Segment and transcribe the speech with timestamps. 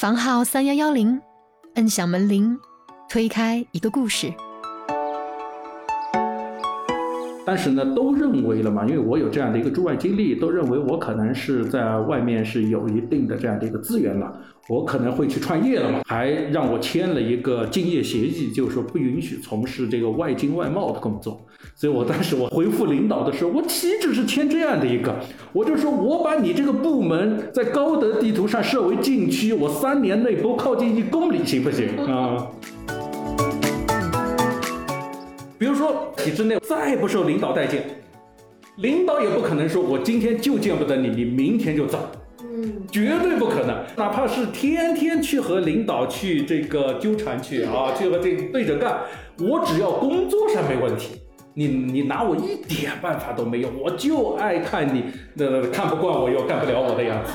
[0.00, 1.20] 房号三幺幺零，
[1.74, 2.58] 摁响门铃，
[3.06, 4.32] 推开一个故事。
[7.44, 14.40] 当时呢，都认为了嘛，因为我有这样的一个驻外经历，都认为我可能是在外面是有一定的这样的一个资源了，
[14.70, 21.38] 我可能会去创业了嘛，还让我签了一个竞业协议，就是说不允许从事这个外经外贸的工作。
[21.80, 25.16] 所以我当时我回复领导的时候，我岂止是签这样的一个，
[25.50, 32.46] 我就说我把你这个部门在高德地图上设为禁区，我三年内不靠近一公里，行不行啊？
[35.58, 37.82] 比如说体制内再不受领导待见，
[38.76, 41.98] 领导也不可能说我今天就见不得你，你明天就走，
[42.42, 43.82] 嗯，绝对不可能。
[43.96, 48.98] 哪怕是天天去和领导去这个纠缠去啊，去和这对着干，
[49.38, 51.19] 我只要工作上没问题，
[51.54, 57.32] 你你拿我一点办法都没有，我就爱看你那看不惯我又干不了我的样子。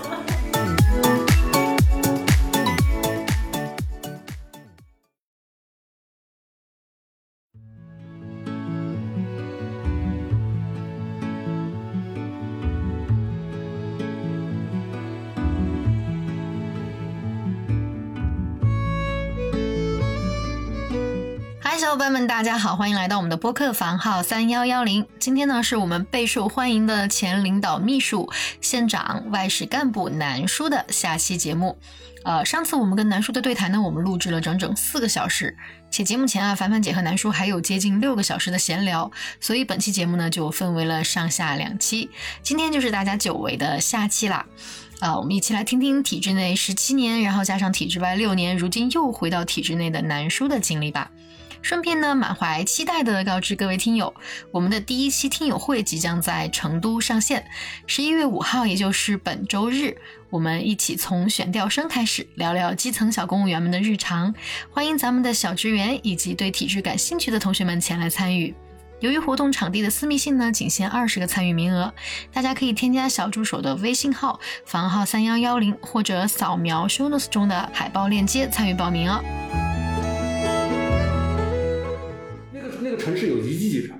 [21.95, 25.07] 伙伴们，大家好，欢迎来到我们的播客房号三幺幺零。
[25.17, 28.29] 今天呢，是我们备受欢迎的前领导秘书、
[28.59, 31.77] 县长、外事干部南叔的下期节目。
[32.25, 35.55] 呃，上次我们跟南叔的对谈呢，我们录制了整整四个小时，
[35.89, 42.09] 且节目前啊，凡凡姐和南叔还有接近六个小时的闲聊，所以本期节目呢，就分为了上下两期。
[42.43, 44.45] 今天就是大家久违的下期啦。
[44.99, 51.09] 啊，我们一起来听听体制内十七年，然后加上体制外六年，如今又回到体制内的南叔的经历吧。
[51.65, 54.13] 顺便呢，满怀期待的告知各位听友，
[54.51, 57.43] 我们的第一期听友会即将在成都上线，
[57.87, 59.97] 十一月五号，也就是本周日，
[60.29, 64.31] 我们一起从选调生开始，聊聊基层小公务员们的日常，
[64.69, 68.53] 欢迎咱们的小职员以及对体制感兴趣的同学们前来参与。
[68.99, 71.91] 由于活动场地的私密性呢，仅限二十个参与名额，
[72.31, 79.19] 大家可以添加小助手的微信号房号三幺幺零，或者扫描 show notes 中的海报链接参与报名哦。
[82.97, 83.91] 城市有一亿人，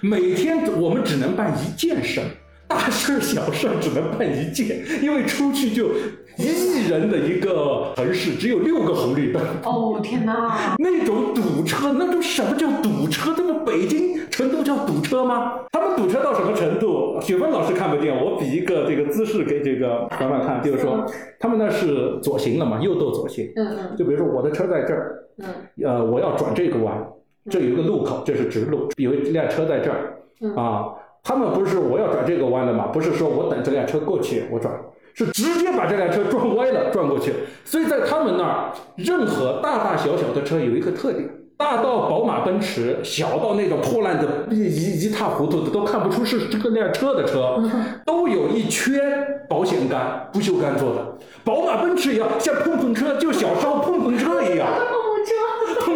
[0.00, 2.20] 每天我们只能办一件事，
[2.68, 5.90] 大事儿小事只能办一件，因为出去就
[6.38, 9.42] 一亿人的一个城市，只有六个红绿灯。
[9.64, 10.74] 哦天哪！
[10.78, 13.34] 那种堵车，那种什么叫堵车？
[13.36, 15.52] 这不北京、成都叫堵车吗？
[15.70, 17.20] 他们堵车到什么程度？
[17.20, 21.06] 雪峰老师看不见，我比一个这个姿势给这个凡凡看，就是说
[21.38, 23.52] 他们那是左行了嘛，右斗左行。
[23.54, 23.96] 嗯嗯。
[23.96, 25.46] 就比如说我的车在这儿，嗯，
[25.84, 27.06] 呃，我要转这个弯。
[27.50, 30.14] 这有一个路口，这是直路，有一辆车在这儿，
[30.56, 32.86] 啊，他们不是我要转这个弯的嘛？
[32.86, 34.72] 不是说我等这辆车过去我转，
[35.14, 37.32] 是直接把这辆车撞歪了转过去。
[37.64, 47.60] 所以在他们那儿，任何大大小小的车有一个特点，大到宝马奔驰，小到那种破烂的一一一塌糊涂的都看不出是这个辆车的车，
[48.06, 49.00] 都有一圈
[49.48, 51.18] 保险杆，不锈钢做的。
[51.44, 54.68] 宝马奔驰一样，像碰碰车，就小时候碰碰车一样。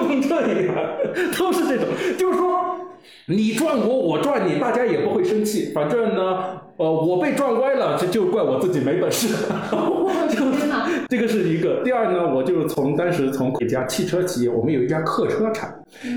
[0.07, 0.75] 碰碰车一样，
[1.39, 1.87] 都是这种，
[2.17, 2.77] 就是说，
[3.27, 5.73] 你撞我，我撞你，大家也不会生气。
[5.75, 9.29] 反正呢，呃，我被撞歪了，这就怪我自己没本事。
[11.09, 11.83] 这个是一个。
[11.85, 15.73] 第二呢，我就是从当时从一家汽车企业，我们有一家客车厂，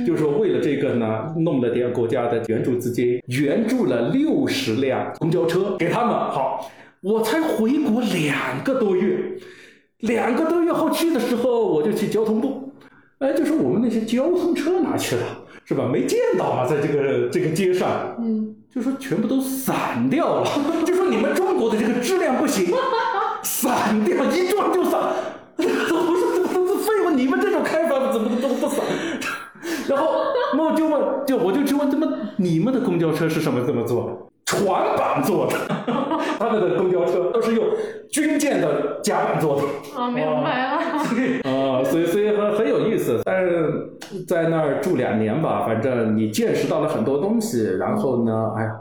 [0.06, 6.14] 就是说为了这个呢，弄了点国家的援助资金，援助了六十辆公交车给他们。
[6.14, 6.70] 好，
[7.02, 9.18] 我才回国两个多月，
[10.00, 12.69] 两个多月后去的时候，我就去交通部。
[13.20, 15.24] 哎，就说我们那些交通车哪去了，
[15.66, 15.86] 是吧？
[15.92, 20.50] 没见到啊，在这个这个街上，嗯，就说全部都散掉了。
[20.88, 22.74] 就说你们中国的这个质量不行，
[23.44, 25.02] 散掉，一撞就散。
[25.60, 28.86] 我说这都是废物，你们这种开法怎么都不散？
[29.90, 30.14] 然后
[30.56, 32.08] 那我就问，就我就去问，怎么
[32.38, 34.32] 你们的公交车是什么这么做？
[34.50, 35.56] 船板做的，
[36.40, 37.64] 他们的公交车都是用
[38.10, 39.62] 军舰的甲板做的。
[39.96, 40.72] 啊，明白了。
[41.44, 43.22] 啊，所以所以很很有意思。
[43.24, 43.92] 但是
[44.28, 47.64] 在那儿住两年吧，反正你见识到了很多东西。
[47.78, 48.72] 然后呢，哎呀。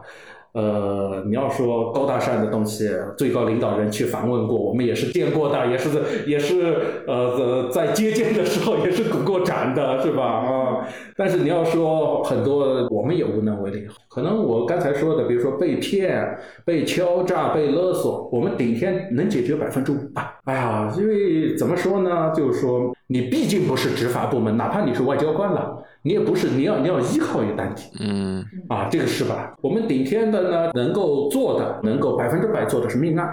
[0.52, 5.88] 呃，你要说高大上的东西，最高领导人去访问过，我们也是见过的，也是
[6.26, 10.24] 也是呃在接见的时候也是鼓过掌的，是吧？
[10.24, 13.86] 啊，但是你要说很多，我们也无能为力。
[14.08, 20.40] 可能我刚才说的，比如说被骗、被敲诈、被勒索，我们顶天能解决百分之五吧？
[20.44, 22.32] 哎呀，因为怎么说呢？
[22.34, 25.76] 就是说你毕竟不是执法部门，哪怕你是外交官了。
[26.02, 29.54] 你也不是，你要你要依靠于单体，嗯，啊，这个是吧？
[29.60, 33.28] 我们顶天的呢，能够做的，能够百分之百做的是命案，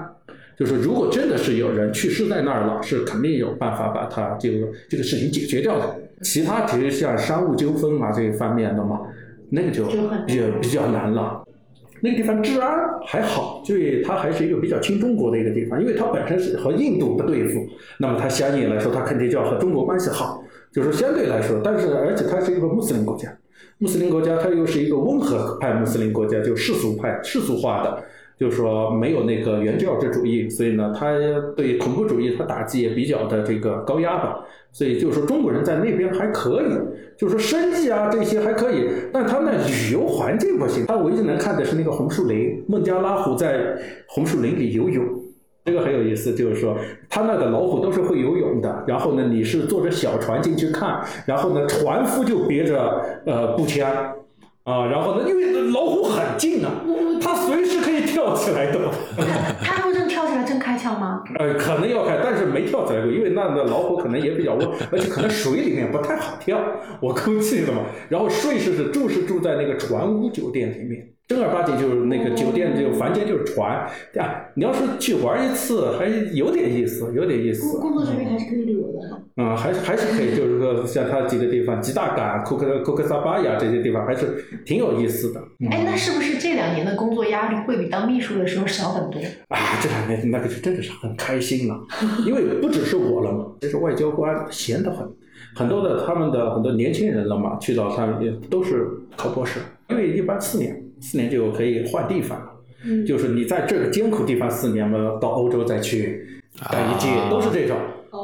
[0.57, 5.95] 就是如果真的是有人去世在那儿了，是肯定有办法把他这个这个事情解决掉的。
[6.21, 9.01] 其他其实像商务纠纷啊这一方面的嘛，
[9.49, 9.85] 那个就
[10.27, 11.43] 也比较难了。
[12.01, 12.71] 那个地方治安
[13.05, 17.65] 还好，所以它还是一个比较亲中国的一个地方，因为它本身是和印度不对付，
[17.99, 20.43] 那么它相应来说，它肯定就要和中国关系好，
[20.75, 23.29] 就是相对来说，但是而且它是一个穆斯林国家，
[23.77, 28.03] 穆斯林国家它又是一个温和派穆斯林国家，就世俗派世俗化的。
[28.37, 31.17] 就是说没有那个原教旨主义，所以呢，他
[31.55, 34.39] 对恐怖主义他打击也比较的这个高压吧。
[34.73, 36.65] 所以就是说中国人在那边还可以，
[37.17, 40.85] 就是说生计啊这些还可以，但他那旅游环境不行。
[40.85, 43.73] 他唯一能看的是那个红树林，孟加拉虎在
[44.09, 45.05] 红树林里游泳，
[45.65, 46.33] 这个很有意思。
[46.33, 46.77] 就是说
[47.09, 54.15] 他那个老虎都是会游泳的，然后呢，你是坐着小船进去看，然后呢，船夫就别着呃步枪。
[54.65, 55.29] 啊，然后呢？
[55.29, 56.71] 因为老虎很近啊，
[57.21, 58.79] 它随时可以跳起来的。
[59.61, 61.21] 它如果真跳起来，真开枪吗？
[61.37, 66.59] 呃，可能要开，但是没跳起来过，因为那那老虎可能也比较温，而且可能水里面不太好跳。
[66.99, 67.83] 我估计的嘛。
[68.09, 71.14] 然后睡是是住是住在那个船屋酒店里面。
[71.27, 74.45] 正儿八经就是那个酒店，就房间就是船，对吧？
[74.53, 77.79] 你要是去玩一次，还有点意思，有点意思。
[77.79, 79.23] 工作这边还是可以旅游的。
[79.37, 85.41] 嗯，还是还是可以，就是说像它几个地方，吉大港、库克库克萨巴呀这些地方，还是挺有意思的。
[85.71, 89.19] 哎，那是不是这两年的工作压力会比当秘书的时候小很多？
[89.47, 91.75] 啊，这两年那个是真的是很开心了，
[92.27, 95.03] 因为不只是我了嘛，这是外交官闲得很，
[95.55, 98.87] 很多的他们的很多年轻人了嘛，去到他们也都是
[99.17, 100.84] 考博士，因为一般四年。
[101.05, 102.37] 四年就可以换地方。
[102.39, 106.25] 了，就是你在这个艰苦地方四年嘛，到欧洲再去
[106.71, 107.77] 干一届，都是这种。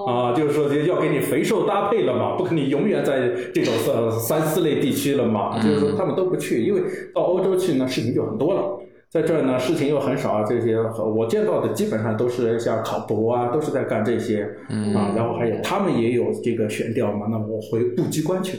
[0.07, 6.81] 啊，就是说要给你肥瘦搭配了嘛，不可能永远在这种三三四类地区了嘛，就是说他们都不去，因为
[7.13, 8.79] 到欧洲去呢事情就很多了，
[9.09, 14.43] 在这儿呢事情又很少，这些我见到的基本上都是像考博啊，都是在干这些。
[14.95, 18.57] 啊，然后还有他们也有这个选调嘛，那我回部机关去，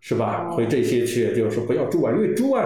[0.00, 0.48] 是吧？
[0.50, 2.64] 回这些去，就是说不要驻外，因为驻外。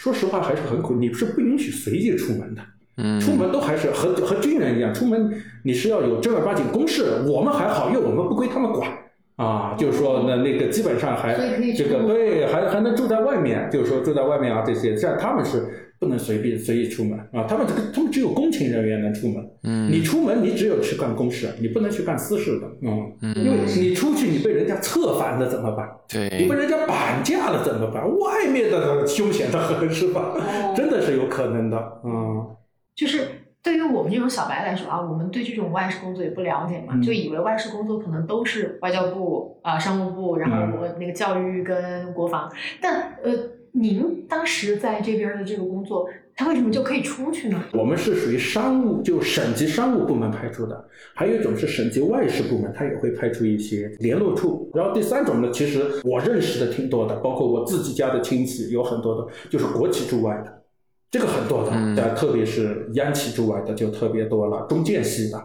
[0.00, 2.62] 说实话还是很苦，你是不允许随意出门的。
[2.96, 5.30] 嗯，出门都还是和和军人一样，出门
[5.62, 7.20] 你是要有正儿八经公事。
[7.26, 8.90] 我们还好，因为我们不归他们管
[9.36, 9.74] 啊。
[9.76, 11.34] 就是说，那那个基本上还
[11.76, 13.68] 这个对，还还能住在外面。
[13.70, 15.89] 就是说住在外面啊，这些像他们是。
[16.00, 17.44] 不能随便随意出门啊！
[17.46, 19.50] 他们这个，他们只有公勤人员能出门。
[19.64, 22.66] 嗯，你出门，你只有去干公事，你不能去干私事的。
[22.80, 25.86] 嗯，因为你出去，你被人家策反了怎么办？
[26.08, 28.02] 对，你被人家绑架了怎么办？
[28.18, 30.34] 外面的凶险的很，是吧？
[30.74, 31.76] 真的是有可能的。
[32.02, 32.48] 嗯，
[32.94, 33.28] 就是
[33.62, 42.50] 对于我们这种小白来说啊，我们对这种外事工作也不了解嘛，就以为外事工作可能都是外交部啊、商务部，然后我那个教育跟国防，
[42.80, 43.59] 但呃。
[43.72, 47.62] 您当时在这边的这个工作，他为什么就可以出去呢？
[47.72, 50.84] 我们是属于商务，就省级商务部门派出的，
[51.14, 54.70] 还有一种是省级外事部门，他也会派出一些联络处。
[54.74, 60.62] 然后第三种呢，其实我认识的挺多的，包括我自己家的亲戚有很多的，就是国企驻外的，
[61.10, 65.38] 这个很多的，但特别是央企驻外的就特别多了，中建系的，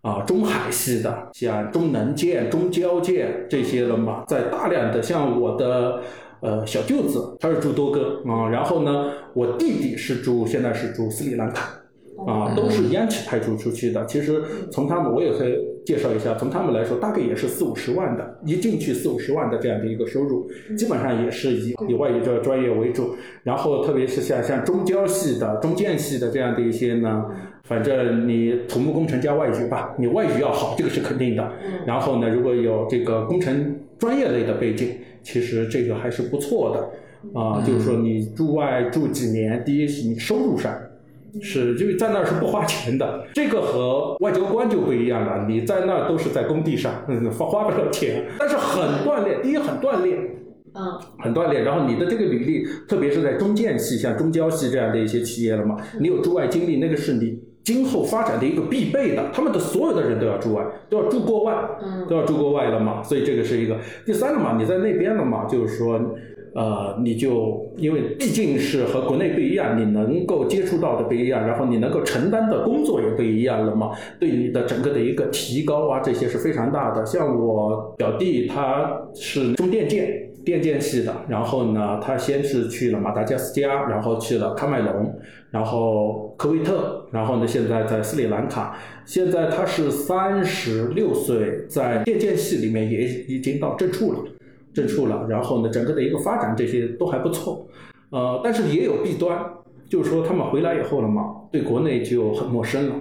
[0.00, 6.02] 啊，中海系的，像中能建、中交建这些的嘛，在大量的像我的。
[6.40, 11.68] 呃，小舅子他是住多哥啊，然后呢，我弟弟是住，现在是住斯里兰卡，
[12.26, 14.06] 啊，都是央企派驻出去的。
[14.06, 23.16] 其实从他们，我也可以介绍一下，从他们来说，大概也是四五十万的，一进去四五十万的这样的一个收入，基本上也是以以外语这个专业为主。
[23.42, 27.24] 然后特别是像像中交系的、中建系的这样的一些呢，
[27.64, 31.50] 反正你土木工程加外语吧，你外语要好，这个是肯定的。
[31.84, 34.88] 然后呢，如果有这个工程专业类的背景。
[35.30, 40.74] 其实这个还是不错的，啊，就是说你驻外住几年，第一是你收入上
[41.42, 46.94] 是因为在那儿是不花钱的，这个和外交官就不一样了，你在那儿都是在工地上，
[47.30, 50.18] 花花不了钱，但是很锻炼，第一很锻炼，
[50.72, 57.38] 嗯，很锻炼，然后你的这个履历，特别是在中建系、像中交系这样的一些企业了嘛，你有驻外经历，那个是你。
[57.68, 61.54] 今后发展的一个必备的，他们的所有的人都要驻外，都要住过外，
[62.08, 66.00] 都要住过外了嘛，所以这个是一个第三个嘛，你在那边了嘛，就是说，
[66.54, 77.04] 呃，你就因为毕竟是和国内不一样，你能够接触到的不一样，然后你能够承担的工作也不一样了嘛，对你的整个的一个提高啊，这些是非常大的。
[77.04, 80.27] 像我表弟他是中电建。
[80.48, 85.14] 电建系的，然后呢，他先是去了马达加斯加，然后去了喀麦隆，
[85.50, 88.74] 然后科威特，然后呢，现在在斯里兰卡。
[89.04, 94.20] 现在他是三十六岁，在电建系里面也已经到正处了，
[94.72, 95.26] 正处了。
[95.28, 97.68] 然后呢，整个的一个发展这些都还不错，
[98.08, 99.38] 呃，但是也有弊端，
[99.86, 102.94] 就是说他们回来以后了嘛，对国内就很陌生了。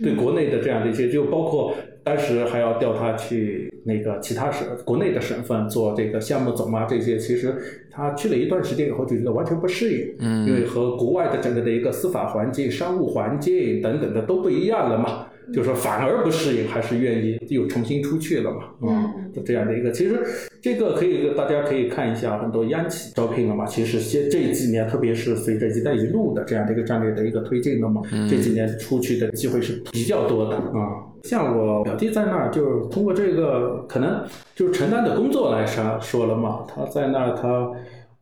[0.00, 7.54] 对国内的这样的一些，就包括当时还要调他去那个其他省、国内的省份做这个项目总啊，这些其实
[7.90, 15.26] 他去了一段时间以后就觉得完全不适应，嗯因为和国外的整个的一个司法环境、商务环境等等的都不一样了嘛。
[15.52, 19.90] 就说反而不适应，还是愿意又重新出去了嘛，嗯就这样的一个。
[19.90, 20.22] 其实
[20.60, 23.66] 这个可以大家可以看一下，很多央企招聘了嘛。
[23.66, 31.04] 其实现这几年，特别是随着“一带一路”的这样的一个战略的一个推进了嘛，这几年出去的机会是比较多的啊。
[31.24, 34.24] 像我表弟在那儿，就是通过这个可能
[34.56, 37.70] 就是承担的工作来说说了嘛，他在那儿他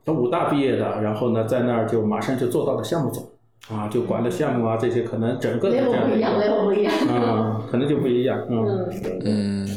[0.04, 3.29] 他武大毕业的，然后呢在那儿就马上就做到了项目总。
[3.72, 6.92] 啊，就管的项目啊，这些可能整个的这样的一个 level 不一样。
[7.08, 8.90] 啊，可能就不一样，嗯，
[9.24, 9.68] 嗯，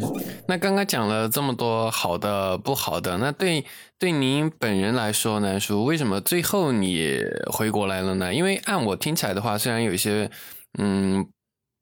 [0.48, 3.64] 那刚刚讲了这么多好的、不好的，那对
[4.00, 7.20] 对您本人来说呢，叔，为什么最后你
[7.52, 8.34] 回国来了呢？
[8.34, 10.30] 因为按我听起来的话，虽然有一些
[10.80, 11.26] 嗯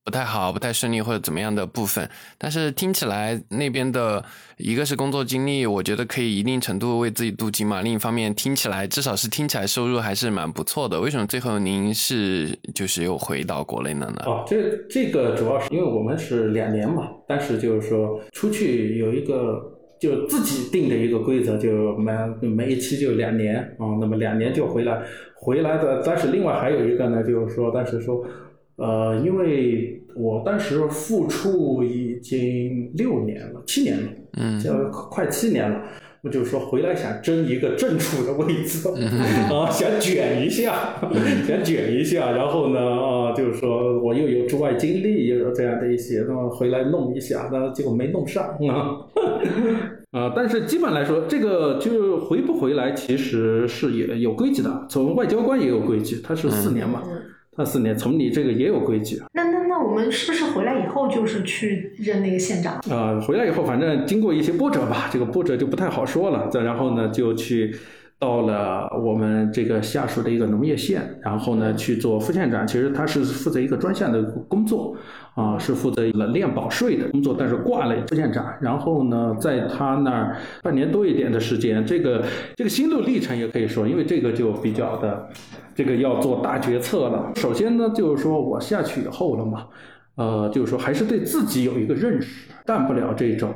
[0.03, 4.23] 不太好、不太顺利或者怎么样的部分，但是听起来那边的
[4.57, 7.81] 一个是工作经历，我觉得可以一定程度为自己镀金嘛。
[7.81, 10.99] 另一方面，听起来至少是听起来收入还是蛮不错的。
[10.99, 14.23] 为什么最后您是就是又回到国内了呢？
[14.25, 19.61] 哦，这这个主要是因为我们是两年嘛，但是就是说出去有一个
[19.99, 22.11] 就自己定的一个规则，就每
[22.47, 24.99] 每一期就两年啊、那么两年就回来，
[25.35, 28.25] 回来的，但是另外还有一个呢，就是说，但是说，
[28.81, 35.81] 呃，因为我当时复出已经六年了，七年了，嗯就快七年了。
[36.23, 38.87] 我就是说回来想争一个正处的位置，
[39.49, 40.99] 啊，想卷一下，
[41.47, 49.01] 想卷一下，然后呢，啊，就是说我又有驻外经历，又有这样的一些，那么回来弄一下，那结果没弄上啊。
[50.11, 54.85] 啊，但是基本来说，这个就回不回来，其实是也有规矩的。
[54.89, 57.01] 从外交官也有规矩，他是四年嘛，
[57.61, 59.21] 他四年，从你这个也有规矩。
[59.33, 62.73] 那那那我们是不是回来以后就是去任那个县长？
[62.89, 66.49] 啊、回来以后，反正经过一些波折吧，这个波折就不太好说了。
[66.49, 67.75] 再然后呢，就去
[68.17, 72.65] 到了我们这个下属的一个农业县，然后呢去做副县长。
[72.65, 74.95] 其实他是负责一个专项的工作，
[75.35, 78.53] 啊、是负责了练保税的工作，但是挂了副县长。
[78.59, 82.23] 然后呢，在他那儿半年多一点的时间，这个
[82.55, 85.29] 这个心路历程也可以说，因为这个就比较的，
[85.75, 87.31] 这个要做大决策了。
[87.35, 89.67] 首先呢，就是说我下去以后了嘛。
[90.15, 93.49] 呃，就是说还是对自己有一个认识，干不了这种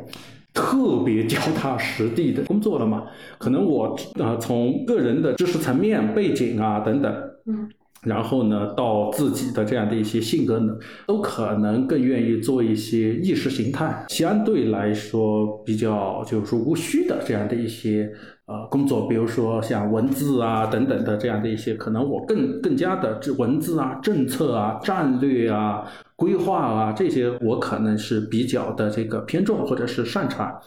[0.53, 3.03] 特别脚踏实地的工作了嘛。
[3.37, 7.13] 可能我啊、呃从个人的知识层面、背景啊等等，
[7.45, 7.69] 嗯，
[8.03, 10.73] 然后呢，到自己的这样的一些性格呢，
[11.05, 18.09] 都可能更愿意做一些意识形态相对来说比较就是说无需的这样的一些
[18.47, 25.83] 呃工作，比如说像文字啊等等的这样的一些，可能我更更加的这文字啊、政策啊、战略啊、
[26.15, 30.59] 规划啊这些，我可能是比较的这个偏重或者是擅长。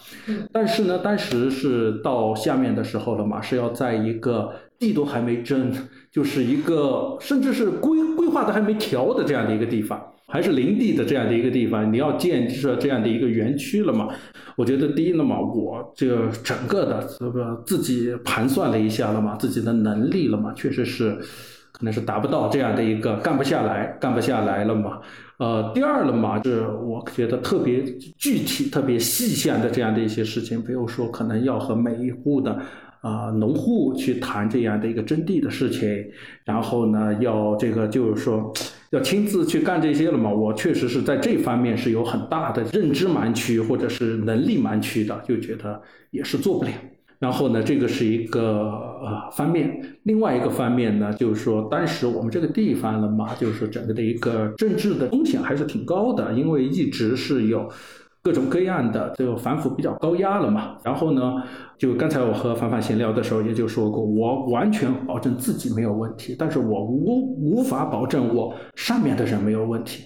[0.52, 5.72] 但是呢，当时是到下面的时候了嘛，是要在一个地都还没征，
[6.18, 14.08] 就是一个甚至是规规划的还没调的这样的一个地方，还是林地的这样的一个地方，你要建设这样的一个园区了嘛？
[14.56, 21.16] 我觉得第一了嘛，我这整个的这个自己盘算了一下了嘛，自己的能力了嘛，确实是
[21.70, 24.98] 可能是达不到这样的一个干不下来，干不下来了嘛。
[25.36, 27.84] 呃，第二了嘛，是我觉得特别
[28.18, 32.58] 具体、特别细项的这样的一些事情，比如说可能要和每一户的
[33.00, 35.88] 啊、农户去谈这样的一个征地的事情，
[36.44, 38.52] 然后呢，要这个就是说
[38.90, 40.30] 要亲自去干这些了嘛。
[40.30, 46.70] 我确实是在这方面是有很大的认知盲区或者是能力盲区的，就觉得也是做不了。
[47.20, 48.70] 然后呢，这个是一个
[49.02, 57.68] 呃方面，另外一个方面呢，就是说当时我们这个地方了嘛，就是整个的一个政治的风险还是挺高的，因为一直是有
[58.22, 60.76] 各种各样的这个反腐比较高压了嘛。
[60.84, 61.42] 然后呢，
[61.78, 70.04] 就刚才我和凡凡闲聊的时候也就说过，我完全保证自己没有问题，但是我无无法保证我上面的人没有问题。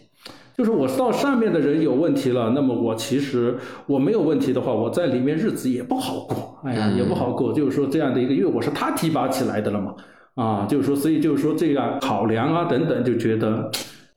[0.54, 7.54] 就是我到上面的人有问题了，那么我其实我没有问题的话，我在里面日子也不好过，哎呀，也不好过。
[7.54, 9.94] 就是说这样的一个，因为我是他提拔起来的了嘛，
[10.34, 13.70] 啊，就是说，所以就是说这样考量啊等等，就觉得，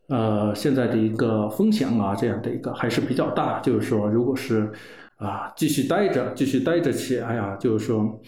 [0.07, 3.59] 呃，现在的一个风险啊，这样的一个还是比较大。
[3.59, 4.71] 就是说，如果是
[5.17, 8.21] 啊继续待着，继续待着去，哎呀，就是说，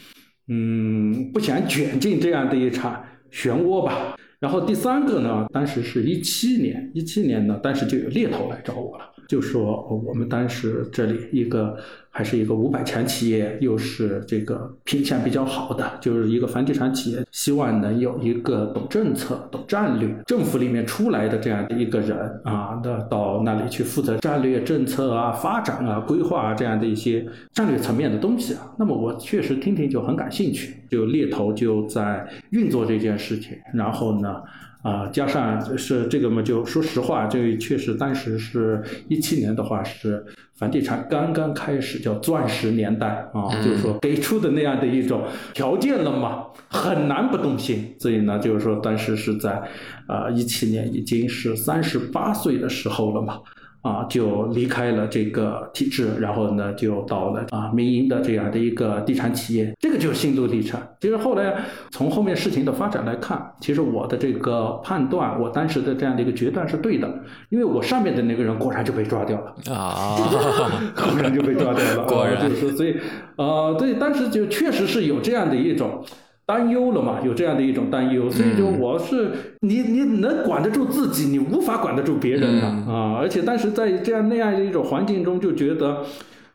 [0.47, 4.15] 嗯，不想卷进这样的一场漩涡吧。
[4.39, 11.77] 然后第三个呢，当时是一七年，一七年呢，当时就有猎头来找我了，就说我们当时这里一个
[12.09, 28.73] 还是一个五百强企业，又是这个品相比较好的，就是一个房地产企业，希望能有一个懂政策、懂战略、政府里面出来的这样的一个人啊，那到那里去负责战略政策啊、发展啊、规划啊这样的一些战略层面的东西啊。
[28.79, 34.41] 那么我确实听听就很感兴趣，就猎头就在运作这件事情，然后呢。
[34.81, 47.95] 啊，加上是这个嘛，就说实话，这确实当时是一七年的话，是房地产刚刚开始叫钻石年代啊，就是说给出的那样的一种条件了嘛，很难不动心。
[47.99, 49.61] 所以呢，就是说当时是在
[50.07, 53.39] 啊一七年已经是三十八岁的时候了嘛。
[53.81, 60.79] 啊，就离开了这个体制，然后呢，就到了啊民营的这样的一个地产企业，这个就是心路历程。
[60.99, 61.55] 其实后来
[61.91, 67.07] 从后面事情的发展来看，其实我的这个判断，我当时的这样的一个决断是对的，
[67.49, 70.17] 因为我上面的那个人果然就被抓掉了啊，
[70.95, 72.95] 果然就被抓掉了， 果然就是，所以
[73.37, 76.03] 呃，对，当时就确实是有这样的一种。
[76.47, 77.19] 担忧了嘛？
[77.25, 83.17] 有这样的一种担忧，所以就我是你，你能管得住自己，你无法管得住别人的啊！
[83.19, 85.97] 而且当时在这样那样的一种环境中，就觉得，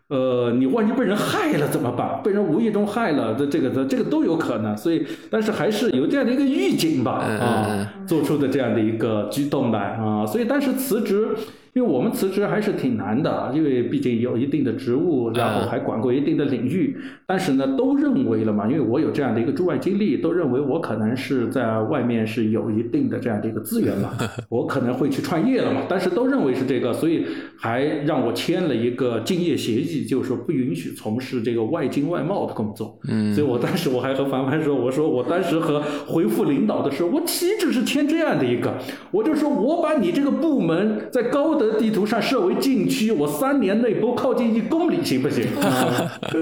[0.09, 2.23] 呃，你万一被人害了怎么办？
[2.25, 4.75] 被人无意中害了，这这个这这个都有可能。
[4.75, 10.25] 所以，但是还是有这样的一个预警吧，啊，做出的这样的一个举动来啊！
[10.25, 11.29] 所以当时辞职。
[11.75, 16.95] 因为我们辞职还是挺难的，因为毕竟有一定的职务，然后还管过一定的领域。
[17.27, 24.11] 但是呢，都认为了嘛，因为我有这样的一个驻外经历，都认为我可能是在外面是有一定的这样的一个资源嘛，
[24.51, 25.85] 我可能会去创业了嘛。
[25.89, 27.25] 但是都认为是这个，所以
[27.57, 32.99] 还让我签了一个竞业协议，就是说不允许从事这个外经外贸的工作。
[33.09, 38.75] 嗯，所以我当时我还和凡凡说，我说我当时和回复领导的时候，我岂止是签这样的一个，
[39.11, 41.62] 我就说我把你这个部门在高。
[41.67, 45.47] 的地图上设为禁区，我三年内不靠近一公里，行不行？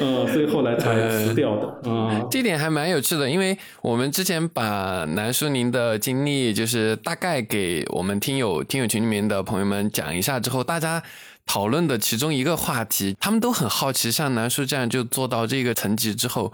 [0.00, 1.90] 嗯，所以后来才辞掉的。
[1.90, 11.02] 啊，这点还蛮有趣的，因为我们之前把南叔您的经历，就是大概给我们听友听友群里面的朋友们讲一下之后，大家
[11.44, 16.52] 讨论的其中一个话题，他们都很好奇，像南叔这样就做到这个层级之后。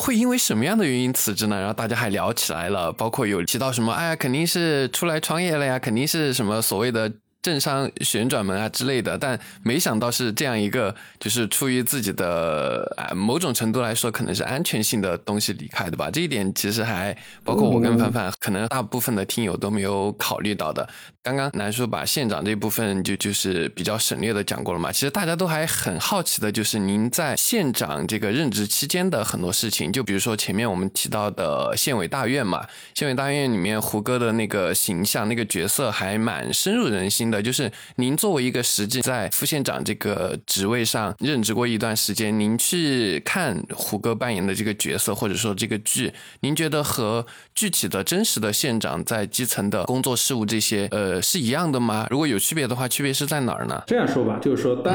[0.00, 1.58] 会因为什么样的原因辞职呢？
[1.58, 7.10] 然后大家还聊起来了，包括有提到什么，哎呀，肯定是出来创业了呀，肯定是什么所谓的。
[7.40, 16.10] 政商旋转门啊之类的，但没想到是这样一个，就是出于自己的啊某种程度来说，可能是安全性的东西离开的吧。
[16.10, 20.88] 这一点其实还包括我跟凡凡，可能大部分的听友都没有考虑到的。
[21.22, 24.90] 刚刚南叔把县长这部分就就是比较省略的讲过了嘛。
[24.90, 37.27] 其实大家都还很好奇的，就是您在县长这个任职期间的很多事情，就比如说前面我们提到的县委大院嘛，县委大院里面胡歌的那个形象、那个角色还蛮深入人心。
[37.30, 52.06] 的就是您作为一个实际在副县长这个职位上任职过一段时间，您去看胡歌扮演的这个角色或者说这个剧，您觉得和具体的真实的县长在基层的工作事务这些呃是一样的吗？
[52.10, 53.82] 如果有区别的话，区别是在哪儿呢？
[53.86, 54.94] 这样说吧，就是说当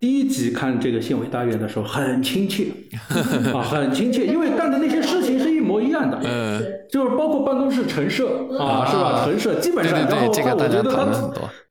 [0.00, 2.66] 第一集看这个县委大院的时候，很亲切
[3.54, 5.23] 啊，很亲切，因为干的那些事
[5.74, 9.22] 模一样的，嗯，就是包括办公室陈设啊，是吧？
[9.24, 11.06] 陈设基本上，然后我觉得他。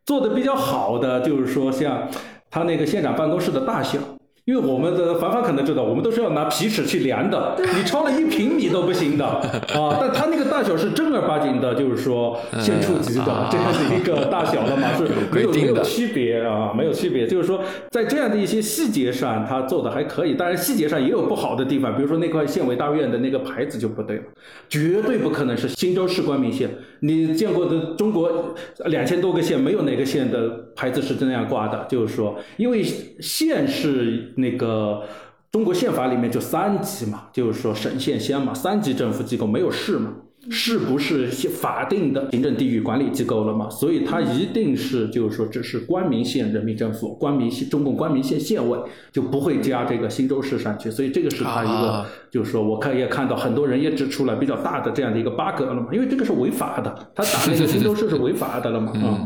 [0.06, 2.10] 做的比较好的就是说，像
[2.52, 3.98] 他那个县长办公室的大小。
[4.46, 9.26] 因为我们的凡凡可能知道，我们都是要拿皮尺去量的，你超了一平米都不行的
[9.74, 9.98] 啊！
[10.02, 17.26] 但他那个大小是正儿八经的，就是说县处级的这样的一个大小的嘛，是没有没有区别啊，没有区别。
[17.26, 24.24] 就是说，在这样的一些细节上，他做的还可以，当然细节上也有不好的地方，比如说那块县委大院的那个牌子就不对了，
[24.68, 26.70] 绝对不可能是新州市光明县。
[27.04, 34.32] 你见过的中国两千多个县，没有哪个县的牌子是这样挂的，就是说，因为县是。
[34.36, 35.04] 那个
[35.52, 40.12] 中国宪法里面就三级嘛，就是说省县乡嘛，三级政府机构没有市嘛，
[40.50, 48.78] 市不是法定的行政地域管理机构了嘛，所以它一定是就是说只是光明县人民政府，光明县中共光明县县委
[49.12, 59.26] 就不会加这个新州市上去，所以这个是它一个就是说我看也看到很多人也指出了比较大的这样的一个 bug 了嘛，因为这个是违法的，他打那个新州市是违法的了嘛啊。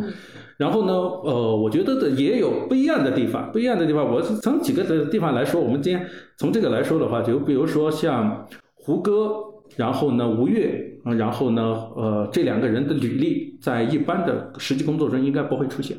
[0.57, 5.61] 然后呢，呃，我觉得的也有不一样的地方，不一样的地方，我是从几个的地方来说。
[5.61, 6.03] 我们今天
[6.35, 9.35] 从这个来说的话，就比如说像胡歌，
[9.77, 11.61] 然后呢吴越，然后呢，
[11.95, 15.95] 呃，这两个人的履历在一般的实际工作中应该不会出现，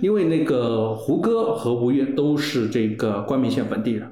[0.00, 4.10] 因为那个胡歌和吴越都是这个光明县本地人，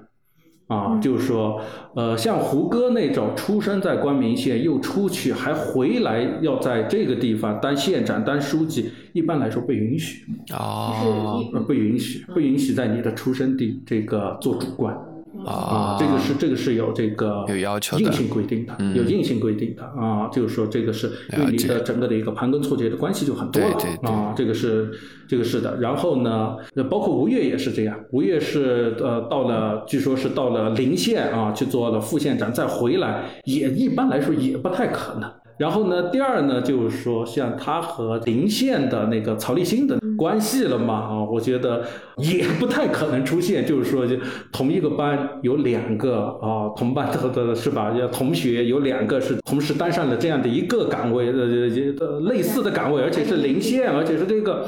[0.66, 1.61] 啊，就是说，
[1.95, 14.95] 呃，像胡歌那种出生在光明县又出去还回来要在这个地方当县长当书记，一般来说不允许，哦呃不允许，不允许在你的出生地这个做主官。
[15.44, 15.53] 啊。
[15.53, 18.05] 啊，，这个是这个是有这个有要求的。
[18.05, 18.96] 硬性规定的，嗯。
[18.96, 24.11] 有硬性规定的啊，就是说这个是对你的整个的一个盘根错节的关系就很多了对对对。
[24.11, 24.90] 啊，这个是
[25.29, 25.77] 这个是的。
[25.81, 35.31] 然后呢，呃包括吴越也是这样，吴越是呃到了，据说是到了临县啊去做了副县长，再回来也一般来说也不太可能。
[35.59, 41.83] 然后呢，第二呢，就是说像他和林县的那个曹立新的关系了嘛啊，我觉得
[42.19, 44.16] 也不太可能出现，就是说就
[44.53, 47.92] 同一个班有两个啊同班的的是吧？
[47.99, 51.38] 要同学有两个是同时担上了这样的一个岗位呃
[52.01, 54.66] 呃类似的岗位，而且是临县，而且是这个。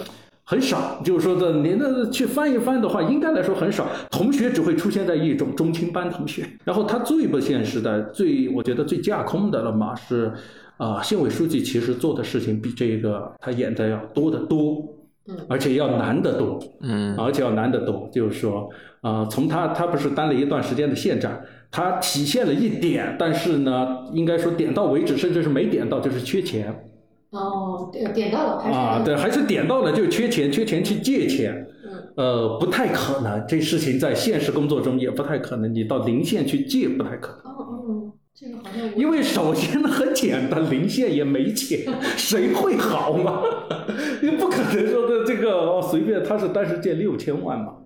[0.50, 3.86] 很少，就是说的，你那去翻一翻的话，应该来说很少。
[4.10, 10.32] 同学只会出现在一种中青班同学，然后他最不现实的、最我觉得最架空的了嘛，是，
[10.78, 14.82] 啊、县委书记其实做的事情比这个他演的要多得多，
[15.26, 16.58] 嗯而且要难得多。
[16.80, 18.08] 嗯而且要难得多。
[18.10, 18.70] 就是说，
[19.02, 21.38] 呃，从他他不是当了一段时间的县长，
[21.70, 26.88] 他体现了一点，但是呢，应该说点到为止，甚至是没点到，就是缺钱
[27.30, 31.66] 哦，点点到了，还是啊，对，还是点到了，就缺钱，缺钱去借钱。
[31.84, 37.52] 嗯呃，不太可能，这事情在现实工作中也不太可能，你到邻县去借不太可能。
[37.52, 37.97] 哦哦，
[38.40, 41.80] 这个好像因为首先呢，很简单，零线也没钱，
[42.16, 43.42] 谁会好嘛？
[44.22, 47.78] 你不可能说的这个哦，随便他是当时借六千万嘛，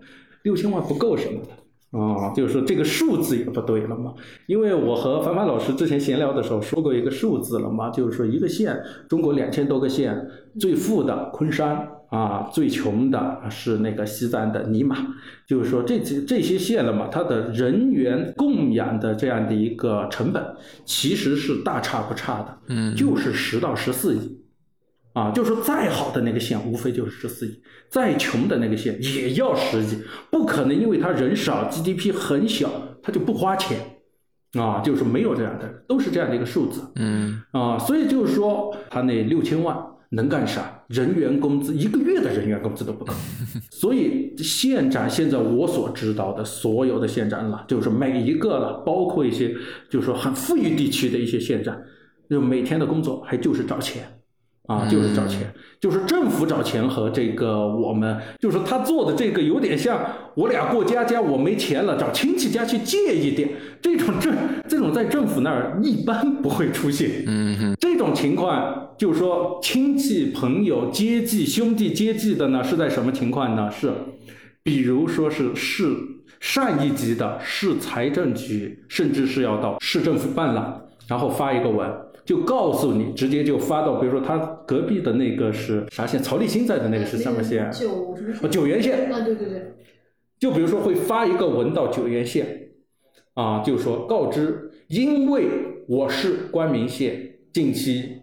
[0.43, 1.49] 六千万不够什么的。
[1.99, 4.15] 啊、就是说这个数字也不对了嘛，
[4.47, 10.27] 因为我和凡凡老师之前闲聊的时候说过一个数字了嘛，就是说一个县，中国两千多个县，
[10.59, 14.97] 最富的昆山啊，最穷的是那个西藏的尼玛，
[15.47, 20.45] 就是说这几这些县了嘛，它的人员供养的这样的一个成本，
[20.85, 24.39] 其实是大差不差的，嗯，就是十到十四亿。
[25.15, 27.51] 啊，就是说再好的那个县，无非就是十四亿；
[27.91, 29.99] 再穷的那个县也要十亿，
[30.31, 32.71] 不可能因为他人少，GDP 很小，
[33.03, 33.79] 他就不花钱，
[34.59, 36.81] 啊，就是没有这样的，都是这样的一个数字。
[36.97, 39.77] 嗯啊，所以就是说，他那六千万
[40.11, 40.72] 能干啥？
[40.93, 43.15] 人员工资一个月的人员工资都不够。
[43.71, 49.55] 所以县长现在我所知道的所有的县长了，就是每一个了，包括一些
[49.89, 51.77] 就是说很富裕地区的一些县长，
[52.29, 54.12] 就每天的工作还就是找钱。
[54.69, 60.01] 啊，就是找钱，就是政府找钱和这个我们，就是他做的这个有点像
[60.35, 63.49] 我俩过家家，我没钱了，找亲戚家去借一点，
[63.83, 64.33] 这种政
[64.69, 67.25] 这种在政府那儿一般不会出现。
[67.27, 73.69] 嗯哼这种情况就是说亲戚、朋友、接济、兄弟接济的呢，是在什么情况呢？
[73.71, 73.93] 是，
[74.63, 75.93] 比如说是市
[76.39, 81.91] 上一级的市财政局，甚至是要到市政府办了，然后发一个文，
[82.25, 86.23] 就告诉你，直接就发到，比如说他隔壁的那个是啥县？
[86.23, 87.69] 曹立新在的那个是什么县？
[87.73, 89.13] 九什么哦，九原县。
[89.13, 89.75] 啊，对对对，
[90.39, 92.69] 就比如说会发一个文到九原县，
[93.35, 95.49] 啊，就说告知，因为
[95.89, 98.21] 我是关明县近期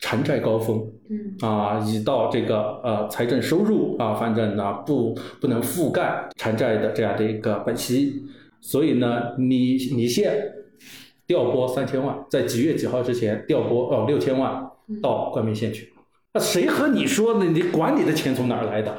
[0.00, 8.24] 偿债高峰，嗯啊，已到这个呃财政收入啊，反正呢不不能覆盖偿债的这样的一个本息，
[8.60, 10.34] 所以呢，你你县
[11.26, 14.66] 调拨三千万，在几月几号之前调拨哦六千万
[15.02, 15.92] 到冠名县去。
[16.32, 17.46] 那谁和你说呢？
[17.52, 18.96] 你管你的钱从哪儿来的？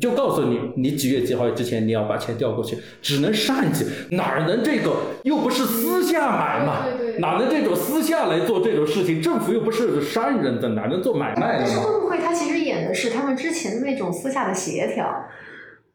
[0.00, 9.22] 就告诉你，你几月几号之前你要把钱调过去，只能上级，哪能这个又不是私下买嘛对对对，哪能这种私下来做这种事情？
[9.22, 11.66] 政府又不是商人的，哪能做买卖的嘛？
[11.68, 15.08] 但是会不会他其实演的是他们之前的那种私下的协调，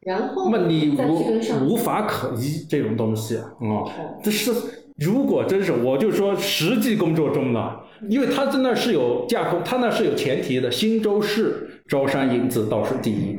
[0.00, 3.90] 然后那么你无无法可依这种东西啊、哦
[4.22, 4.52] 这是
[4.98, 7.72] 如果真是，我就说实际工作中呢，
[8.08, 13.38] 因为他在那是有架空，他那是有前提的，新州市招商引资倒数第一。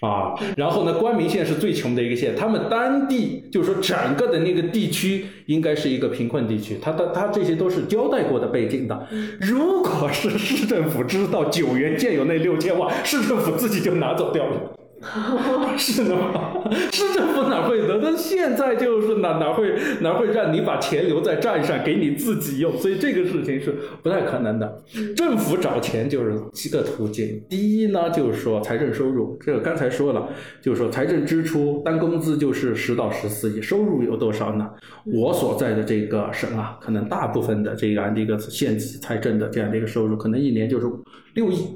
[0.00, 9.06] 啊，然后呢，关明县是最穷的一个县，他们当地就是说整个的那个地区应该是一个贫困地区，他他他这些都是交代过的背景的。
[9.38, 14.72] 如果是市政府知道九原建有那六千万，市政府自己就拿走掉了。
[15.78, 16.62] 是的吗？
[16.92, 17.98] 市政府哪会的？
[18.02, 22.76] 那现在就是哪哪会哪会让你把钱留在账上给你自己用？
[22.76, 24.82] 所以这个事情是不太可能的。
[25.16, 30.28] 政府找钱就是几个途径，第一呢就是说财政收入，这个刚才说了，
[30.60, 34.70] 就是说财政支出单工资就是十到十四亿，收入有多少呢？
[35.06, 40.86] 我所在的这个省啊，可能大部分的这样的一个县级财政的这样的一个收入，可能一年就是
[41.32, 41.66] 六亿，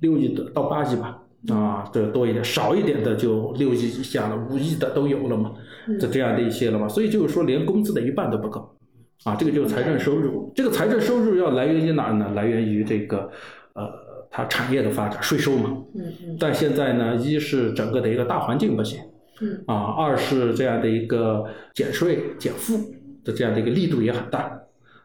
[0.00, 1.22] 六亿的到八亿吧。
[1.48, 5.52] 啊，这多一点，少一点的就六亿以下了，五亿的都有了嘛。
[6.00, 8.76] 这这样的一些了嘛，所以就是说连工资的一半都不够，
[9.22, 12.32] 啊，这个就是财政收入，这个财政收入要来源于哪儿呢？
[12.34, 13.30] 来源于这个
[13.74, 13.88] 呃
[14.28, 15.70] 它产业的发展，税收嘛。
[15.94, 18.98] 嗯嗯但现在呢，一是整个的一个大环境不行，
[19.40, 22.76] 嗯啊，二是这样的一个减税减负
[23.22, 24.50] 的这样的一个力度也很大，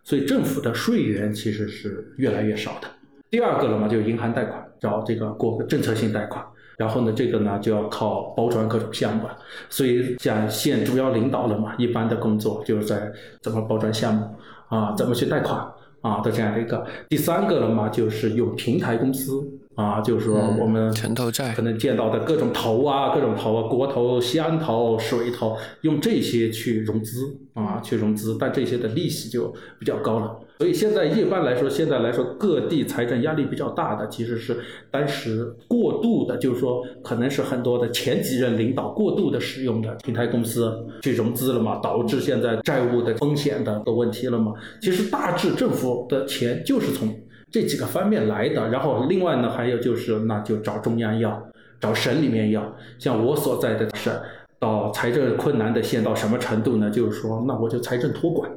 [0.03, 2.87] 所以政府的税源其实是越来越少的。
[3.29, 6.43] 第二个了嘛，就是银行贷款，找这个过个政策性贷款，
[6.75, 9.37] 然后呢，这个呢就要靠包装各种项目了。
[9.69, 14.27] 所以像县主要领导了嘛，一般的工作就是在怎么包装项目
[14.69, 15.63] 啊，怎么去贷款
[16.01, 16.85] 啊的这样的一个。
[17.07, 30.37] 第三个了嘛，就是有平台公司啊，就是说我们城投债可能见到的各种投啊，各种投啊，国投、乡投、水投，用这些去融资啊，去融资，但这些的利息就比较高了。
[30.59, 34.55] 所以现在一般来说，现在来说各地财政压力比较大的，其实是
[34.91, 44.53] 当时过度的，就是说可能是很多的前几任领导过度的使用的平台公司去融资了嘛，导致现在债务的风险的的问题了嘛。
[44.81, 47.11] 其实大致政府的钱就是从
[47.51, 51.43] 这几个方面来的，然后另外呢，还有就是那就找中央要，
[51.81, 52.73] 找省里面要。
[52.97, 54.13] 像我所在的省，
[54.57, 56.89] 到财政困难的县到什么程度呢？
[56.89, 58.49] 就是说，那我就财政托管，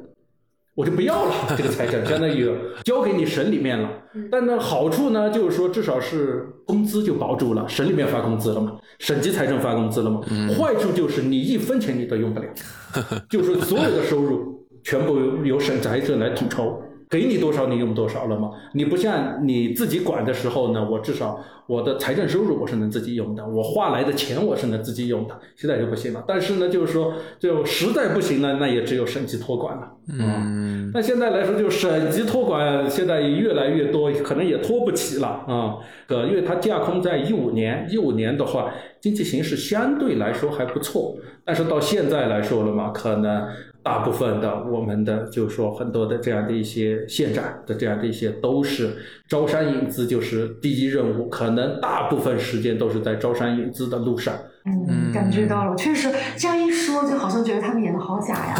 [0.75, 2.49] 我就不要了，这个财政相当于
[2.85, 3.89] 交给你省里面了。
[4.31, 10.21] 但呢，好处呢，就是说至少是工资就保住了，省里面发工资了嘛，省级财政发工资了嘛。
[10.57, 12.47] 坏处就是你一分钱你都用不了，
[13.29, 16.81] 就是所有的收入全部由省财政来统筹。
[17.09, 18.51] 给你多少你用多少了吗？
[18.73, 25.39] 你不像你自己管的时候呢，我至少我的财政收入我是能自己用的，我花来的钱我是能自己用的。
[25.55, 29.91] 现在就不行了，但是呢，就是说，就实在不行了，那也只有省级托管了。
[30.07, 35.77] 嗯，那现在来说，就省级托管现在越来越多，可能也托不起了啊。
[36.07, 43.47] 呃，因为它架空在一五年，一五年的话，经济形势相对来说还不错，但是到现在来说了嘛，可能
[43.85, 48.89] 大部分的我们的就是说很多的这样的一些县长的这样的一些都是
[49.27, 54.33] 招商引资就是第一任务，可能大部分时间都是在招商引资的路上。
[54.65, 58.55] 嗯，感觉到了，确实这样一说，就好像觉得他们演的好假呀。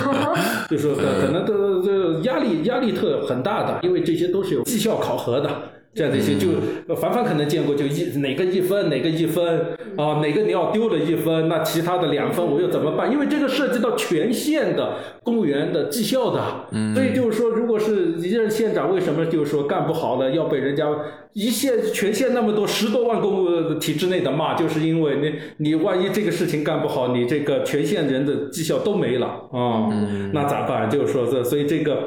[0.70, 5.50] 就是说可可能都这压力压力特很大的，因为这些都是有绩效考核的。
[5.94, 9.60] 这样的一些，就凡凡可能见过，就一哪个一分，哪个一分
[9.96, 13.12] 啊，哪个你要丢了一分，那其他的两分我又怎么办？
[13.12, 20.88] 因为这个涉及到全县的公务员的绩效的，所以就是说，如果是一任县长，为什么就是说干不好了，要被人家
[21.32, 29.88] 一县全县那么多十多万公务体制内的骂，就是因为你你万一这个事情干不好，你这个全县人的绩效都没了啊，
[30.32, 30.90] 那咋办？
[30.90, 32.04] 就是说这，所以这个。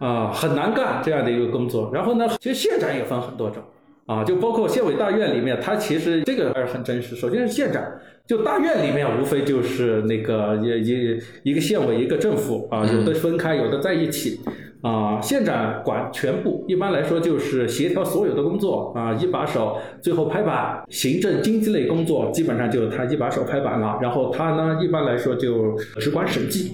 [0.00, 1.90] 啊，很难干这样的一个工作。
[1.94, 3.62] 然后呢，其实县长也分很多种
[4.06, 7.14] 啊，就包括县委大院里面，它其实这个还是很真实。
[7.14, 7.80] 首先是县长，
[8.26, 11.18] 就大院里面无非就是那个一一
[11.50, 14.40] 一个县委一个政府啊，有的分开，有的在一起
[14.82, 15.20] 啊。
[15.20, 23.98] 县长管全部，一般来说就是协调所有的工作啊，一把手，最后拍板，行政经济类工作基本上就他一把手拍板了。
[24.00, 26.72] 然后他呢，一般来说就只管审计。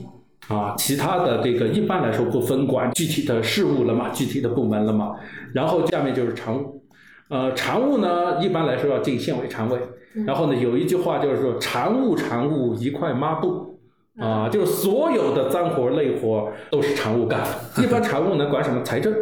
[0.48, 5.16] 啊，其他的这个一般来说不分管具体的事务了嘛，具体的部门了嘛。
[5.52, 6.82] 然后下面就是常务，
[7.28, 9.78] 呃，常务呢一般来说要进县委常委。
[10.24, 13.78] 然后呢，有一句话就是说，常务常务一块抹布，
[14.18, 17.42] 啊，就是所有的脏活累活都是常务干。
[17.82, 19.12] 一般常务呢管什么财政、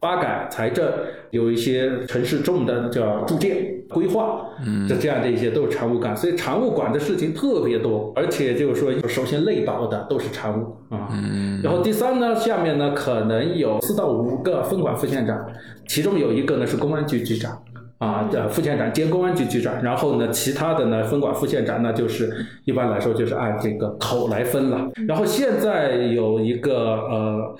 [0.00, 0.90] 发改、财政，
[1.30, 11.08] 有一些城市重的叫住建、规划，嗯这这样的一些都是常务干，所以常务管的事情特别多，而且就是说，首先累倒的都是常务啊。
[11.12, 15.46] 嗯然后第三呢，下面呢可能有四到五个分管副县长，
[15.86, 17.62] 其中有一个呢是公安局局长。
[17.98, 22.34] 啊，呃，副县长兼公安局局长，然后呢，其他的呢，分管副县长呢，就是
[22.64, 24.90] 一般来说就是按这个口来分了。
[25.06, 27.54] 然后现在有一个呃，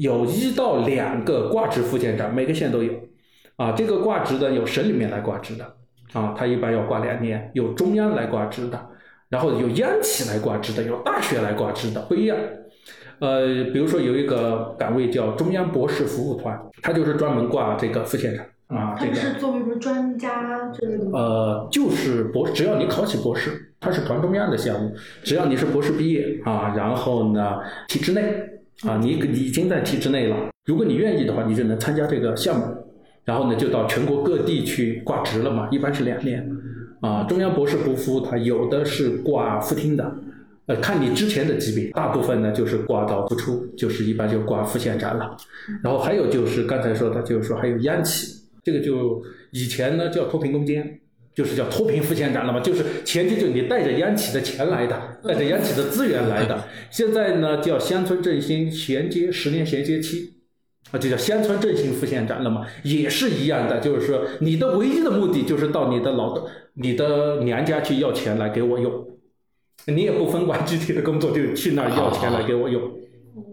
[0.00, 2.92] 有一到两个挂职副县长，每个县都有。
[3.56, 5.64] 啊，这个挂职的有省里面来挂职的，
[6.12, 8.80] 啊，他一般要挂两年；有中央来挂职的，
[9.28, 12.38] 然后有央企来挂职的，有大学来挂职的，不一样。
[13.18, 18.46] 呃，比如说有一个岗位叫中央博士服务团，他就是专门挂这个副县长。
[18.68, 21.10] 啊，这个他是作为什么专家之类的？
[21.12, 28.22] 呃，就是博，只要你考起博士，它是团中央的项目，只要你是博士毕业啊，然后呢，体制内
[28.88, 32.64] 啊，你已经在体制内了，如果你愿意的话，你就能参加这个项目，
[33.24, 36.50] 然后呢，就到全国各地去挂职了嘛，一般是两年
[37.00, 37.24] 啊。
[37.24, 40.14] 中央博士不服，它有的是挂副厅的，
[40.66, 45.36] 呃，看你之前的级别，大部分呢就是挂到副处，就是一般就挂副县长了，
[45.82, 48.36] 然后还有就是刚才说的，就是说还有央企。
[48.62, 51.00] 这个就以前呢叫脱贫攻坚，
[51.34, 56.64] 就是叫脱贫副县长了嘛，就是前提就是你带着央企的钱来的，带着央企的资源来的。
[56.90, 60.34] 现在呢叫乡村振兴衔接十年衔接期，
[60.90, 66.42] 啊，就叫乡村振兴副县长了嘛，也是一样的，就是说你的唯一的目的就是到你的老的
[66.74, 68.92] 你的娘家去要钱来给我用，
[69.86, 72.82] 你也不分管具体的工作，就去那儿要钱来给我用，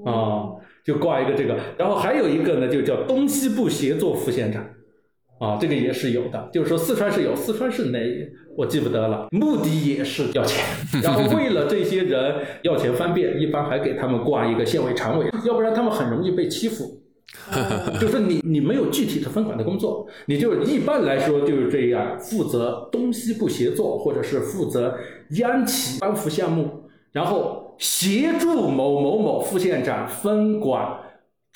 [0.04, 0.50] 啊，
[0.84, 4.66] 就挂一个这个，然后还有一个呢，就叫东西部协作副县长。
[5.40, 8.00] 啊，这个也是有的，就是说四川是有，四川是哪
[8.56, 10.66] 我记不得了，目的也是要钱，
[11.04, 17.02] 然后为了这些人要钱方便，一般还给他们挂一个县委常委，要不然他们很容易被欺负。
[18.02, 24.98] 就是你你没有具体的分管的工作，你就一般来说就是这样，负责东西部协作，或者是负责
[25.32, 30.98] 央企帮扶项目，然后协助某某某副县长分管。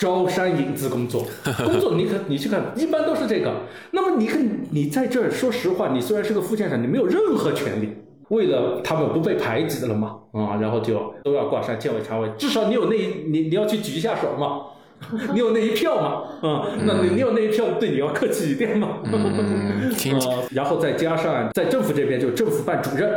[0.02, 1.24] 招商引资工作，
[1.64, 3.54] 工作你可你去看，一般都是这个。
[3.92, 7.90] 那么你看你在这儿，说实话，你虽然是个副县长，你没有任何权利。
[8.30, 12.96] 为了他们不被排挤了嘛，啊，然后就都要挂上县委常委，至少你有那
[13.28, 14.62] 你你要去举一下手嘛。
[15.34, 16.24] 你有那一票吗？
[16.48, 19.00] 啊，那你你有那一票，对你要客气一点嘛。
[19.12, 23.10] 啊，然后再加上在政府这边，就政府办主任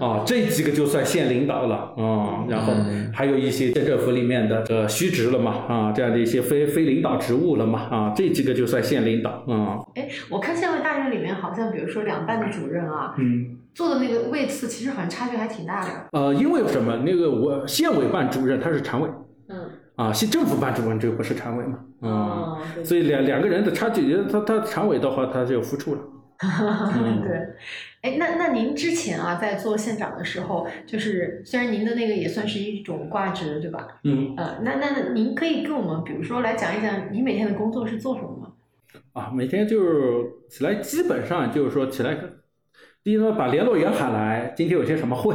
[0.00, 2.44] 啊，这几个就算县领导了啊。
[2.48, 2.72] 然后
[3.12, 9.78] 还有一些县政府里面的呃虚职了嘛啊，这样的一些非非领导职务了嘛啊，这几个就算县领导啊。
[9.94, 15.88] 哎，我看县委大院里面好像，比如说两办的主任啊，嗯，做的那个位次其实好像差距还挺大的。
[16.12, 16.96] 呃，因为什么？
[17.04, 19.08] 那个我县委办主任他是常委。
[19.96, 20.06] 嗯。
[20.06, 21.78] 啊，县政府办主任这个不是常委嘛？
[22.00, 26.00] 哦，所以两两个人的差距，他他常委的话，他就付出了。
[27.24, 27.38] 对，
[28.02, 33.88] 哎，那那您之前啊，在做县长的时候，就是虽然您的那个也算是一种挂职，对吧？
[34.04, 34.34] 嗯。
[34.36, 38.52] 呃，那那您可以跟我们，比如说来讲一讲，你每天的工作是做什么吗？
[39.14, 42.14] 啊，每天就是起来，基本上就是说起来，
[43.02, 45.34] 第一呢，把联络员喊来，今天有些什么会。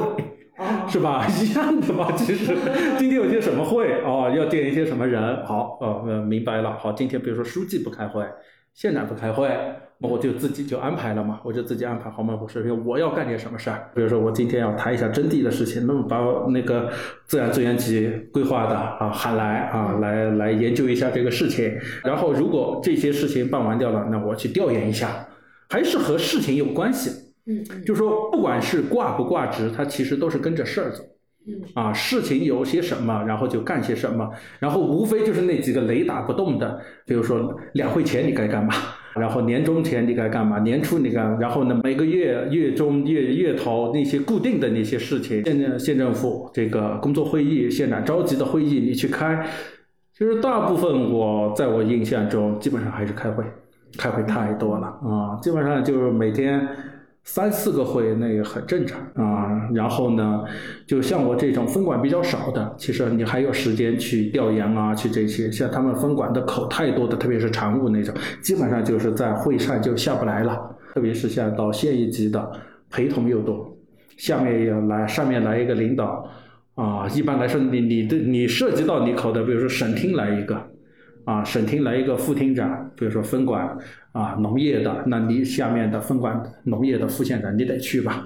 [0.88, 1.26] 是吧？
[1.42, 2.12] 一样的吧。
[2.18, 2.56] 其实
[2.98, 5.46] 今天有些什么会哦，要见一些什么人。
[5.46, 6.78] 好，呃，明白了。
[6.78, 8.26] 好，今天比如说书记不开会，
[8.74, 9.50] 县长不开会，
[10.00, 11.40] 那我就自己就安排了嘛。
[11.44, 12.38] 我就自己安排好嘛。
[12.42, 13.90] 我说我要干点什么事儿。
[13.96, 16.18] 比如说我今天要谈一下征地的事情，那么把
[16.52, 16.90] 那个
[17.26, 21.74] 自然资源局规划的啊喊来啊，来来研究一下这个事情。
[22.04, 25.28] 然后如果这些事情办完掉了，那我去调研一下，
[25.70, 27.21] 还是和事情有关系。
[27.52, 31.04] 嗯，就说不管是挂不挂职，他其实都是跟着事儿走。
[31.48, 38.72] 嗯，啊，事情有些什么，然后就干些什么，然后无非就是那几个雷打不动的，比如说两会前你该干嘛，
[39.16, 49.44] 然后年终前你该干嘛，年初你干，然后呢每个月月中月月头那些固定的那些事情，县县政府这个工作会议、县长召集的会议你去开，
[50.16, 53.44] 其实大部分我在我印象中基本上还是开会，
[53.98, 56.68] 开会太多了啊，基本上就是每天。
[57.24, 60.44] 三四个会那也很正常啊，然后呢，
[60.88, 65.52] 就像我这种分管比较少的，其实你还有时间去调研啊，去这些。
[65.52, 70.76] 像他们分管的口太多的，特别是常务那种，基本上就是在会上就下不来了。
[70.94, 72.52] 特别是像到县一级的，
[72.90, 73.78] 陪同又多，
[74.18, 76.28] 下面也来，上面来一个领导
[76.76, 77.08] 啊。
[77.08, 80.71] 一般来说，你你的你涉及到你口的，比如说省厅来一个。
[81.26, 83.78] 啊，省厅来一个副厅长，比如说分管
[84.12, 88.26] 啊农业的，那你下面的分管农业的副县长你得去吧，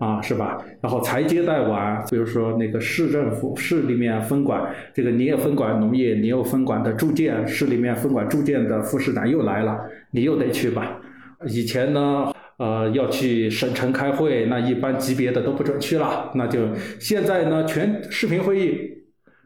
[0.00, 0.58] 啊是吧？
[0.80, 9.78] 然后才接待完，比如说那个市政府市里面分管这个你也分管农业，你又分管的住建，市里面分管住建的副市长又来了，
[10.10, 11.00] 你又得去吧。
[11.46, 19.01] 以前呢，呃要去省城开会，那一般级别的都不准去了，那就现在呢全视频会议。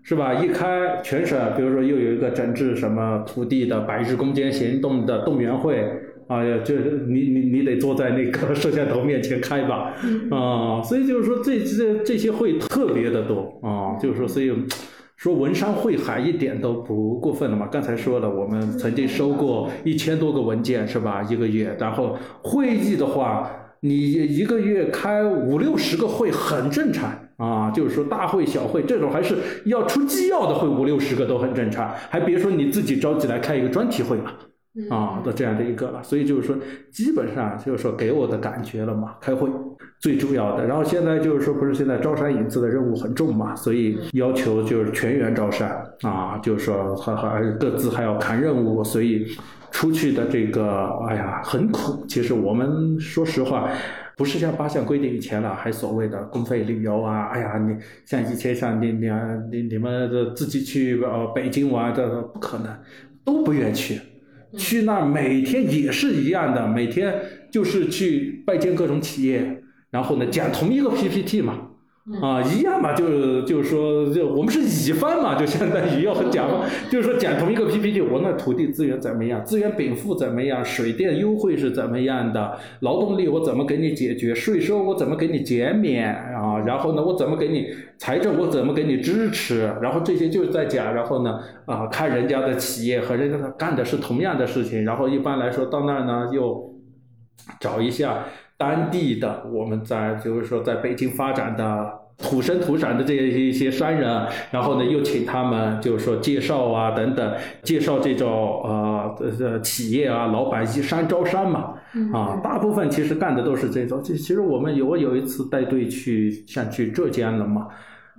[0.09, 0.35] 是吧？
[0.35, 5.83] 一开全省，比如说又有一个整治什么土地的百日攻坚行动的动员会
[6.29, 9.93] 啊，就是你你你得坐在那个 摄像头面前开吧，
[10.31, 14.53] 啊，所以就是说这这这些会特别的多啊，就是说所以
[15.17, 17.67] 说文山会海一点都不过分了嘛。
[17.67, 21.21] 刚才说了，我们曾经收过一千多个文件是吧？
[21.29, 27.11] 一个月，然后会议的话，你一个月开五六十个会很正常。
[27.37, 34.25] 啊，就是说大会小会这种还是要出纪要的会五六十个都很正常，还别说你自己召集来开一个专题会了，
[34.89, 36.57] 啊，的这样的一个了，所以就是说
[36.91, 39.51] 基本上就是说给我的感觉了嘛，开会
[40.01, 45.69] 最重要的，然后现在就是说不是现在招商引资的任务很重嘛，所以要求就是全员招商
[46.03, 49.27] 啊，就是说还还各自还要看任务，所以
[49.71, 53.69] 出去的这个哎呀很苦，其实我们说实话。
[54.17, 59.07] 不是像八项规定以前了，还所谓的公费旅游啊，哎呀，你像以前像你你
[59.53, 62.79] 你你们的自己去呃北京玩，这不可能，
[63.25, 64.01] 都不愿去，
[64.57, 67.15] 去那儿每天也是一样的，每天
[67.53, 71.73] 就是去拜见各种企业，然后呢讲同一个 PPT 嘛。
[72.23, 76.49] 啊，一样嘛，就就是说，就我们是乙方嘛，就相当于要讲，
[76.89, 87.67] 就是说讲同一个 PPT，我那土地资源怎么样，资源禀赋怎么样，水电优惠是怎么样的，劳动力我怎么给你解决，税收我怎么给你减免啊，然后呢，我怎么给你
[87.99, 96.73] 财政我怎么给你支持，然后这些就是在讲，然后呢，啊，看人家的企业和人家干的是同样的事情，然后一般来说到那儿呢又
[97.59, 98.27] 找一下。
[98.57, 108.29] 当地的我们在就是说在北京发展的土生土长的这些一些商人，然后呢又请他们就是说介绍啊等等，介绍这种
[108.65, 111.75] 呃呃企业啊老板一商招商嘛，
[112.15, 114.03] 啊大部分其实干的都是这种。
[114.03, 117.69] 其实我们有我有一次带队去像去浙江了嘛，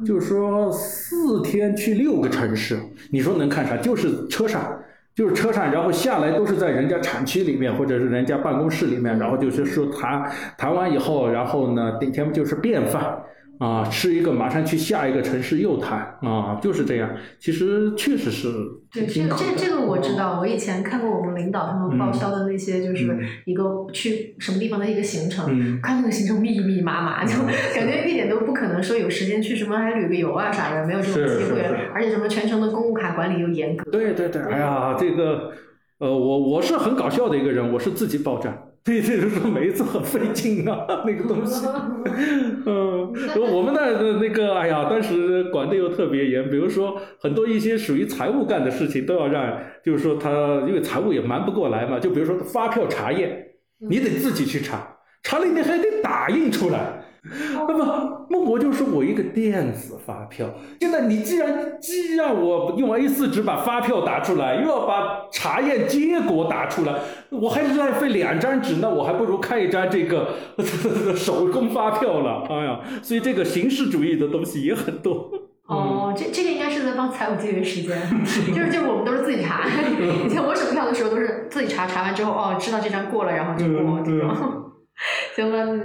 [0.06, 2.80] 就是说四天去六个城市，
[3.12, 3.76] 你说能看啥？
[3.78, 4.80] 就是车上。
[5.18, 13.20] 就是车上，然后下来都是在人家厂区里面，或者是人家办公室里面，然后就是说谈谈完以后，然后呢，顶天就是便饭。
[13.60, 17.10] 啊，吃一个马上去下一个城市又谈啊，就是这样。
[17.40, 18.48] 其实确实是。
[18.92, 27.36] 对，这这这个我知道，我以前看过我们领导他们报销的那些，就是一个去什么地方的一个行程，看那个行程密密麻麻，就
[27.76, 31.62] 感觉一点都不可能说有时间去什么还旅个游啊啥的，没有这种机会。
[31.94, 33.90] 而且什么全程的公务卡管理又严格。
[33.92, 35.52] 对对对，哎呀，这个
[36.00, 38.67] 呃，我我是很搞笑的一个人，我是自己报账。
[38.88, 41.68] 对，这就是说每一次很费劲啊，那个东西。
[42.66, 43.14] 嗯，
[43.52, 50.30] 我们那的那个，哎呀，当时管的又特别严，比如说很多一些属于财务干的事情，都要让，就是说他
[50.66, 53.46] 因为财务也忙不过来嘛，就比如说发票查验，
[53.90, 56.97] 你得自己去查，查了你还得打印出来。
[57.68, 60.48] 那么，那我就说我一个电子发票。
[60.80, 66.94] 现在你既然既让我用 A 四纸把发票打出来，又要把查验结果打出来，
[67.30, 70.36] 我还浪费两张纸，那我还不如开一张这个
[71.16, 72.48] 手工发票了。
[72.50, 75.30] 哎呀，所以这个形式主义的东西也很多。
[75.68, 78.00] 哦，这这个应该是在帮财务节约时间，
[78.56, 79.66] 就是就我们都是自己查。
[80.26, 84.30] 以前我审票的时候都是自己查，查完之后哦，知道这张过了，然后就过这种。
[85.36, 85.78] 行了，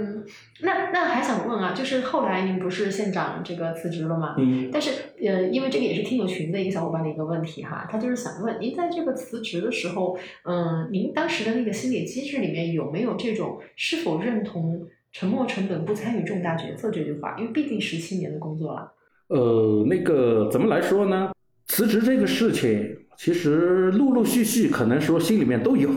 [0.63, 4.35] 那那还想问啊，就是后来您不是县长这个辞职了吗？
[4.37, 4.69] 嗯。
[4.71, 4.91] 但是
[5.21, 17.35] 呃，因为这个也是听友群的一个小伙伴的一个问题哈，他就是想问您在这个辞职的时候，嗯，您当时的那个心理机制里面有没有这种是否认同“沉没成本，不参与重大决策”这句话？
[17.37, 18.93] 因为毕竟十七年的工作了。
[19.27, 21.31] 呃，那个怎么来说呢？
[21.65, 25.89] 辞职这个事情，其实陆陆续续可能说心里面都有。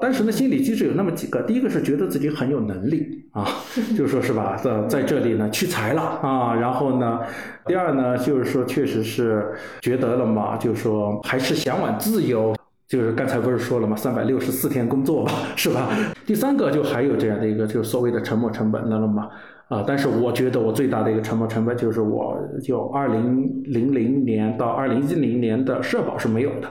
[0.00, 3.46] 当时呢，心理机制有那么几个，第一个是觉得自己很有能力啊，
[3.96, 7.20] 就说是吧，在在这里呢屈才了啊，然后呢，
[7.66, 12.54] 第二呢就是说确实是觉得了嘛，就是说还是向往自由，
[12.88, 15.90] 就是刚才不是说了嘛，三百六十四天工作吧，是吧？
[16.24, 19.28] 第三个就还有这样的一个，就是所谓的沉没成本了了嘛，
[19.68, 26.68] 啊，但是我觉得我最大的一个沉没成本就是我就二零零零年到二零一零年的社保是没有的。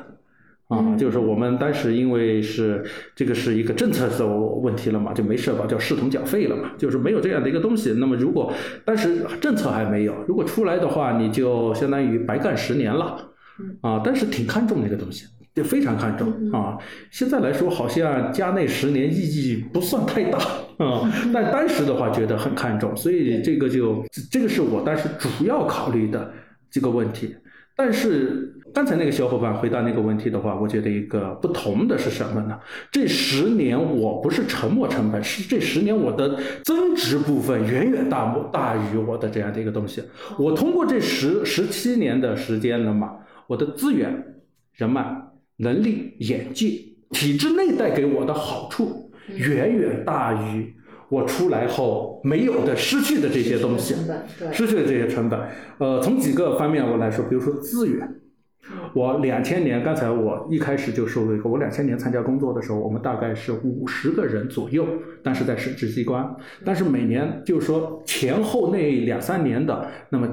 [0.70, 2.84] 啊，就是我们当时因为是
[3.16, 7.92] 这个是一个政策的问题了嘛，就没社保，叫视同缴费了嘛，就是没有这样的一个东西。
[7.98, 8.54] 那么如果
[8.86, 13.32] 当时政策还没有，如果出来的话，你就相当于白干十年了。
[13.82, 16.78] 啊，但是挺看重那个东西，就非常看重啊。
[17.12, 20.38] 现在来说，好像加那十年意义不算太大
[20.78, 24.02] 啊， 但当时的话觉得很看重，所以这个就
[24.32, 26.32] 这个是我当时主要考虑的
[26.70, 27.36] 这个问题。
[27.80, 32.60] 但是刚才那个小伙伴回答那个问题的话，我觉得一个不同的是什么呢？
[32.92, 40.04] 这十年我不是沉没成本，是这十年我的增值部分远远大大于我的这样的一个东西。
[40.38, 43.14] 我通过这十十七年的时间了嘛，
[43.48, 44.26] 我的资源、
[44.74, 45.16] 人脉、
[45.56, 46.68] 能力、眼界、
[47.12, 50.74] 体制内带给我的好处，远远大于。
[51.10, 53.96] 我出来后没有的、失去的这些东西，
[54.52, 55.40] 失去的这些成本，
[55.80, 58.16] 呃，从几个方面我来说，比如说资源，
[58.94, 64.86] 我两千年，刚才我一开始就说了一个，我两千年参加工作的时候，我们大概是五十个人左右，
[65.24, 70.28] 但是在省直机关，但是每年就是说前后那两三年的，那么。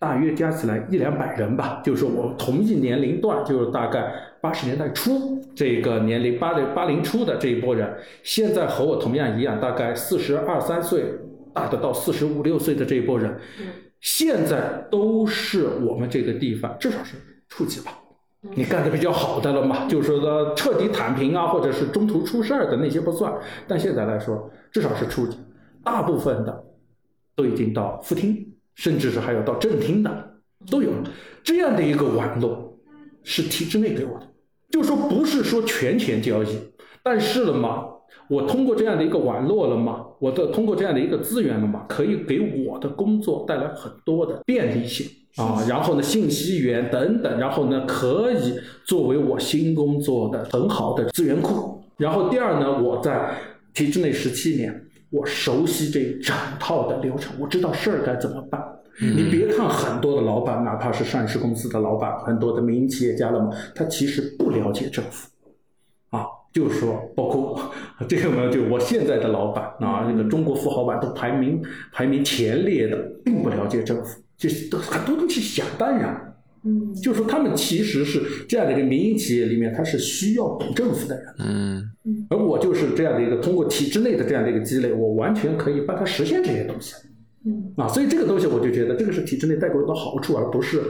[0.00, 11.04] 大约加起来一两百人吧，就是说我同一年龄段，就是大概八十年代初这个年龄，八零八零初的这一波人，现在和我同样一样，大概四十二三岁，
[11.52, 13.36] 大的到四十五六岁的这一波人，
[14.00, 17.16] 现在都是我们这个地方至少是
[17.48, 17.98] 处级吧，
[18.54, 23.32] 你干的比较好的了嘛，就是说彻底躺平啊，或者是中途出事儿的那些不算，
[23.66, 25.36] 但现在来说至少是初级，
[25.82, 26.64] 大部分的
[27.34, 28.44] 都已经到副厅。
[28.78, 30.38] 甚至是还有到正厅的
[30.70, 30.92] 都有，
[31.42, 32.67] 这样的一个网络
[33.30, 34.26] 是体制内给我的，
[34.70, 36.48] 就说不是说权钱交易，
[37.02, 37.84] 但是了嘛，
[38.30, 45.06] 我通过这样的一个网络了嘛，我的通过这样的一个资源了嘛，可以给我的工作带来很多的便利性
[45.36, 48.54] 啊，然后呢，信息源等等，然后呢，可以
[48.86, 51.78] 作为我新工作的很好的资源库。
[51.98, 53.36] 然后第二呢，我在
[53.74, 58.58] 体制内十七年，我熟悉这整套的流程，我知道事儿该怎么办。
[59.00, 65.28] 你别看很多的老板，哪怕是上市公司的老板，很多的民营企业家了嘛，他其实不了解政府，
[66.10, 67.72] 啊，就是说，包括我
[68.08, 76.34] 这个嘛，就我现在的老板啊，那个中国富豪榜都排名排名前列的，并不了解政府，就是都很多东西想当然，
[76.64, 81.84] 嗯，就是说他们其实是这样的一个民营企业里面，他是需要懂政府的人，嗯。
[82.30, 86.94] 而我就是这样的一个通过体制内的这样的一个积累，我完全可以帮他实现这些东西。
[87.44, 90.80] 嗯啊，所以这个东西我就觉得这个是体制内带给我的好处，而不是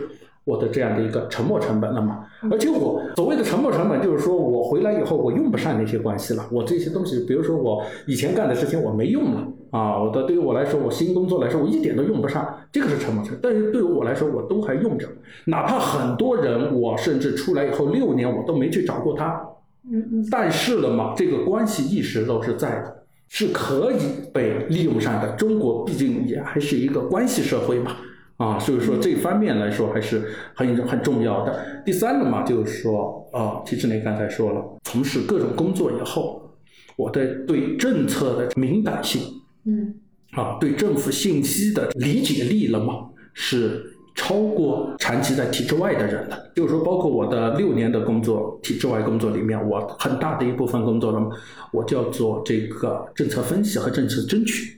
[0.44, 2.24] 我的这样的一个沉没成本了嘛。
[2.50, 13.40] 而且我所谓的沉没成本，就是说我回来以后我用不上那些关系了，我这些东西，比如说我以前干的事情我没用了啊，我的对于我来说，我新工作来说我一点都用不上，这个是沉没成本。
[13.42, 15.06] 但是对于我来说，我都还用着，
[15.46, 19.46] 哪怕很多人我甚至出来以后六年我都没去找过他，
[19.90, 22.97] 嗯嗯但是了嘛，这个关系一直都是在的，
[23.28, 23.96] 是可以
[24.32, 25.32] 被利用上的。
[25.36, 27.96] 中国毕竟也还是一个关系社会嘛，
[28.36, 31.82] 啊，所以说这方面来说还是很很重要的。
[31.84, 36.50] 第三个嘛，就是说，啊，体制内刚才说了，从事各种工作以后，
[36.96, 39.22] 我的对政策的敏感性
[39.64, 39.94] 嗯
[40.32, 46.50] 啊，对政府信息的理解力了嘛，是超过长期在体制外的人的。
[46.56, 51.30] 就是说，包括我的六年的工作，体制外工作里面，我很大的一部分工作了嘛，
[51.70, 54.74] 我叫做这个政策分析和政策争取。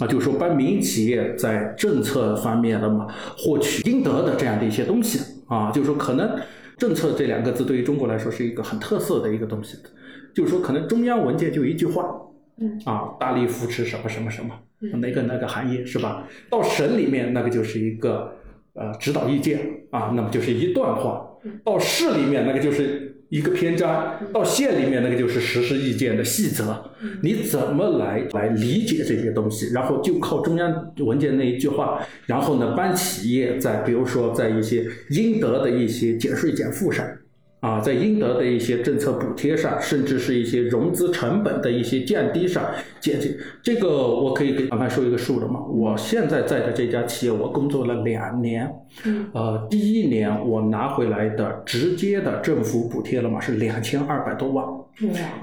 [0.00, 6.36] 啊，就是说帮民营企业在政策方面的嘛，获取应得的这样的一些东西啊，就是说可能
[6.76, 9.76] 政策这两个字对于中国来说是一个很特色的一个东西，
[10.34, 12.04] 就是说可能中央文件就一句话，
[12.56, 16.26] 嗯啊，大力扶持什么什么什么，嗯哪个哪个行业是吧？
[16.50, 18.32] 到省里面那个就是一个
[18.78, 19.58] 呃指导意见
[19.90, 26.90] 啊，那么就是一段话；到市里面那个就是一个篇章，到县里面那个就是实施意见的细则。
[27.22, 29.72] 你怎么来来理解这些东西？
[29.72, 37.06] 然后就靠中央文件那一句话，然后呢，帮企业在比如说在一些应得的一些减税减负上。
[37.60, 42.64] 啊，在应得的一些政策补贴上，甚至是一些融资成本的一些降低上，
[43.00, 45.60] 减减这个我可以给凡凡说一个数了嘛？
[45.66, 48.70] 我现在在的这家企业，我工作了两年，
[49.04, 54.64] 嗯呃，第一年我拿回来的直接的政府补贴了嘛，是两千二百多万。
[54.64, 54.84] 哇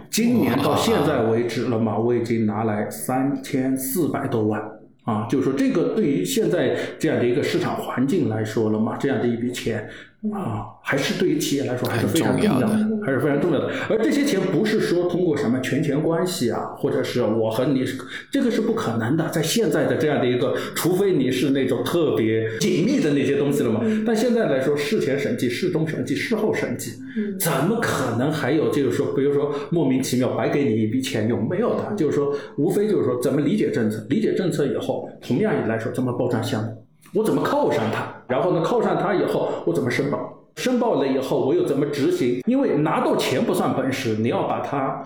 [0.09, 4.61] 今年到现在为止了嘛，我已经拿来三千四百多万
[5.03, 9.88] 啊，就是说这个对于现在这样的一个市场环境来说了嘛，这样的一笔钱
[10.34, 12.67] 啊，还是对于企业来说还是非常重要的，
[13.05, 13.71] 还是非常重要的。
[13.89, 17.84] 而这些钱不是说通过什么权钱关系啊，或者是我和你，
[18.32, 23.82] 这个是不可能的，在现在的这样的一个，除非你是那种特别紧密的那些东西了嘛。
[24.05, 31.36] 但现在来说，事前审计、事中审计、事后审计，嗯怎么可能还有就是说，比如说莫名其妙白给你一笔钱有？
[31.45, 42.41] 没有的，就是说，无非就是说怎么理解政策，理解政策以后，同样也来说怎么包装项目，我怎么靠上它，然后呢靠上它以后我怎么申报，申报了以后我又怎么执行？
[42.47, 45.03] 因为拿到钱不算本事，你要把它。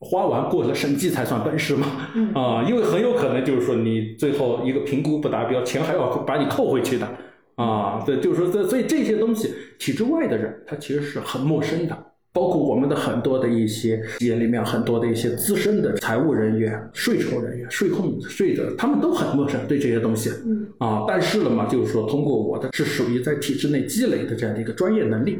[0.00, 7.08] 花完过了审计才算本事嘛，嗯啊，因为很有可能就是说你最后一个评估不达标，钱还要把你扣回去的，
[7.56, 11.98] 啊，对，就是说这所以这些东西体制外的人他其实是很陌生的，
[12.38, 20.64] 包括我们的很多的一些企业里面很多的一些资深的财务人员、税收人员、税控、税的，他们都很陌生对这些东西，嗯。
[20.78, 25.36] 啊，但是了嘛，就是说通过我的是属于在体制内积累的这样的一个专业能力，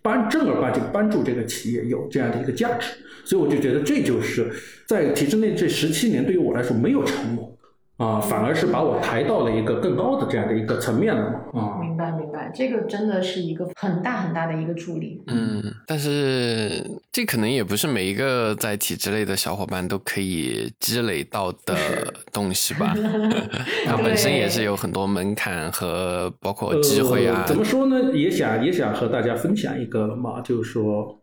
[0.00, 2.94] 帮正儿八经帮助这个企业有这样的一个价值，
[3.26, 4.50] 所以我就觉得这就是
[4.86, 7.54] 在体制内这十七年对于我来说没有沉没
[7.98, 11.78] 啊，反而是把我抬到了一个更高的这样的一个层面了嘛啊。
[11.82, 12.10] 明白
[12.54, 15.22] 这个真的是一个很大很大的一个助力。
[15.26, 21.76] 嗯，但是这可能也不是每一个在体制内的小伙伴都可以积累到的
[22.32, 22.94] 东西吧。
[23.86, 27.48] 它本身也是有很多门槛和包括机会啊呃。
[27.48, 28.12] 怎么说呢？
[28.14, 31.18] 也想也想和大家分享一个了嘛，就是说，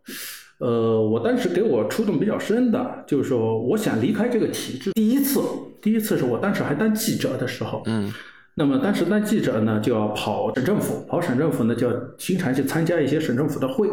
[0.59, 4.91] 呃，我当时给我触动比较深的，就是说，我想离开这个体制。
[4.93, 5.41] 第一次，
[5.82, 8.11] 第一次是我当时还当记者的时候，嗯
[8.58, 13.88] 那么当时当记者呢，就要跑省政府，跑省政府呢，就要经常去参加一些省政府的会。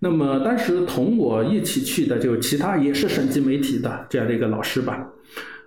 [0.00, 5.06] 那么当时同我一起去的就其他也是省级媒体的这样的一个老师吧。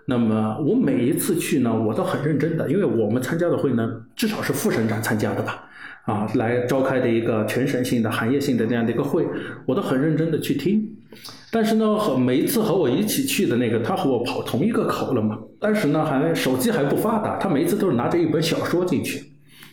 [0.06, 5.68] 那么我每一次去呢，我都很认真的，因为我们参加的会呢，至少是副省长参加的吧，
[6.06, 9.28] 啊来召开的一个全省性的、行业性的这样的一个会，
[9.66, 10.97] 我都很认真的去听。
[11.58, 15.39] 但是呢，和每一次和我一起去的那个，他和我跑同一个口了嘛。
[15.60, 19.24] 当时呢，还手机还不发达，他每一次都是拿着一本小说进去，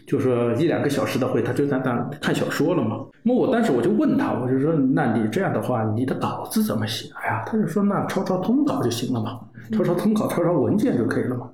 [0.06, 3.04] 就说一两个小时的会，他就在那看小说了嘛。
[3.22, 7.10] 那我当时我就问他，我就说，那你这样的话，你的稿子怎么写？
[7.20, 9.38] 哎呀，他就说那抄抄通稿就行了嘛，
[9.70, 11.50] 抄抄通稿，抄抄文件就可以了嘛。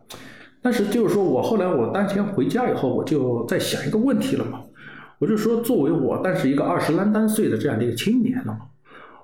[0.62, 4.60] 但是就是说我后来我当天回家以后，我就在想一个问题了嘛，
[5.18, 8.60] 我就说作为我，但是一个二十啷当岁的这样的一个青年了嘛。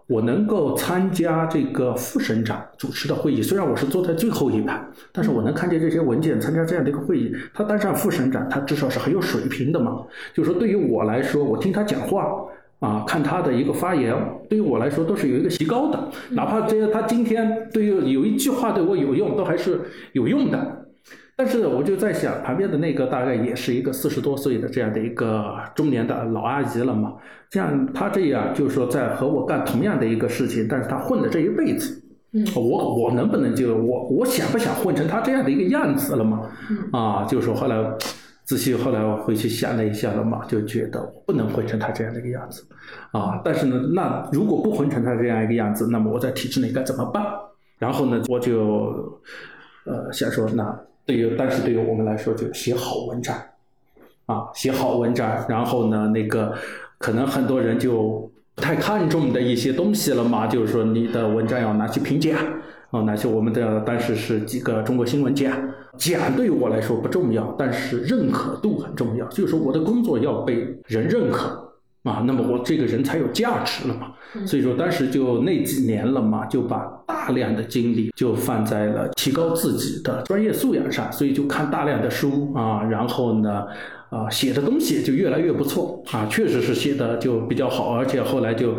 [0.06, 4.80] 我能够参加这个副省长主持的会议，虽然我是坐在最后一排，
[5.12, 7.34] 但是我能看见这些文件，参加这样的一个会议。
[7.52, 10.02] 他当上副省长，他至少是很有水平的嘛。
[10.32, 12.30] 就是说，对于我来说，我听他讲话
[12.78, 14.14] 啊，看他的一个发言，
[14.48, 16.08] 对于我来说都是有一个提高的。
[16.30, 19.80] 哪怕这他今天对于有一句话对我有用，都还是
[20.12, 20.85] 有用的。
[21.38, 27.12] 但是我就在想，旁边的那个大概也是一个四十多岁的这样的一个中年的老阿姨了嘛。
[27.50, 36.40] 像她这样，就是说在和我干同样的一个事情，但是她混了这一辈子，嗯，我我能不能就我我想不想混成她这样的一个样子了嘛？
[36.92, 37.76] 啊，就是说后来
[38.44, 42.66] 仔细后来我回去想了一下了嘛，就觉得不能混成她这样的一个样子，
[43.12, 47.22] 啊，但是呢，那如果不混成她这样一个样子，那么我在体制内该怎么办？
[47.78, 49.20] 然后呢，我就
[49.84, 50.74] 呃想说那。
[51.06, 53.34] 对于，但是对于我们来说，就写好文章，
[54.26, 56.52] 啊，写好文章，然后呢，那个
[56.98, 62.36] 可能很多人就不太看重的一些东西了嘛，就是说你的文章要拿去评奖，
[62.90, 65.52] 啊，拿去我们的当时是几个中国新闻奖，
[65.96, 70.54] 奖对于我来说不重要，但是认可度很重要，就是说我的工作要被
[70.86, 71.65] 人认可。
[72.06, 74.12] 啊，那么我这个人才有价值了嘛？
[74.46, 83.66] 所以说当时就那几年了嘛，就把大量的精力就放在了提高自己的专业素养上，所以就看大量的书啊，然后呢，
[84.10, 88.74] 啊写的东西就越来越不错啊，确实是写的就比较好，而且后来就，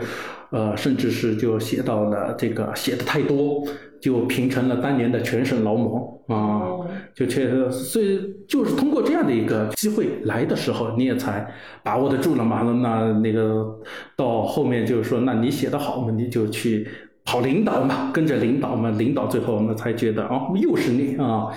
[0.51, 3.67] 呃，甚至是就写到了这个写的太多。
[4.07, 6.63] 就评成了当年的全省劳模啊，
[7.13, 11.45] 就确实，所以就是通过这样的一个机会来的时候，你也才
[11.83, 12.61] 把握得住了嘛。
[12.61, 13.65] 那那个
[14.15, 16.87] 到后面就是说，那你写得好嘛，你就去
[17.25, 21.47] 跑领导嘛，跟着领导嘛，领导最后那才觉得哦，又是你啊。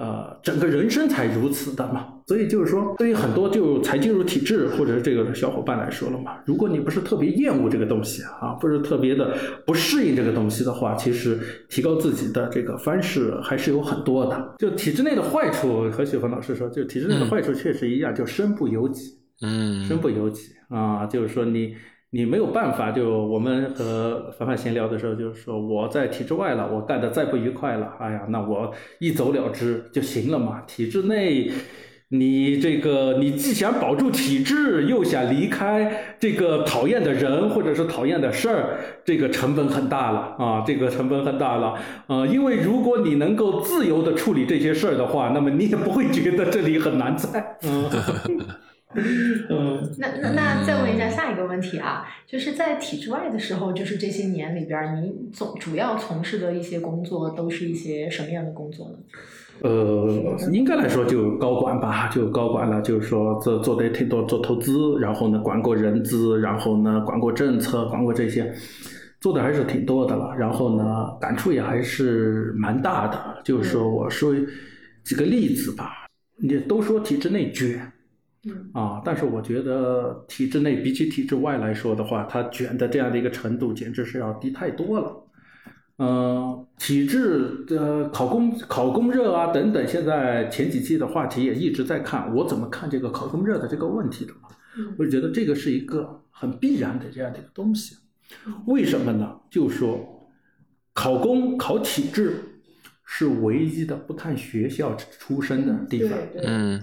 [0.00, 9.36] 呃，整个人生才如此的嘛，所以就是说，对于很多就才进入体制或者这个小伙伴来说了嘛，如果你不是特别厌恶这个东西啊，不是特别的
[9.66, 11.38] 不适应这个东西的话，其实
[11.68, 14.54] 提高自己的这个方式还是有很多的。
[14.56, 21.74] 就体制内的坏处，和雪峰老师说，就体制内的坏处确实一样，就身不由己，嗯，身不由己啊，就是说你。
[22.12, 30.62] 你没有办法，就我们和凡凡闲聊的时候，就是说我在体制外了，我干的再不愉快了，哎呀，那我一走了之就行了嘛。
[30.66, 31.52] 体制内，
[32.08, 42.26] 你这个你既想保住体制，又想离开这个讨厌的人或者是讨厌的事儿，这个成本很大了啊，这个成本很大了啊。
[42.26, 47.56] 因为如果你能够自由的处理这些事儿的话，那么你也不会觉得这里很难在。
[47.62, 47.88] 嗯。
[49.48, 58.96] 嗯，那那那再问一下下一个问题啊，就是在体制外的时候，就是这些年里边，你总主要从事的一些工作都是一些什么样的工作呢？
[59.62, 68.52] 呃，应该来说就高管吧，就高管了，就是说做做的也挺多，做投资，然后呢管过人资，然后呢管过政策，管过这些，
[69.20, 70.34] 做的还是挺多的了。
[70.36, 74.34] 然后呢感触也还是蛮大的，就是说我说
[75.04, 75.92] 几个例子吧，
[76.38, 77.80] 你都说体制内卷。
[78.44, 85.26] 嗯啊，但是我觉得体制内比起体制外来说的话，它卷的这样的一个程度简直是要低太多了。
[85.98, 94.48] 嗯，体制的考公、考公热啊等等，现在前几期的话题也一直在看，我怎么看这个考公热的这个问题的嘛？
[94.96, 97.96] 我就觉得这个是一个很必然的这样的一个东西。
[98.66, 99.38] 为什么呢？
[99.50, 100.30] 就说
[100.94, 102.36] 考公考体制
[103.04, 106.82] 是唯一的不看学校出身的地方，嗯，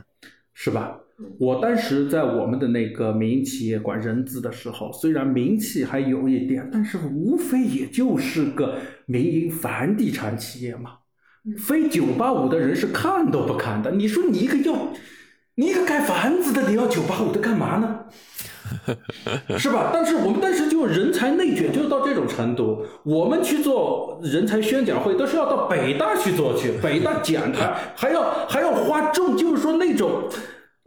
[0.53, 0.99] 是吧？
[1.39, 10.91] 我当时在我们的那个民营企业管人资的时候，虽然名气还有一点，但是无非也就是个民营房地产企业嘛，
[11.57, 13.89] 非九八五的人是看都不看的。
[13.89, 14.89] 你说你一个要，
[15.55, 18.05] 你一个盖房子的，你要九八五的干嘛呢？
[19.57, 19.89] 是吧？
[19.91, 22.85] 但是我们当时就人才内卷，就到这种程度。
[23.03, 30.29] 我们去做人才宣讲会，都是要到北大去做去，北大讲台还要还要花重，就是说那种。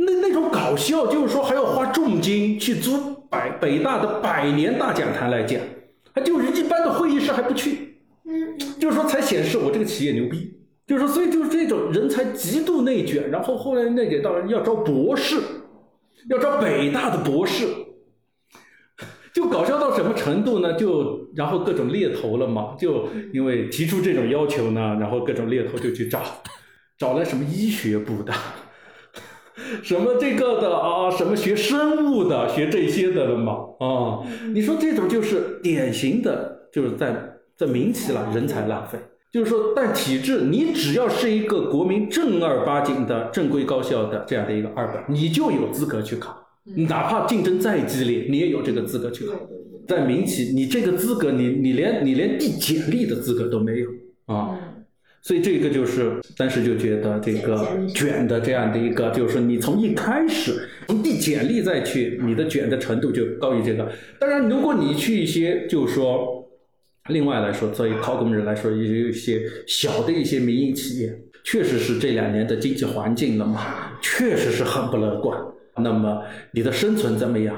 [0.06, 5.60] 那那种搞笑，就是说还要花重金去租百北大的百年大讲坛来讲，
[6.14, 10.54] 还就是一般的会议室还不去，嗯，就是说才显示我这个企业牛逼，
[10.86, 15.38] 就是说所以就是这种人才极度内卷，然后后来内卷到要招博士，
[16.30, 17.66] 要招北大的博士，
[19.34, 20.72] 就搞笑到什么程度呢？
[20.74, 26.22] 就然后各种猎头了嘛，就因为提出这种要求呢，然后各种猎头就去找，
[26.98, 28.32] 找了什么医学部的，
[29.82, 34.20] 什么这个的啊，什么学生物的，学这些的了嘛啊？
[34.52, 37.14] 你说这种就是典型的，就是在
[37.56, 38.98] 在民企了，人才浪费。
[39.32, 46.36] 就是说，但体制，你只要是一个国民正儿八经的正规高校的这样的一个二本，你就有资格去考，
[46.88, 49.34] 哪怕竞争再激烈，你也有这个资格去考。
[49.86, 53.88] 在民企，你这个资格，你你连你连递简历的资格都没有
[54.26, 54.58] 啊。
[55.22, 63.90] 所以这个就是，当时就觉得这个卷的这样的一个，就是你从一开始从递简历再去，你的卷的程度就高于这个。
[64.18, 66.36] 当然，如果你去一些，就是说。
[67.08, 71.12] 另外来说，作为考古人来说，也有一些小的一些民营企业，
[71.42, 75.36] 确实是这两年的经济环境了嘛，确实是很不乐观。
[75.78, 77.56] 那么你的生存怎么样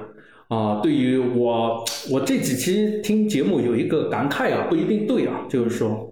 [0.49, 0.81] 啊？
[0.81, 6.12] 对于我，我这几期听节目有一个感慨啊，不一定对啊，就是说，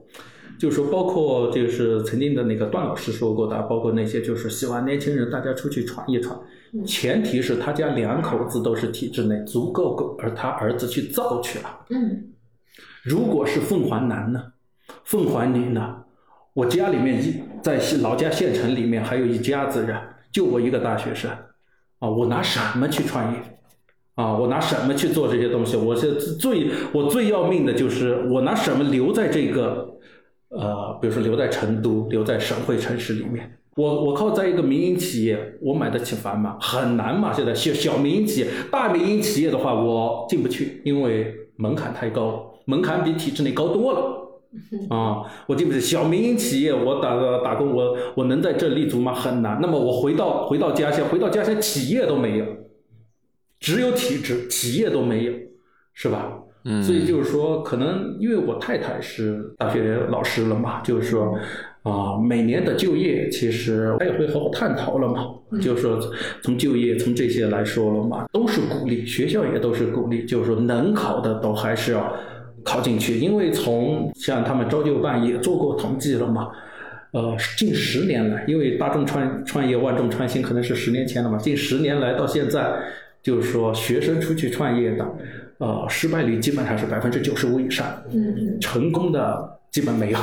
[0.61, 6.38] 就是说，包括就是曾经的那个段老师说过的，包括那些就是希望年轻人大家出去闯一闯，
[6.86, 11.80] 前提是他家两口子都是体制内，足够够，而他儿子去造去了。
[11.88, 12.26] 嗯。
[13.02, 14.52] 如果是凤凰男呢，
[15.04, 15.96] 凤凰女呢？
[16.52, 19.96] 我家里面一在老家县城里面还有一家子人，
[20.30, 21.30] 就我一个大学生，
[22.00, 23.38] 啊，我拿什么去创业？
[24.16, 25.78] 啊，我拿什么去做这些东西？
[25.78, 29.98] 我是最我最要命的就是我拿什么留在这个，
[30.51, 33.59] 呃，比如说留在成都，留在省会城市里面？
[33.76, 36.59] 我我靠，在一个民营企业，我买得起房吗？
[36.61, 37.32] 很难嘛！
[37.32, 42.53] 现在小小民营企业，大民营企业的话，我进不去，因为门槛太高。
[42.66, 45.22] 门槛比体制内高多了啊！
[45.46, 49.14] 我进不去小民营企业，我打打工，我我能在这立足吗？
[49.14, 49.59] 很难。
[49.62, 52.44] 那么我回到回到家乡，回到家乡企业都没有，
[53.61, 55.32] 只有体制，企业都没有，
[55.94, 56.39] 是吧？
[56.64, 56.82] 嗯。
[56.82, 61.38] 所以就是说，可能因为我太太是大学老师了嘛，就是说
[61.82, 65.26] 啊，每年的就业其实他也会和我探讨了嘛，
[65.61, 65.98] 就是说
[66.42, 72.12] 从就业从这些来说了嘛，都是鼓励，学校也都是鼓励，就是说能考的都还是要。
[72.62, 76.50] 考进去，因为从像他们招就办也做过统计了嘛，
[77.12, 82.70] 呃，近十年来，因为大众创创业万众创新可能是十年前了嘛，近十年来到现在，
[83.22, 85.08] 就是说学生出去创业的，
[85.61, 89.56] 呃，失败率基本上是百分之九十五以上，嗯，成功的。
[89.70, 90.18] 基本没有，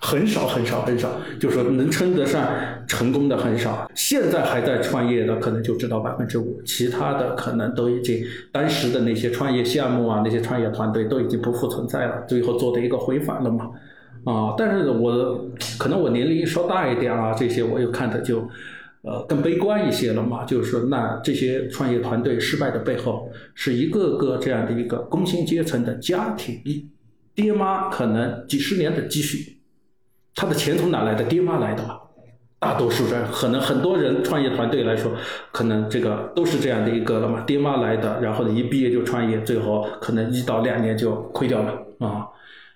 [0.00, 2.48] 很少很少很少，就说能称得上
[2.86, 3.90] 成功的很少。
[3.96, 13.70] 现在还在创业的可能就知道百分之五，其他的可能都已经当时的那些创业项目啊，那些创业团队都已经不复存在了，最后做的一个回返了嘛。
[14.24, 18.48] 啊，但是我可能我年龄稍大一点啊，这些我又看的就
[19.02, 20.44] 呃更悲观一些了嘛。
[20.44, 26.60] 就是说，那这些创业团队失败的背后，是一个个这样的一个工薪阶层的家庭。
[27.34, 29.58] 爹妈可能几十年的积蓄，
[30.34, 31.24] 他的钱从哪来的？
[31.24, 31.98] 爹妈来的吧。
[32.58, 35.10] 大多数人可能很多人创业团队来说，
[35.50, 37.40] 可能这个都是这样的一个了嘛。
[37.40, 42.28] 爹妈来的，然后一毕业就创业，最后可能一到两年就亏掉了啊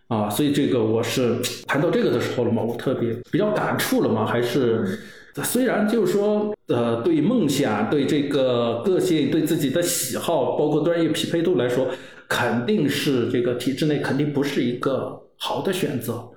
[0.09, 0.29] 啊！
[0.29, 1.37] 所以这个我是
[1.69, 4.27] 谈到这个的时候了嘛，我特别比较感触了嘛。
[4.27, 4.99] 还是
[5.43, 11.89] 虽然就是说呃，对梦想、对这个个性、对自己的喜好，包括专业匹配度来说。
[12.29, 16.29] 肯定是这个体制内肯定不是一个好的选择。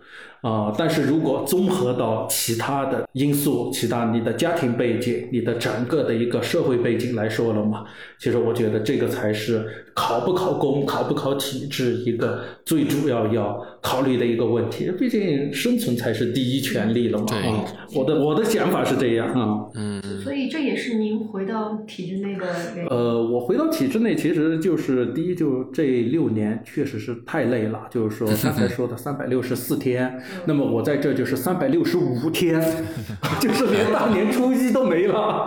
[0.41, 7.84] 啊，但是如果综合到其他的因素，其他你的家庭背景、你的整个的一个社会背景来说了嘛，
[8.20, 14.91] 其实我觉得这个才是考不考公、考不考体制一个最主要要考虑的一个问题。
[14.99, 17.25] 毕竟生存才是第一权利了嘛。
[17.36, 17.65] 啊，
[17.95, 19.67] 我的我的想法是这样啊。
[19.75, 20.01] 嗯。
[20.23, 22.89] 所以这也是您回到体制内的原因。
[22.89, 30.21] 呃，我回到体制内，其实就是第一，就这六年确实是太累了，就是说 刚才说的三百六十四天。
[30.45, 32.61] 那么我在这就是三百六十五天，
[33.39, 35.45] 就是连大年初一都没了。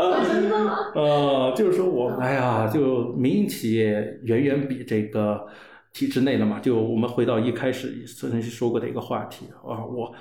[0.94, 5.40] 呃，就是说我哎呀，就民营企业远远比这个
[5.92, 6.58] 体制内了嘛。
[6.60, 10.12] 就我们回到一开始曾经说过的一个话题啊，我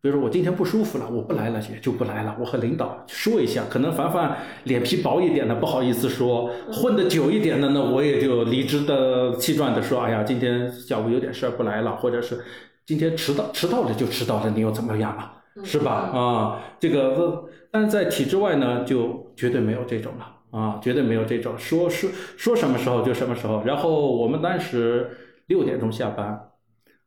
[0.00, 2.36] 比如说我今天不舒服了，我不来了也就不来了。
[2.38, 12.44] 我和领导说一下，可能凡凡脸皮薄一点的不好意思说，混得久一点的呢，我也就理直的气壮的说，哎呀，今天下午有点事儿不来了，或者是。
[12.86, 15.32] 今天迟到，迟到了就迟到了，你又怎么样了？
[15.64, 15.90] 是吧？
[16.14, 23.62] 啊，这个，但是在体制外呢，就绝对没有这种了啊，绝对没有这种说说说什么时候就什么时候。
[23.66, 25.10] 然后我们当时
[25.48, 26.40] 六点钟下班，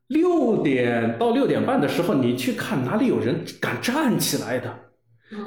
[0.07, 4.71] 六点到六点半的时候，你去看哪里有人敢站起来的，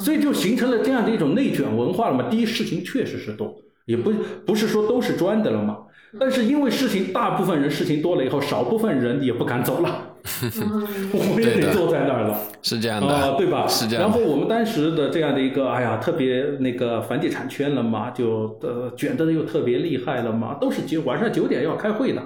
[0.00, 2.28] 所以就形成了这样的一种内卷文化了嘛。
[2.28, 3.54] 第一，事情确实是多。
[3.84, 4.12] 也不
[4.44, 5.78] 不是说都是专的了嘛。
[6.18, 10.11] 但是因为事情，大部分人事情多了以后，少部分人也不敢走了，
[11.12, 13.66] 我们也得坐在那儿了，是这样的，啊，对吧？
[13.66, 14.04] 是这样。
[14.04, 22.22] 然后我们当时的这样的一个，哎呀，特别那个房地产圈了嘛，就呃卷的又特别厉害了嘛，都是九晚上九点要开会的，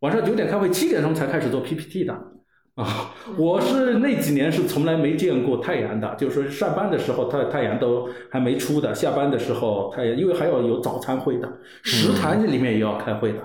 [0.00, 2.16] 晚上九点开会，七点钟才开始做 PPT 的。
[2.76, 11.48] 啊，我是那几年是从来没见过太阳的，就是说上班的时候太太阳都还没出的，下班的时候太阳，因为还要有早餐会的，
[11.82, 13.38] 食堂里面也要开会的，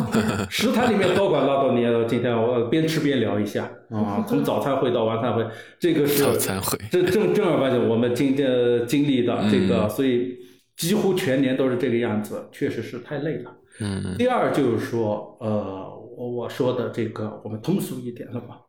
[0.48, 5.44] 食堂里面高管拉到你，今天我边吃边聊一下啊，从早餐会到晚餐会，
[5.78, 10.38] 这个是早餐会，这正正儿八经我们今天经历的这个，所以
[10.76, 13.50] 几乎全年都是这个样子，确实是太累了。
[13.82, 15.89] 嗯，第二就是说，呃，
[16.28, 18.60] 我说的这个，我们通俗一点了吧。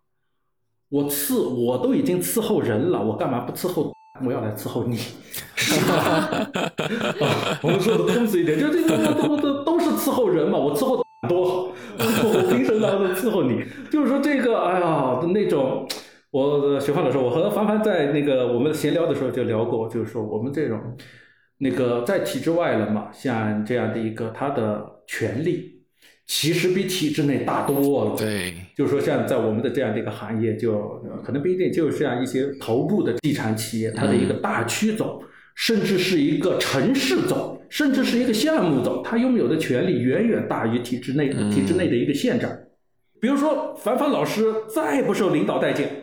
[0.90, 3.92] 我伺我都已经伺候人了，我干嘛不伺候？
[4.24, 4.98] 我要来伺候你，
[5.56, 6.48] 是吧？
[7.64, 10.60] 我们说的通俗一点，就这个都都都是伺候人嘛。
[10.60, 13.64] 我伺候多好，我凭什么伺候你？
[13.90, 15.88] 就是说这个，哎呀，那种，
[16.30, 20.80] 我雪芳老师，我和凡凡在那个我们闲聊的时候就聊过，就是说我们这种
[21.58, 25.81] 那个在体制外了嘛，像这样的一个他的权利。
[26.34, 28.16] 其实比体制内大多了。
[28.18, 35.22] 对，就是说，像在我们的这样的一个行业，就可能不一定，就是像一些头部的地产企业，它的一个大区总，
[35.56, 42.50] 甚至是一个城市总，甚至是一个项目总，它拥有的权利远远大于体制内体制内的一个县长。
[43.20, 46.01] 比如说，凡凡老师再不受领导待见。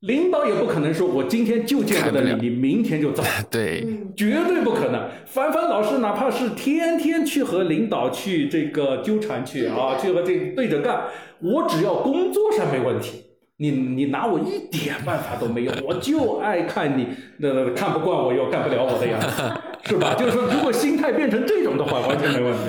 [0.00, 3.22] 领导也不可能说，我今天就见不得你，你明天就走。
[3.50, 3.86] 对，
[4.16, 5.08] 绝对不可能。
[5.26, 11.02] 凡凡老师哪怕是天天去和领导去这个纠缠去啊，去和这对着干，
[11.40, 13.24] 我只要工作上没问题，
[13.58, 15.72] 你你拿我一点办法都没有。
[15.86, 19.26] 我就爱看你那看不惯我又干不了我的样子，
[19.84, 20.14] 是吧？
[20.14, 22.60] 就是说，如果心态变成这种的话，完全没问题。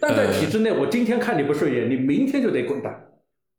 [0.00, 3.05] 但在体制内，我今天看你不顺眼，你明天就得滚蛋。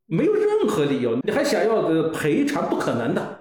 [0.08, 3.40] 没有任何理由，你还想要的赔偿不可能的，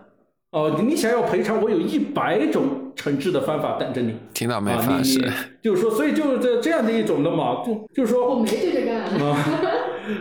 [0.51, 4.15] 哦，你想要赔偿，我有一百种惩治的方法等着你。
[4.35, 4.73] 听到没？
[4.73, 5.25] 啊，你你
[5.63, 9.61] 就是说，所以就是这这样的一种的嘛，就就是说我没对着干啊，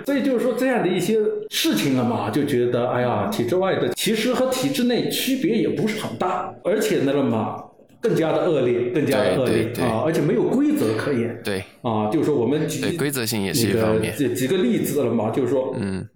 [0.05, 1.17] 所以就是说这样的一些
[1.49, 7.63] 事情了嘛，就觉得哎呀，体制外的其实和体制内区别也不是很大，而且呢了嘛，
[7.99, 11.41] 更加的恶劣，更加的恶劣啊，而且没有规则可言。
[11.43, 16.07] 对啊，就是说我们举规则性也是一方面，几几个例子了嘛，就是说嗯。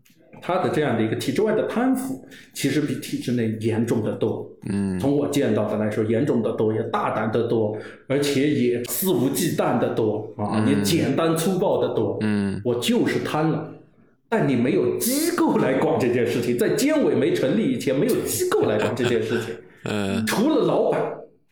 [0.41, 2.23] 他的这样的一个体制外的贪腐，
[2.53, 4.49] 其实比体制内严重的多。
[4.69, 7.77] 嗯，从我见到的来说，严重的多，也大胆的多，
[8.07, 12.17] 而且也肆无忌惮的多啊，也简单粗暴的多。
[12.21, 13.73] 嗯，我就是贪了，
[14.27, 19.53] 但你没有机构来管这件事情，在监委没成立以前，没有机构来管这件事情。
[19.85, 21.01] 嗯， 除了老板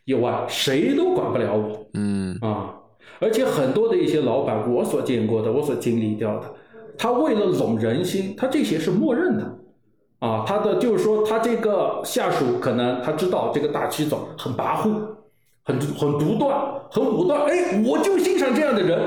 [0.05, 1.87] 以外，谁都管不了我。
[1.93, 2.73] 嗯，啊，
[3.19, 6.53] 而且很多的一些老板，我所见过的，我所经历掉的。
[6.97, 9.59] 他为了拢人心，他这些是默认的，
[10.19, 14.99] 啊，他的就是说，他这个下属可能他知道这个大区总很跋扈，
[15.63, 18.99] 很很独断，很武断，哎，我就欣赏这样的人，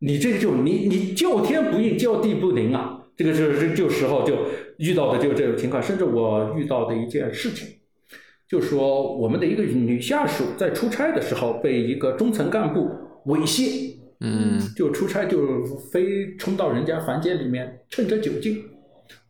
[0.00, 4.34] 你这就你你叫天不应，叫地不灵啊，这个就是就时候就
[4.78, 7.68] 遇到的就这种情况，甚至我遇到的一件事情，
[8.48, 12.90] 就说我们的一个女下属在出差的时候被一个中层干部
[13.26, 13.95] 猥亵。
[14.20, 18.64] 嗯，就出差就非冲到人家房间里面，趁着酒劲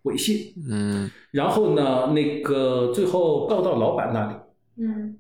[0.04, 0.52] 猥亵。
[0.70, 4.36] 嗯，然后呢，那个最后告到老板那里。
[4.78, 5.18] 嗯，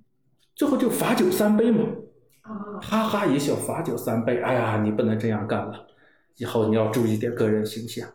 [0.54, 1.84] 最后就罚酒三杯嘛。
[2.42, 4.40] 啊，哈哈一笑，罚酒三杯。
[4.40, 5.86] 哎呀，你不能这样干了，
[6.36, 8.08] 以后你要注意点个人形象。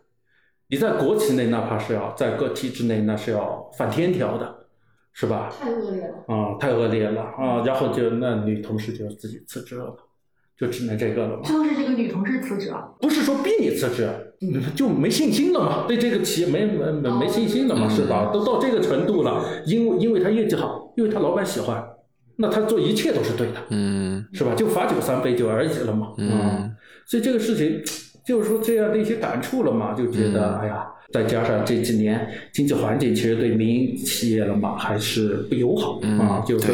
[0.68, 4.66] 你在国企内，哪怕是要在各体制内，那是要犯天条的，
[5.12, 5.52] 是吧？
[5.60, 6.24] 太恶劣了。
[6.28, 7.62] 啊，太恶劣了啊！
[7.66, 9.94] 然后就那女同事就自己辞职了。
[10.62, 11.42] 就只能这个了嘛？
[11.42, 14.08] 就是这个女同事辞职了，不是说逼你辞职，
[14.76, 15.86] 就没信心了嘛？
[15.88, 17.88] 对这个企业没没没没信心了嘛？
[17.88, 18.30] 是吧？
[18.32, 21.84] 都到这个程度了，因为因为他业绩好，因为他老板喜欢，
[22.36, 24.54] 那他做一切都是对的，嗯，是吧？
[24.54, 26.72] 就罚酒三杯酒而已了嘛，嗯，
[27.06, 27.82] 所以这个事情
[28.24, 30.86] 就是说这样的一些感触了嘛，就觉得哎呀。
[31.12, 36.72] 再加上这几年经济环境其实对民营企业了嘛还是不友好啊，就是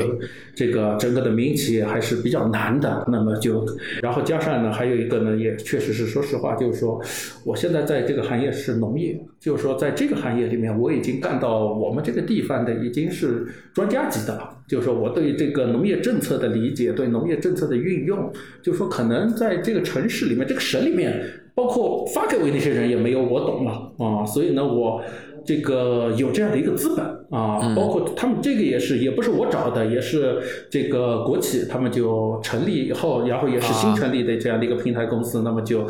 [0.54, 3.04] 这个整个的民营企业还是比较难的。
[3.10, 3.66] 那么就
[4.00, 7.02] 然后加上呢，还有一个呢，也确实是说实话，就是说
[7.44, 14.56] 我现在在这个行业是农业，就是说在这个行业里面，我已经干到我们这个地方的已经是专家级的了。
[14.68, 18.30] 就是说我对这个农业政策的理解，对农业政策的运用，
[18.62, 21.20] 就是说可能在这个城市里面，这个省里面。
[21.58, 25.02] 包括发改委那些人也没有我懂了啊，所以呢，我
[25.44, 27.04] 这个有这样的一个资本
[27.36, 30.38] 啊，包括他们这个也是，也不是我找的，也是
[30.70, 35.84] 这个国企他们就成立以后，然后也是新成立的这样的一个平台公司，那么就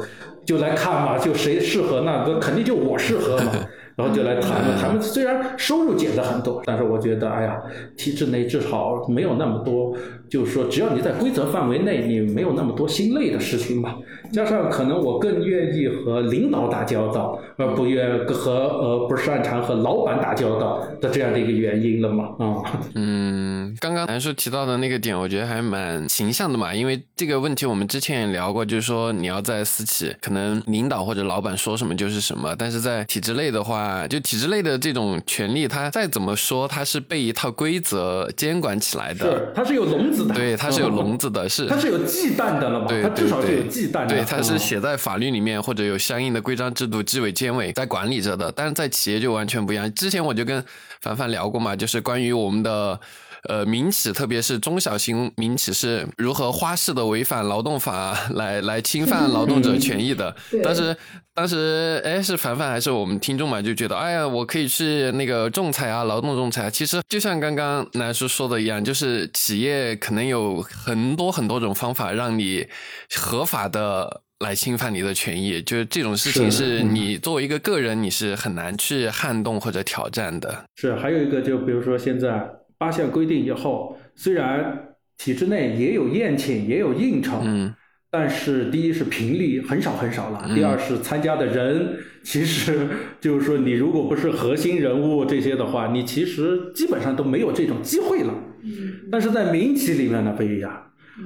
[0.46, 3.52] 就来看嘛，就谁适合，那那肯定就我适合嘛。
[3.98, 7.60] 然后就来谈了，他们虽然收入减的很多，但是我觉得，哎呀，
[7.96, 9.92] 体制内至少没有那么多，
[10.30, 13.96] 就是说，只要你在规则范围内，你没有那么多心累的事情吧。
[14.30, 22.24] 加上可能我更愿意和领导打交道，而不愿和呃不擅长和老板打交道的这样的一个原因了嘛。
[22.38, 22.62] 啊，
[22.94, 33.78] 嗯，刚刚南叔提到的那个点，我觉得还蛮形象的嘛，因为这个问题我们之前也聊过，就是说你要在私企，可能领导或者老板说什么就是什么，但是在体制内的话。
[33.78, 39.24] 啊，就体制内的这种权利，它再怎么说，它是被一套规则监管起来的。
[39.24, 40.34] 是，它是有笼子的。
[40.34, 41.66] 对，它是有笼子的，是。
[41.66, 42.86] 它是有忌惮的了嘛？
[42.88, 44.08] 对，它至少是有忌惮的。
[44.08, 48.50] 对，它是写在法律里面，或者有相应的规章制度、纪委监委在管理着的。
[48.52, 49.92] 但是在企业就完全不一样。
[49.94, 50.64] 之前我就跟
[51.00, 52.98] 凡凡聊过嘛，就是关于我们的。
[53.44, 60.34] 呃，民企特别是中小型民企是如何花式的违反劳动法来来侵犯劳动者权益的？
[60.62, 60.96] 当时
[61.34, 63.62] 当时哎，是凡凡还是我们听众嘛？
[63.62, 66.68] 就觉得哎呀，我可以去那个仲裁啊，劳动仲裁。
[66.68, 72.66] 其实就像刚刚南叔说的一样，就是企业可能有很多很多种方法让你
[73.14, 80.64] 合法的来侵犯你的权益，就是这种事情是你作为一个个人你是很难去撼动或者挑战的。
[80.74, 82.50] 是，还有一个就比如说现在。
[82.78, 87.74] 八项规定以后，虽然体制内也有宴请，也有应酬，嗯，
[88.08, 92.88] 但是第一是频率很少很少了，第二是参加的人，其实
[93.20, 98.32] 就是说你如果不是核心人物这些的话，你其实基本上都没有这种机会了。
[98.62, 100.72] 嗯，但是在民企里面呢不一样，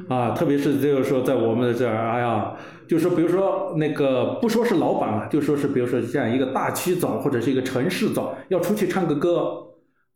[0.09, 2.55] 啊，特别是就是说在我们这儿，哎呀，
[2.89, 9.62] 就是说比如说那个不说是老板了，就说是比如说像一个大区总或者是一个城市总要出去唱个歌。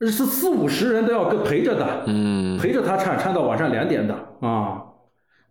[0.01, 4.83] 是四五十人都要跟陪着的，嗯，陪着他唱，唱到晚上两点的啊，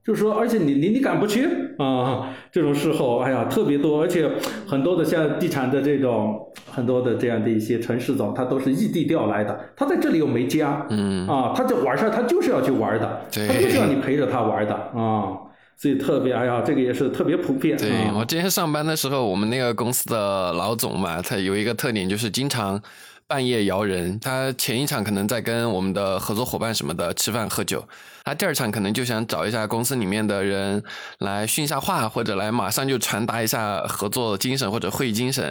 [0.06, 1.48] 就是说，而且你你你敢不去
[1.80, 2.30] 啊？
[2.52, 4.30] 这种时候，哎呀，特别多，而且
[4.68, 6.40] 很多的像地产的这种，
[6.70, 15.34] 很多的这样的一些城市总，他都是异地调来的，他在这里又没家，嗯，啊，他在玩上他就是要去玩的，他就是要你陪着他玩的啊，
[15.76, 17.76] 所以特别，哎呀，这个也是特别普遍。
[17.76, 22.80] 对我今天上班的时候，我们那个公司的老总嘛，他有一个特点就是经常。
[23.28, 27.84] 半夜摇人，他前一场可能在跟我们的合作伙伴什么的吃饭喝酒，
[28.24, 30.84] 他第二场可能就想找一下公司里面的人
[31.18, 35.44] 来训一下话，或者来马上就传达一下合作精神或者会议精神，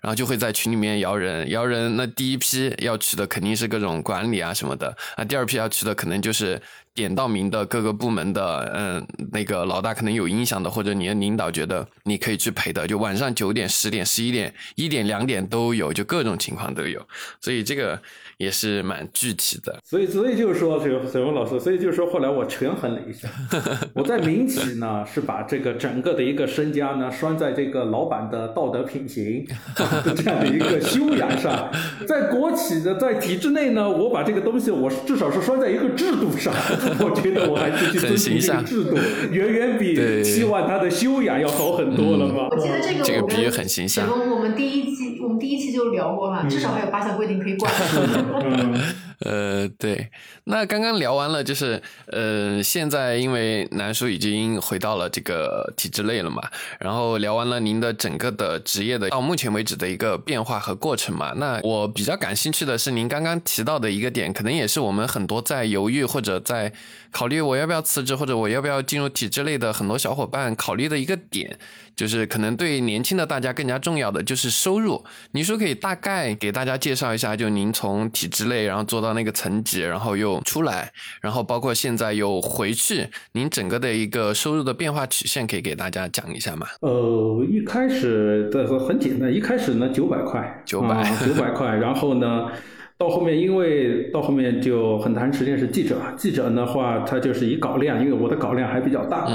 [0.00, 1.94] 然后就会在群里面摇人，摇人。
[1.94, 6.60] 那第一批要去的肯定是各种管理啊什么的，那，第二批要去的可能就是。
[6.94, 17.06] 点到名的各个部门的，嗯，那个老大可能有影响的，或者你的领导觉得你可以去陪的，就晚上九点、十点、十一点、一点、两点都有，就各种情况都有，
[17.40, 18.00] 所以这个。
[18.40, 23.28] 也是蛮具体的，所以所以就是说，这个沈文老师，所以就是说，后来我权衡了一下，
[23.92, 29.44] 我在民企呢是把这个整个的一个身家呢拴在这个老板的道德品行
[30.16, 31.70] 这样的一个修养上，
[32.08, 36.50] 在国企的在体制内呢，我把这个东西我至少是拴在一个制度上，
[36.98, 38.96] 我觉得我还是去遵循这个制度，
[39.30, 42.48] 远远比期望他的修养要好很多了嘛。
[42.50, 44.08] 我记得这个这个比喻很形象。
[44.08, 47.70] 我们第一期我们第一期就聊过了，至少还有八项规定可以管。
[49.20, 50.10] 呃，对，
[50.44, 56.42] 那刚刚聊完了，就是呃，现在因为南叔已经回到了这个体制内了嘛，
[56.78, 66.72] 然后聊完了您的整个的职业的到目前为止的一个变化和过程嘛，那我比较感兴趣的是您刚刚提到的一个点，可能也是我们很多在犹豫或者在
[67.10, 71.58] 考虑我要不要辞职或者我要不要进入体制内的很多小伙伴考虑的一个点。
[72.00, 80.90] 就是可能对年轻的大家更加重要的就是收入，你说可以大概给大家介绍一下，就您从体制内然后做到那个层级，然后又出来，
[81.20, 86.66] 然后包括现在又回去，您整个的一个收入的变化曲线可以给大家讲一下吗？
[86.80, 92.50] 呃，一开始的很简单，一开始呢九百块，九百九百块， 然后呢。
[93.00, 99.26] 到后面，因为到后面就很长时间是记者，记者的话，他就是以稿量，因为我的稿量还比较大，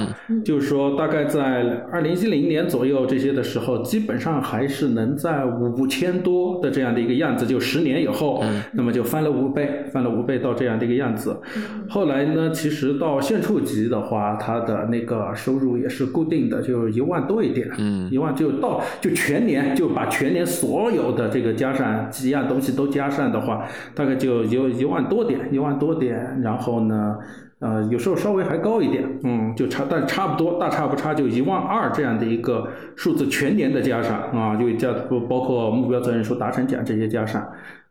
[0.44, 11.36] 就是说大概在二零一零年左右这些的时候，基本上还是能在五千多的这样的一个样子，就十年以后，那么就翻了五倍，翻了五倍到这样的一个样子。
[11.90, 17.68] 后来呢，其实到县处级的话，他的那个收入也是固定的，就一万多一点，
[18.12, 23.55] 一万就到就全年就把全年所有的这个加上几样东西都加上的话。
[23.94, 27.18] 大概就有一万多点，一万多点，然后呢，
[27.60, 37.42] 呃，有时候稍微还高一点，嗯，就差，但差不多，大差不差，就一万二这样的一个数字，全年的加上啊，就加不包括目标责任书达成奖这些加上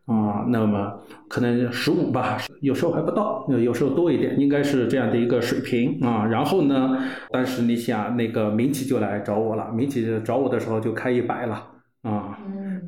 [0.05, 6.25] 啊，那么可能十五吧，有时候还不到，有时候多一点，应该是这样的一个水平啊。
[6.25, 6.97] 然后呢，
[7.31, 11.55] 但是你想，那个民企就来找我了，民企找我的时候就开一百了
[12.03, 12.37] 啊，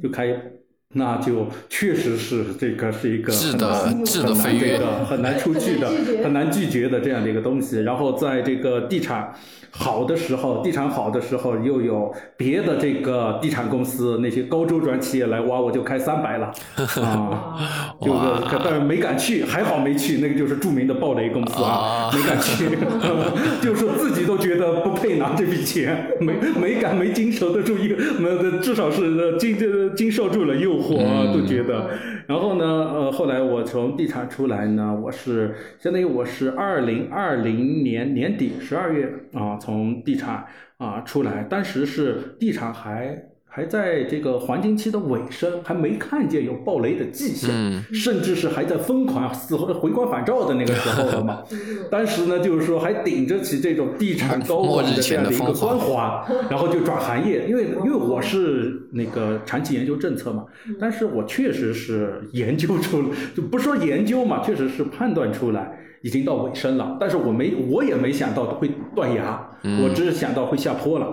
[0.02, 0.57] 就开。
[0.94, 5.92] 那就确实是这个是一个质的质的飞跃的很难出去的
[6.24, 7.82] 很难拒绝的这样的一个东西。
[7.82, 9.34] 然后在这个地产
[9.72, 16.52] 好的时候，地产好的时候，又有别的这个地产公司那些高周转企业来挖，我就开三百了。
[17.04, 17.58] 啊，
[18.02, 18.20] 就是
[18.64, 22.66] 但是没敢去，还好没去，那个就是著名的暴雷公司啊，没敢去，
[23.62, 29.58] 就是自己都觉得不配拿这笔钱， 没没敢没经受得住一个，那至少是经
[29.96, 30.78] 经受住了诱。
[30.78, 31.90] 惑啊都觉得，
[32.28, 40.46] 然后呢，呃，后来我从地产出来呢，我是相当于我是二零二零年年底十二月啊，从地产
[40.78, 43.18] 啊出来，当时是地产还。
[43.50, 47.50] 还在这个黄金期的尾声，还没看见有暴雷的迹象，
[47.92, 51.42] 甚至是还在疯狂死活的回光返照的那个时候了嘛。
[51.90, 60.46] 当时呢，就是说还顶着起这种地产高管的这样的一个光环，然后就转行业，因为因为我是那个长期研究政策嘛，
[60.80, 65.80] 但是我确实是研究出了，就不说研究嘛，确实是判断出来。
[66.04, 71.08] 已经到尾声了，但是我没，我也没想到会断崖，我只是想到会下坡了，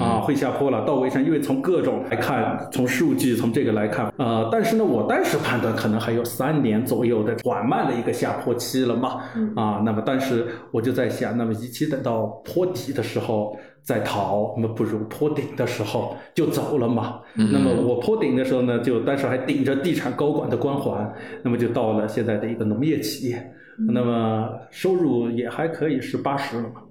[0.00, 9.22] 啊，会下坡了，到尾声，因为从各种来看，从数据从这个来看，呃，但是呢，我当时判断可能还有三年左右的缓慢的一个下坡期了嘛，
[9.56, 23.52] 啊，那么当时我就在想，那么与其等到坡底的时候再逃，那么不如坡顶的时候就走了嘛，那么我坡顶的时候呢，就当时还顶着地产高管的光环，那么就到了现在的一个农业企业。
[23.92, 26.82] 那么收入也还可以，是八十了嘛？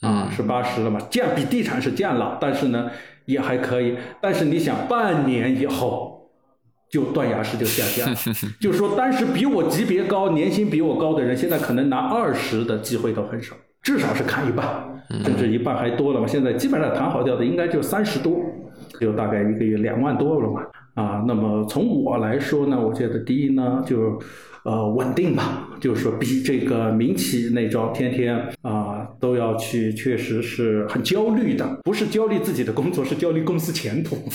[0.00, 1.00] 啊，是八十了嘛？
[1.10, 2.90] 降比地产是降了，但是呢
[3.24, 3.96] 也还可以。
[4.20, 6.30] 但是你想，半年以后
[6.88, 8.16] 就断崖式就下降了，
[8.60, 14.64] 就是说当时比我级别高、年薪比我高的人，现在可能拿二十的机会都很少，至少是砍一半，
[15.24, 16.26] 甚至一半还多了嘛。
[16.26, 18.40] 现在基本上谈好掉的应该就三十多，
[19.00, 20.62] 就大概一个月两万多了嘛。
[20.94, 24.20] 啊，那么从我来说呢，我觉得第一呢就。
[24.64, 28.77] 呃，稳定吧，就是说比这个民企那种天天啊
[29.20, 31.78] 都要去，确实是很焦虑的。
[31.84, 34.16] 不是焦虑自己的工作，是焦虑公司前途。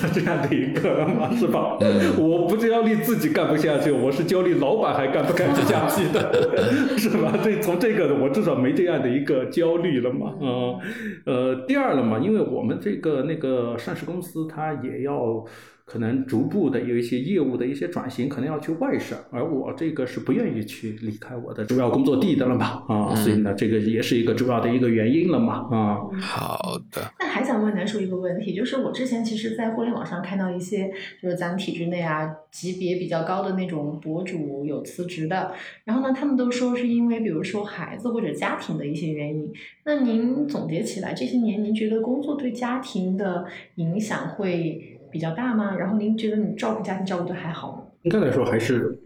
[0.00, 1.76] 他这样的一个嘛，是吧？
[2.18, 6.56] 我不焦虑自己干不下去，我是焦虑老板还干不干得下去的，
[6.98, 7.32] 是吧？
[7.42, 10.34] 这从这个我至少没这样的一个焦虑了嘛。
[10.40, 10.78] 嗯，
[11.24, 15.44] 呃，第二了嘛，因为我们这个那个上市公司，它也要。
[15.86, 27.00] 可能逐步的有一些业务的一些转型，可能要去外省，而我这个是不愿意去离开我的主要工作地的了嘛，啊，所以呢，这个也是一个主要的一个原因了嘛，啊，好的。
[27.20, 30.90] 那还想问南叔一个问题，就是我之前其实，在互联网上看到一些，
[31.22, 35.52] 就是咱们体制内啊，级别比较高的那种博主有辞职的，
[35.84, 39.52] 然后呢，他们都说是因为比如说孩子或者家庭的一些原因。
[39.84, 44.94] 那您总结起来，这些年您觉得工作对家庭的影响会？
[45.10, 45.74] 比较大吗？
[45.76, 47.82] 然后您觉得你照顾家庭照顾的还好吗？
[48.02, 48.96] 应该来说还是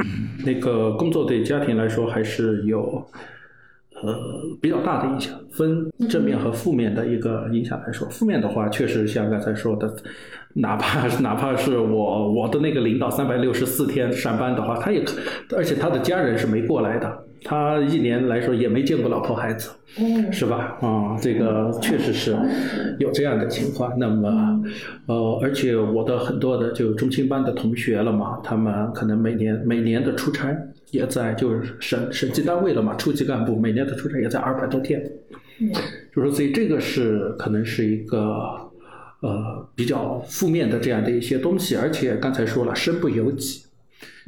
[0.45, 3.03] 那个工作对家庭来说还是有
[4.03, 4.15] 呃
[4.61, 8.09] 比较大的影响，分正面和负面的一个影响来说。
[8.09, 9.95] 负面的话，确实像刚才说的，
[10.55, 15.05] 哪怕 哪怕是我我的那个领导三百六十四天上班的话，他也
[15.57, 17.25] 而且他的家人是没过来的。
[17.43, 19.71] 他一年来说也没见过老婆孩子，
[20.31, 20.77] 是吧？
[20.83, 22.37] 啊，这个确实是
[22.99, 23.91] 有这样的情况。
[23.99, 24.63] 那么，
[25.07, 30.55] 呃，而且我的很多的就中青班的同学了嘛，他们可能每年每年的出差
[30.91, 35.03] 也在就是省省级单位了嘛，处级干部每年的出差也在二百多天。
[36.15, 38.19] 就说所以这个是可能是一个
[39.21, 43.65] 呃比较负面的这样的一些东西，而且刚才说了身不由己。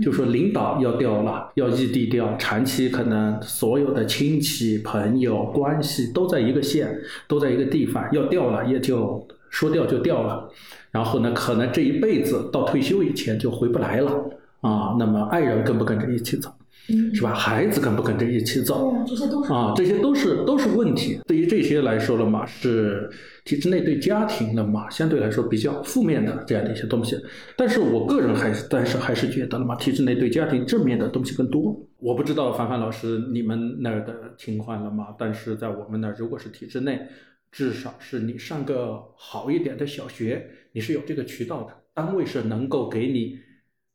[0.02, 6.98] 就说领导要调了，要异地调，长期可能所有的亲戚朋友关系都在一个县，
[7.28, 10.51] 都在一个地方，要调了也就说调就调了，
[10.90, 14.30] 然后呢，可能这一辈子到退休以前就回不来了
[14.62, 14.97] 啊。
[14.98, 16.51] 那么爱人跟不跟着一起走？
[17.14, 17.32] 是吧？
[17.32, 18.93] 孩子跟不跟着一起走？
[19.06, 21.20] 这些都是啊，这些都是都是问题。
[21.28, 23.09] 对于这些来说了嘛，是
[23.44, 27.16] 体制内对家庭的嘛，相对来说比较负面的这样的一些东西。
[27.56, 31.89] 但是我个人还是，但是还是觉得了嘛，体制内对家庭正面的东西更多。
[31.98, 35.14] 我不知道凡凡老师你们那儿的情况了吗？
[35.16, 37.01] 但是在我们那儿，如果是体制内，
[37.52, 43.39] 至少是你上个好一点的小学，你是有这个渠道的，单位是能够给你。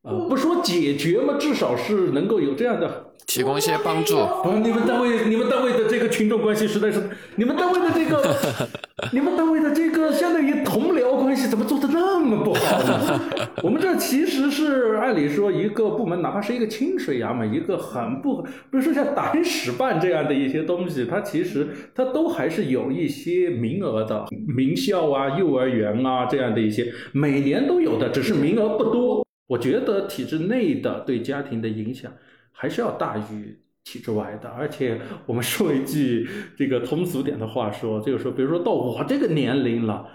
[0.08, 4.16] 呃，不说解决嘛，至少是能够有这样的提供一些帮助。
[4.42, 8.38] 不，你们单位，你们单位的这个群众关系实在是，你们单位的这个，
[9.12, 13.20] 你们单位的这个相当于同僚关系怎么做的那么不好呢？
[13.62, 29.27] 我们这其实是按理说一个部门，哪怕是一个清水衙门，一个很不，比如说像党史办这样的一些东西，它其实它都还是有一些名额的，名校啊、幼儿园啊这样的一些，每年都有的，只是名额不多。
[29.48, 32.12] 我觉得体制内的对家庭的影响
[32.52, 40.06] 还是要大于体制外的，而且我们说一句这个通俗点的话说，就是说，比如说到我这个年龄了，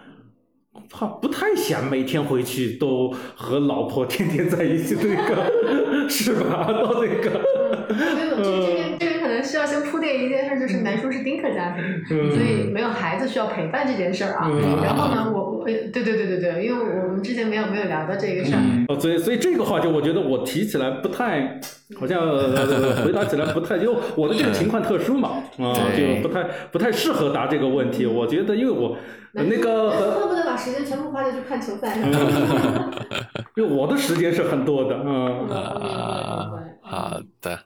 [0.90, 5.50] 他不太想每天回去都和老婆天天在一起，这个
[6.10, 6.66] 是吧？
[6.66, 7.40] 到这个，
[7.88, 14.50] 没有，这这边这边可能需要先铺垫一件事，就是南叔是丁克家庭，所以没有孩子需要陪伴这件事儿啊。
[14.82, 15.51] 然后呢，我。
[15.64, 21.60] 对对对对对，因为我们之前没有没有聊到这个事儿，哦，所以所以这个话题我觉得我提起来不太，
[21.98, 22.20] 好像
[23.04, 28.06] 回答起来不太，因为我的这个情况特殊嘛，啊，就不太不太适合答这个问题。
[28.06, 28.96] 我觉得，因为我
[29.32, 32.10] 那个恨不得把时间全部花在去看球赛上，
[33.56, 35.48] 因为我的时间是很多的，嗯，
[36.80, 37.58] 好的。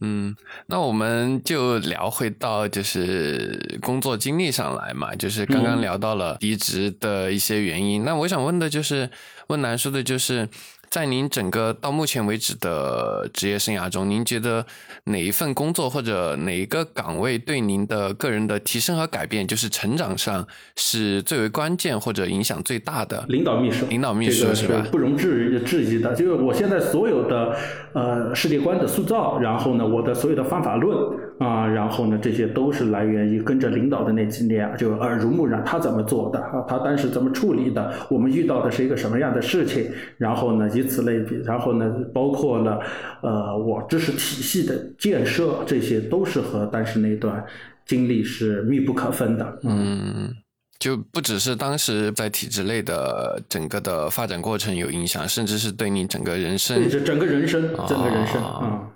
[0.00, 0.34] 嗯，
[0.66, 8.04] 那我们就聊回到就是工作经历上来嘛，就是刚刚聊到了离职的一些原因。
[8.04, 9.08] 那我想问的就是，
[9.48, 10.48] 问南叔的就是。
[10.90, 14.64] 在您整个到目前为止的职业生涯中，您觉得
[15.06, 20.46] 哪一份工作或者哪一个岗位对您的个人的提升和改变，就是成长上
[20.76, 23.24] 是最为关键或者影响最大的？
[23.26, 24.86] 领导秘书，领导秘书是吧？
[24.92, 26.14] 不容置质疑的。
[26.14, 27.56] 就是我现在所有的
[27.94, 30.96] 呃世界观的塑造，然后呢，我的所有的方法论
[31.38, 36.64] 啊，然后呢，这些都是来源于跟着领导的那几年，就耳濡目染，他怎么做的啊？
[36.68, 37.92] 他当时怎么处理的？
[38.08, 39.84] 我们遇到的是一个什么样的事情？
[40.16, 42.78] 然后呢，以此类比，然后呢，包括了，
[43.20, 47.44] 呃，我知识体系的建设，这些都是和当时那段
[47.84, 49.58] 经历是密不可分的。
[49.64, 50.32] 嗯，
[50.78, 58.88] 就不只是当时在体制内的整个的发展过程有影响，甚至是对你整个人生，这整个人生，整个人生啊。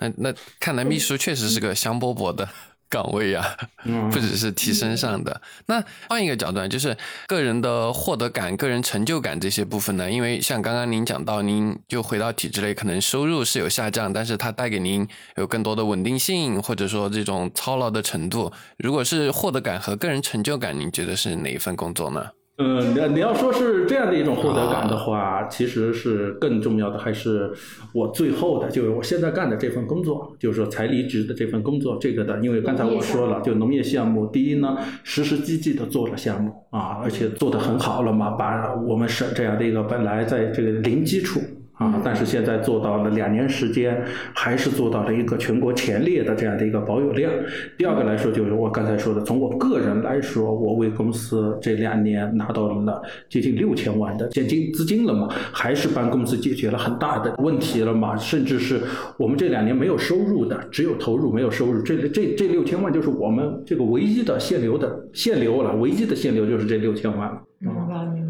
[0.00, 2.48] 那那看来秘书确实是个香饽饽的。
[2.92, 3.56] 岗位呀，
[4.10, 5.40] 不只是提升上的。
[5.66, 6.96] 那换一个角度，就是
[7.28, 10.10] 个人的获得感、个人成就感这些部分呢？
[10.10, 15.06] 因为像刚刚您讲到，您就回到体制内，可能收入是有下降，但是它带给您
[15.36, 18.52] 有更多的稳定性，或者说这种操劳的程度。
[18.76, 22.30] 如果是获得感和个人成就感，您觉得是哪一份工作呢？
[22.62, 27.50] 嗯，你你要说是这样的一种获得感的话，其实是更重要的，还是
[27.94, 41.40] 我最后的，就是我现在干的这份工作，就是说才离职的这份工作，这个的，因为刚才我说了，就农业项目，第一呢，实实际际的做了项目啊，而且做得很好了嘛，把我们省这样的一个本来在这个零基础。
[41.80, 44.02] 啊，但是现在做到了两年时间，
[44.34, 47.32] 还是做到了一个全国前列的这样的一个保有量。
[47.78, 58.78] 第二个来说，就是我刚才说的，从我个人来说，我为公司这两年拿到了接近六千万的现金资金了嘛，还是帮公司解决了很大的问题了嘛，甚至是
[59.16, 67.40] 我们这两年没有收入的，只有投入没有收入，这这这六千万就是我们这个唯一的现流的现流了，唯一的现流就是这六千万。
[67.58, 68.29] 明白，明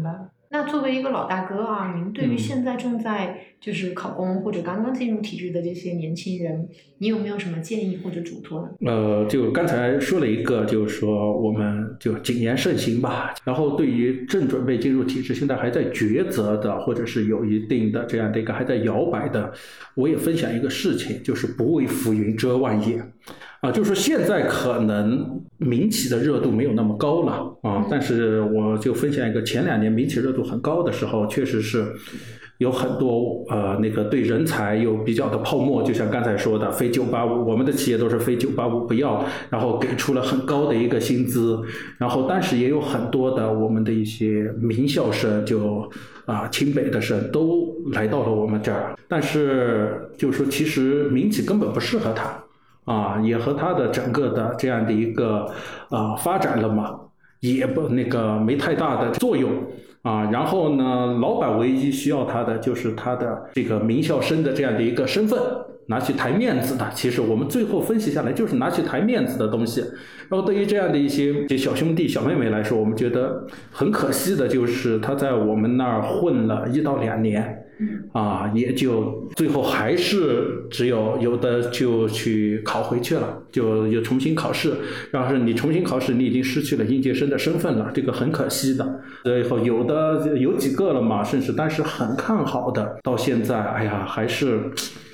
[0.51, 6.67] 那作为一个老大哥啊，您对于现在正在就是考公或者刚刚进入体制的这些年轻人，
[6.97, 8.91] 你有没有什么建议或者嘱托呢？
[8.91, 13.33] 呃，就刚才说了一个，就是说我们就谨言慎行吧。
[13.45, 19.53] 然后对于正准备进入体制、现在还在抉择的，或者是有一定的这样的一个还在摇摆的，
[19.95, 23.01] 我也分享一个事情，就是不为浮云遮万叶。
[23.61, 31.93] 啊，就是说现在可能民企的热度没有那么高了啊，但是我就分享一个，前两年民企热度很高的时候，确实是
[32.57, 41.61] 有很多呃那个对人才有比较的泡沫，就像刚才说的，非九八五，我们的企业都是非九八五不要，然后给出了很高的一个薪资，
[41.99, 45.87] 然后但是也有很多的我们的一些名校生，就
[46.25, 52.43] 啊清北的生都来到了我们这儿，但是就是说其实民企根本不适合他。
[52.85, 55.49] 啊，也和他的整个的这样的一个
[55.89, 56.99] 啊发展了嘛，
[57.39, 59.51] 也不那个没太大的作用
[60.01, 60.29] 啊。
[60.31, 65.39] 然后呢，老板唯一需要他的就是他的这个名校生的这样的一个身份，
[65.87, 66.89] 拿去抬面子的。
[66.93, 69.81] 其实我们最后分析下来，就是拿去抬面子的东西。
[70.29, 77.60] 然后对于这样的一些小兄弟小妹妹来说，我们觉得很可惜的就是他在我们那儿混了一到两年。
[78.11, 84.73] 啊，也就最后还是只有有的就去考回去了，就又重新考试。
[85.11, 89.01] 然后是你重新考试，你已经失去了应届生的身份了，这个很可惜的。
[89.23, 94.71] 最后有的有几个了嘛，甚至当时很看好的，到现在哎呀还是。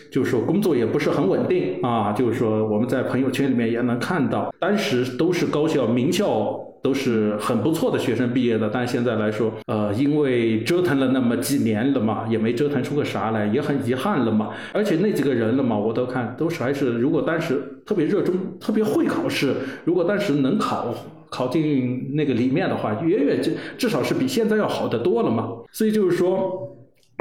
[0.09, 6.57] 就是说工作也不是很稳定啊，就是说我们在朋友圈里面也能看到，当时都是高校名校，
[6.87, 14.51] 都是很不错的学生毕业的，但现在来说，呃，因为折腾了那么几年了嘛，也没折腾出个啥来，也很遗憾了嘛。
[14.71, 19.53] 而且那几个人了嘛，我都看都是还是，如果当时特别热衷、特别会考试，
[19.83, 20.95] 如果当时能考
[21.29, 25.49] 考进那个里面的话，远远就至少是比现在要好得多了嘛。
[25.73, 26.73] 所以就是说。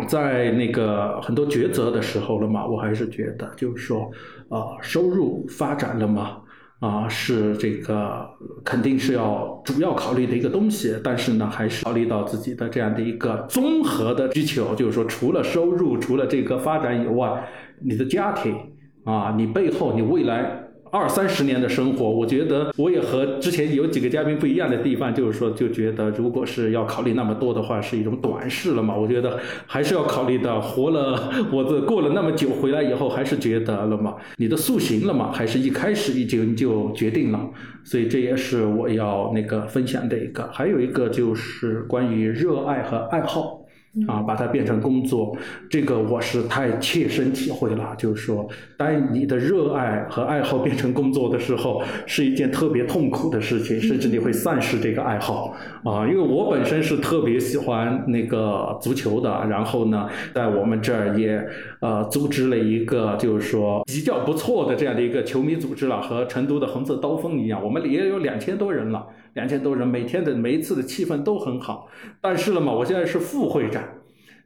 [0.07, 4.11] 在那个很多抉择的时候了嘛，我还是觉得就是说，
[4.51, 6.37] 啊，收入发展了嘛，
[6.81, 8.29] 啊，是这个
[8.65, 10.95] 肯定是要主要考虑的一个东西。
[11.03, 17.49] 但是呢，还是考虑到自己的这样的一个综合的需求，就是说，除了收入，除了这个发展以外，
[17.81, 18.55] 你的家庭
[19.05, 20.66] 啊，你背后你未来。
[20.91, 28.97] 二三十年的生活，我觉得我也和之前有几个嘉宾不一样的地方，就是说，就觉得如果是要考虑那么多的话，是一种短视了嘛？
[28.97, 34.15] 我觉得还是要考虑到活了，我这过了那么久回来以后，还是觉得了嘛？
[34.37, 35.33] 你的塑形了嘛？
[35.33, 37.41] 还是一开始已经就决定了？
[37.85, 43.66] 所以这也是我要那个分享的一个，还有一个就是关于热爱和爱好。
[44.07, 45.37] 啊，把它变成工作，
[45.71, 47.95] 这个我是太切身体会了。
[47.97, 48.47] 就是说，
[48.77, 55.57] 当你的热爱和爱好变成工作的时候，是一件特别痛苦的事情，甚至你会丧失这个爱好。
[55.85, 61.43] 啊，因为我本身是特别喜欢那个足球的，然后呢，在我们这儿也
[61.81, 69.07] 呃组织了一个，就是说比较不错的这样的一个球迷组织了，和成都的红色刀锋一样，我们也有两千多人了。
[69.37, 71.89] 两千多人，每天的每一次的气氛都很好，
[72.21, 73.83] 但是了嘛，我现在是副会长，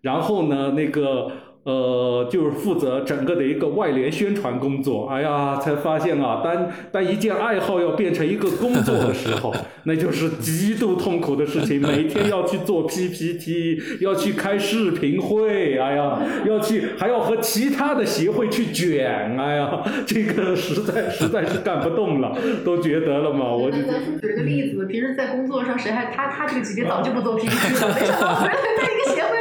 [0.03, 1.33] 然后呢，那个。
[1.65, 5.07] 呃，就是负责整个的一个外联宣传工作。
[5.09, 9.55] 哎呀，才发现啊，当当一件爱好要变成一个工作的时候，
[9.85, 11.81] 那就是极度痛苦的事情。
[11.81, 22.35] 每天要去做 PPT， 要去开视频会，哎呀，要去还要和其他的协会去卷，哎呀， 这个实在实在是干不动了，
[22.65, 23.53] 都觉得了嘛。
[23.53, 29.40] 我就咱举个例子，平时在工作上，谁还他他这个级别早就不做 PPT 了，没想到回来在一个协会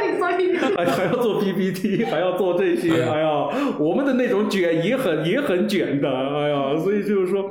[0.76, 2.04] 还还要做 PPT。
[2.04, 3.48] 还要做这些，哎呀，
[3.78, 7.50] 我们的那种卷也很也很卷的，哎呀，所以就是说。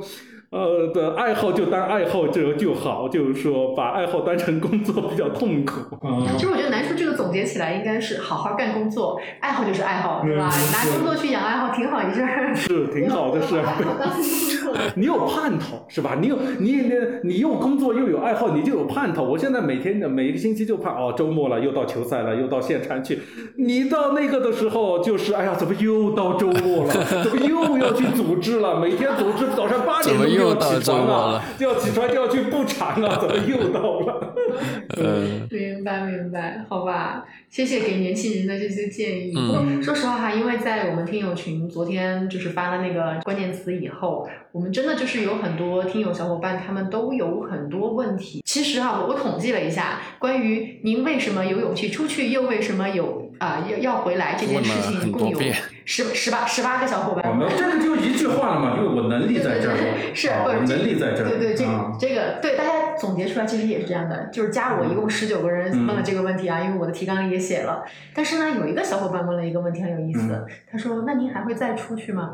[0.52, 5.96] 呃的爱好就当爱好就就好，就是说把爱好当成工作比较痛苦。
[6.32, 10.50] 其实我觉得南叔这个总结起来应该是好好干工作，爱好就是爱好，对吧？
[10.72, 12.52] 拿工作去养爱好挺好一事儿。
[12.52, 13.54] 是挺好的事。
[14.94, 16.16] 你有盼头是吧？
[16.20, 16.92] 你有你你
[17.24, 19.24] 你又工作又有爱好，你就有盼头。
[19.24, 23.20] 我现在每天的每一个星期就盼哦，周末了又到球赛了，又到现场去。
[23.56, 26.92] 你到那个的时候就是哎呀，怎么又到周末了？
[27.24, 28.80] 怎么又要去组织了？
[28.80, 30.28] 每天组织早上八点钟。
[30.30, 34.34] 又起床了，就要起床就要去布场了，怎么又到了？
[34.96, 39.32] 嗯，明白明白，好吧，谢谢给年轻人的这些建议。
[39.32, 48.40] 不过说实话哈，因为在我们听友群昨天就是发了那个关键词以后，我们真的就是有很多听友小伙伴，他们都有很多问题。
[48.46, 54.70] 其实哈，我统计了一下，关于您为什么有勇气出去，又为什么有啊要要回来这件事
[55.00, 55.38] 情，共有。
[55.84, 59.76] 十十八十八个小伙伴，我们 这个就一句话了嘛，因为我能力在这儿，
[60.14, 67.82] 是，我能力在这儿，对对，这个这个对大家总结出来其实也是这样的，就是加我一共十九个人问了这个问题啊，因为我的提纲里也写了，
[68.14, 72.30] 但是呢，有一个小伙伴问了一个问题很有意思，他说：“那您还会再出去吗？”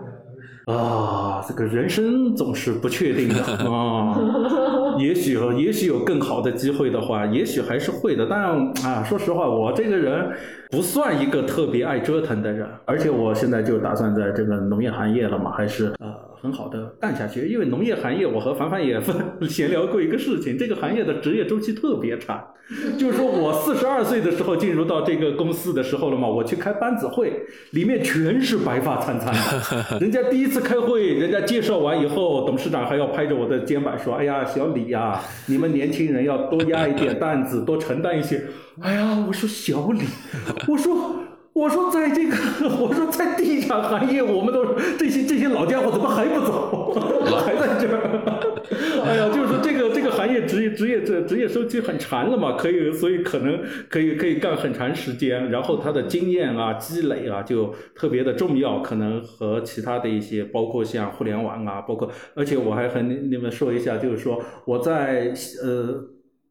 [0.67, 3.41] 啊，这个人生总是不确定的
[3.71, 4.19] 啊，
[4.99, 8.27] 也许也许有更好的机会的话，也许还是会的。
[8.29, 8.43] 但
[8.85, 10.29] 啊，说实话，我这个人
[10.71, 17.47] 不算一个特别爱折腾的人，而且我现在就打算在这个农业行业了嘛，还是呃很好的干下去。
[17.49, 19.17] 因为农业行业，我和凡凡也分
[19.49, 22.43] 闲聊过一个事情，这个行业的职业周期特别长。
[22.99, 27.33] 就是说我四十二岁的时候进入到这个公司的时候了嘛，我去开班子会，
[27.71, 29.99] 里面全是白发苍苍的。
[30.03, 38.43] 人家第一次开会，人家介绍完以后，董事长还要拍着我的肩膀说：“哎呀，小李呀，你们年轻人要多压一点担子，多承担一些。”
[38.83, 40.05] 哎呀，我说小李，
[40.69, 41.23] 我说。
[41.57, 42.37] 我说，在这个，
[42.79, 46.93] 我说在地产行业，我们都这些这些老家伙怎么还不走，
[47.47, 49.03] 还在这儿？
[49.07, 53.59] 哎呀，就是说这个这个行业职业职业这职业周期很长了嘛，可以，所以可能
[53.89, 65.33] 可以可以干很长时间，然后他的经验啊积累啊就特别的重要，可能和其他的一些，包括像互联网啊，包括，而且我还和你你们说一下，就是说我在
[65.65, 66.05] 呃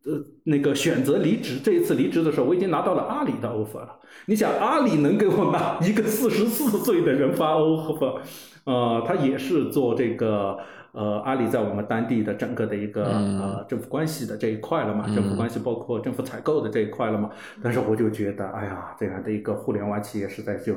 [0.06, 0.26] 呃。
[0.44, 4.00] 那个选择离职，这一次离职的时候，我已经拿到了阿里的 offer 了。
[4.28, 8.20] 你想，阿里能给我拿一个四十四岁的人发 offer，
[8.66, 10.58] 呃，他也是做这个。
[10.96, 17.30] 呃，阿里在我们当地的整个的一个呃政府关系的这一块了嘛，政府关系包括政府采购的这一块了嘛。
[17.62, 20.74] 但是我就觉得，哎呀，这样的一个互联网企业实在就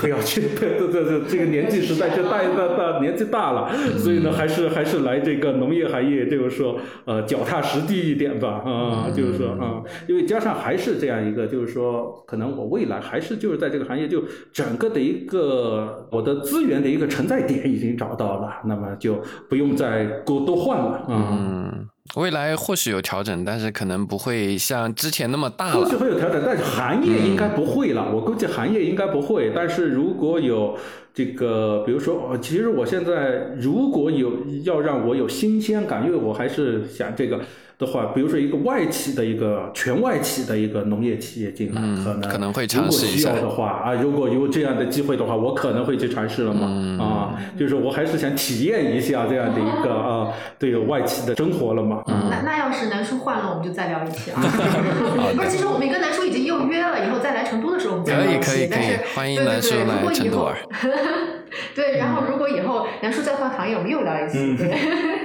[0.00, 19.22] 不要去， 对对对，这个年纪实在就大大大年纪大了，所以呢，还是还是来这个农业行业，就是说呃脚踏实地一点吧，啊，就是说啊，因为加上还是这样一个，就是说可能我未来还是就是在这个行业就整个的一个我的资源的一个承载点已经找到了，那么就。
[19.48, 28.10] 不用再多多换了，嗯，未来或许有调整，但是可能不会像之前那么大或许会有调整，但是行业应该不会了。
[28.12, 30.76] 我估计行业应该不会，但是如果有
[31.12, 34.32] 这个，比如说，其实我现在如果有
[34.64, 37.40] 要让我有新鲜感，因为我还是想这个。
[37.84, 43.30] 的话，比如说一个外企的一个全外企的一个农业企业进来，可能可能会尝试一下。
[43.30, 46.66] 如果需要的话啊，如果有这样的机会的话，我可能会去尝试了嘛。
[47.02, 52.02] 啊，就是我还是想体验一下这样的一个 啊，对外企的生活了嘛。
[52.06, 54.40] 那那要是南叔换了，我们就再聊一期啊。
[55.36, 58.68] 不是，其实我们跟南叔已经又约了，以后再来成都的时候我们再聊一期。
[58.70, 60.54] 但是，欢迎南叔来成都玩。
[61.74, 64.56] 对，然后如果以后南叔再换行业，我们又聊一期。
[64.56, 65.23] 对。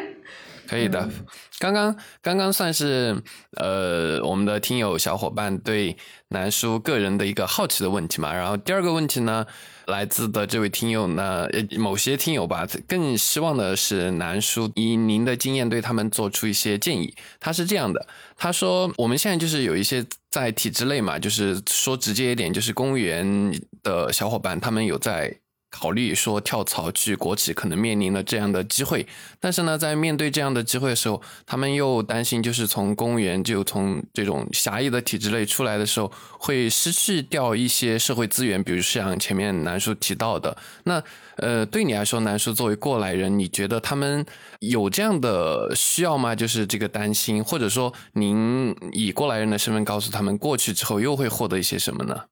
[0.70, 1.10] 可以的，
[1.58, 3.20] 刚刚刚刚算是
[3.56, 5.98] 呃我们的听友小伙伴对
[6.28, 8.32] 南叔个人的一个好奇的问题嘛。
[8.32, 9.44] 然后第二个问题呢，
[9.88, 11.48] 来自的这位听友呢，
[11.80, 17.16] 某些听友吧，更希望的是南叔以您的经验对他们做出一些建议。
[17.40, 18.06] 他是这样的，
[18.38, 23.52] 他说我们现在就是有一些在体制内嘛，就是说直接一点，就是公务员
[23.82, 25.39] 的小伙伴，他们有在。
[25.72, 29.08] 考虑说跳槽去国企可能面临了这样的机会，
[29.40, 40.58] 但是呢，在面对这样的机会的时候，他们又担心，就是从公务员就从这种狭义的体制内出来的时候，会失去掉一些社会资源，比如像前面南叔提到的。
[40.84, 41.02] 那
[41.38, 44.26] 呃，对你来说，南叔作为过来人，你觉得他们
[44.60, 46.36] 有这样的需要吗？
[46.36, 52.24] 就是这个担心，或者说您以过来人的身份告诉他们，过去之后又会获得一些什么呢？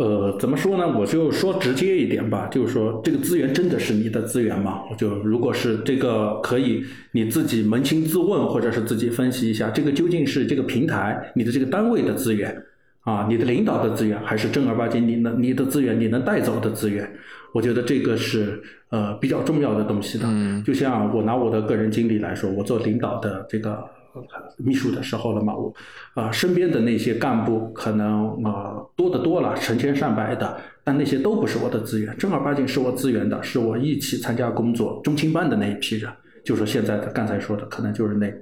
[0.00, 0.98] 呃，怎么说呢？
[0.98, 4.80] 我就说直接一点吧，就是说这个资源真的是你的资源吗？
[4.96, 6.82] 就如果是这个，可以
[7.12, 12.64] 你自己扪心自问，或者是自己分析一下，这个究竟是这个平台、你的这个单位的资源
[13.02, 17.06] 啊，你的领导的资源，还是正儿八经你能你的资源，你能带走的资源？
[17.52, 18.58] 我觉得这个是
[18.88, 20.24] 呃比较重要的东西的。
[20.26, 23.84] 嗯，就像我拿我的个人经历来说，我做领导的这个。
[24.58, 25.74] 秘书的时候了嘛，我
[26.14, 36.10] 啊身边的那些干部可能啊多的多了，成千上百的，但那些都不是我的资源，正儿八经是我资源的，是我一起参加工作中青班的那一批人，
[36.44, 38.32] 就是现在的刚才说的，可能就是那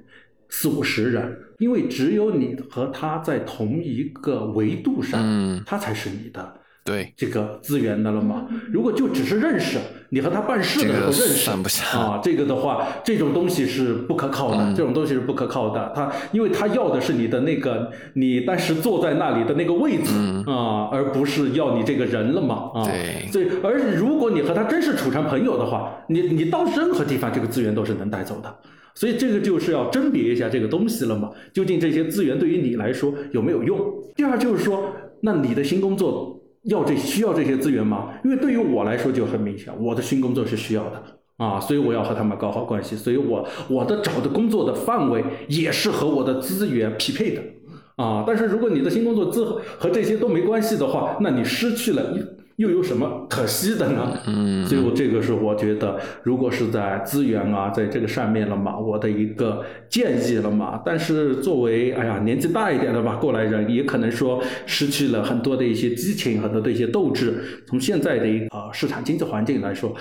[0.49, 6.58] 四五十人，因为只有你和他在同一个维度上，他才是你的。
[6.83, 8.47] 对这个资源的了嘛？
[8.71, 9.77] 如果就只是认识，
[10.09, 15.91] 你和他办事的时候认识啊，这个的话，这种东西是不可靠的，这种东西是不可靠的。
[15.95, 20.11] 他因为他要的是你的那个你当时坐在那里的那个位置
[20.47, 22.85] 啊，而不是要你这个人了嘛啊。
[22.85, 28.51] 对，所以而如果你和他真是处成朋友的话，你你到任何地方这个资源都是能带走的。
[28.95, 31.29] 所以这个就是要甄别一下这个东西了嘛？
[31.53, 33.79] 究竟这些资源对于你来说有没有用？
[34.15, 34.91] 第二就是说，
[35.21, 36.37] 那你的新工作。
[36.63, 38.13] 要这需要这些资源吗？
[38.23, 41.03] 因为对于我来说就很明显，我的新工作是需要的
[41.37, 47.41] 啊，所以我要和他们搞好关系，所以我我的找的工作的范围也是和我的资源匹配的
[47.95, 48.23] 啊。
[48.27, 49.45] 但是如果你的新工作资
[49.77, 52.13] 和这些都没关系的话，那你失去了。
[52.59, 54.17] 又有什么可惜的呢？
[54.27, 60.81] 嗯，所以我这个是我觉得，如果是在资源啊，在这个上面了嘛，我的一个建议了嘛。
[60.85, 67.63] 但是作为哎呀年纪大一点的吧，过来人也可能说失去了很多的一些激情，很多的一些斗志。
[67.65, 69.95] 从现在的一个市场经济环境来说。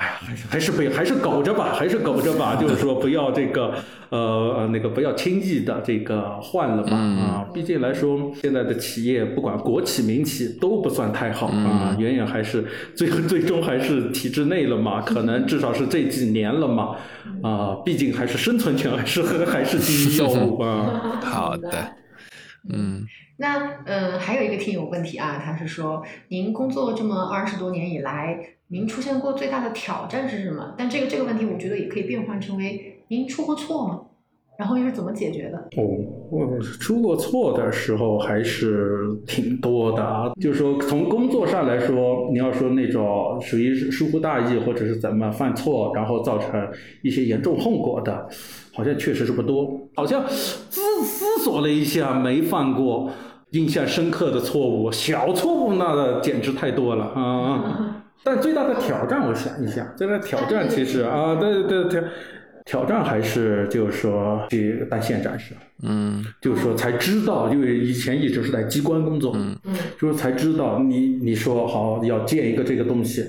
[0.00, 2.56] 哎呀，还是还是不还是苟着吧，还是苟着吧。
[2.56, 3.74] 就是说，不要这个
[4.08, 4.18] 呃
[4.56, 7.46] 呃那个不要轻易的这个换了吧啊。
[7.52, 12.64] 毕竟来说，现在的企业不管国企民企都不算太好啊，远远还是
[12.96, 15.02] 最最终还是体制内了嘛。
[15.02, 16.96] 可能至少是这几年了嘛
[17.42, 21.20] 啊，毕竟还是生存权还是还是第一要务啊。
[21.22, 21.70] 好的，
[22.72, 23.04] 嗯。
[23.40, 28.38] 那呃还有一个听友问题啊，他是说您工作这么二十多年以来。
[28.72, 30.74] 您出现过最大的挑战是什么？
[30.78, 34.02] 但这个这个问题，我觉得也可以变换成为您出过错吗？
[34.56, 35.58] 然后又是怎么解决的？
[35.76, 35.82] 哦，
[36.30, 40.30] 我出过错的时候还是挺多的啊。
[40.40, 46.68] 就是说，从工作上来说，你要说那种属于疏忽大意或者是怎么犯错，然后造成
[47.02, 48.28] 一些严重后果的，
[48.72, 49.80] 好像确实是不多。
[49.96, 53.10] 好像思思索了一下，没犯过
[53.52, 58.04] 印象深刻的错误，小错误那简直太多了啊！
[58.22, 62.02] 但最大的挑战，我想一想，最大的挑战其实啊， 对对对。
[62.66, 69.56] 挑战还是就是说去当县长时，嗯，就是说才知道，因为以前一直是在机关工作，嗯，
[69.98, 73.24] 就是才知道你你说好要建一个这个东西，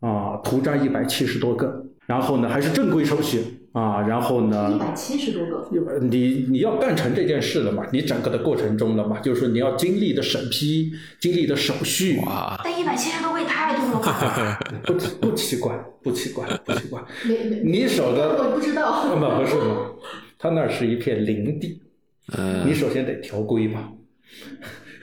[0.00, 3.44] 啊，图章一百七十多个，然后呢还是正规手续。
[3.76, 4.72] 啊，然后呢？
[4.74, 5.68] 一百七十多个。
[6.00, 7.84] 你你要干成这件事了嘛？
[7.92, 9.18] 你整个的过程中了嘛？
[9.20, 10.90] 就是说你要经历的审批，
[11.20, 12.18] 经历的手续。
[12.20, 12.58] 哇！
[12.64, 14.58] 但一百七十多个也太多了吧？
[14.86, 17.02] 不不奇怪，不奇怪，不奇怪。
[17.62, 19.10] 你守的我不知道。
[19.10, 19.54] 不不是，
[20.38, 21.82] 他那是一片林地。
[22.34, 22.66] 嗯。
[22.66, 23.92] 你首先得调规吧，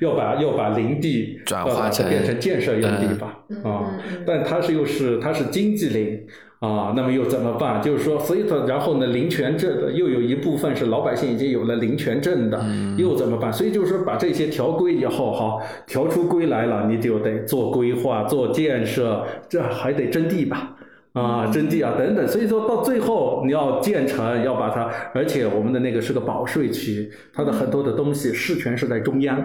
[0.01, 3.37] 要把要把林地转化成变成建设用地吧。
[3.63, 6.25] 啊，但它是又是它是经济林。
[6.63, 7.81] 啊，那么又怎么办？
[7.81, 12.57] 就是说，所以说，然后呢，林权证的又有一部分是老百姓已经有了林权证的，
[12.97, 13.51] 又怎么办？
[13.51, 20.73] 所以就是说，把这些条规以后，哈调出规来了，你就得做规划、做建设，这还得征地吧？
[21.11, 22.25] 啊，征地啊，等等。
[22.25, 29.37] 所以说到最后，你要建成，要把它，而且我们的那个是个保税区，它的很多的东西事权是在中央，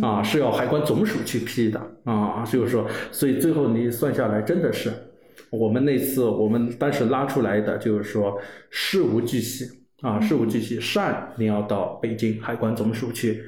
[0.00, 4.90] 啊，是要海关总署去批的，啊，就是说，所以最后你算下来，真的是。
[5.50, 8.38] 我们那次，我们当时拉出来的就是说，
[8.70, 9.64] 事无巨细
[10.00, 10.80] 啊，事无巨细。
[10.80, 13.42] 善你要到北京海关总署去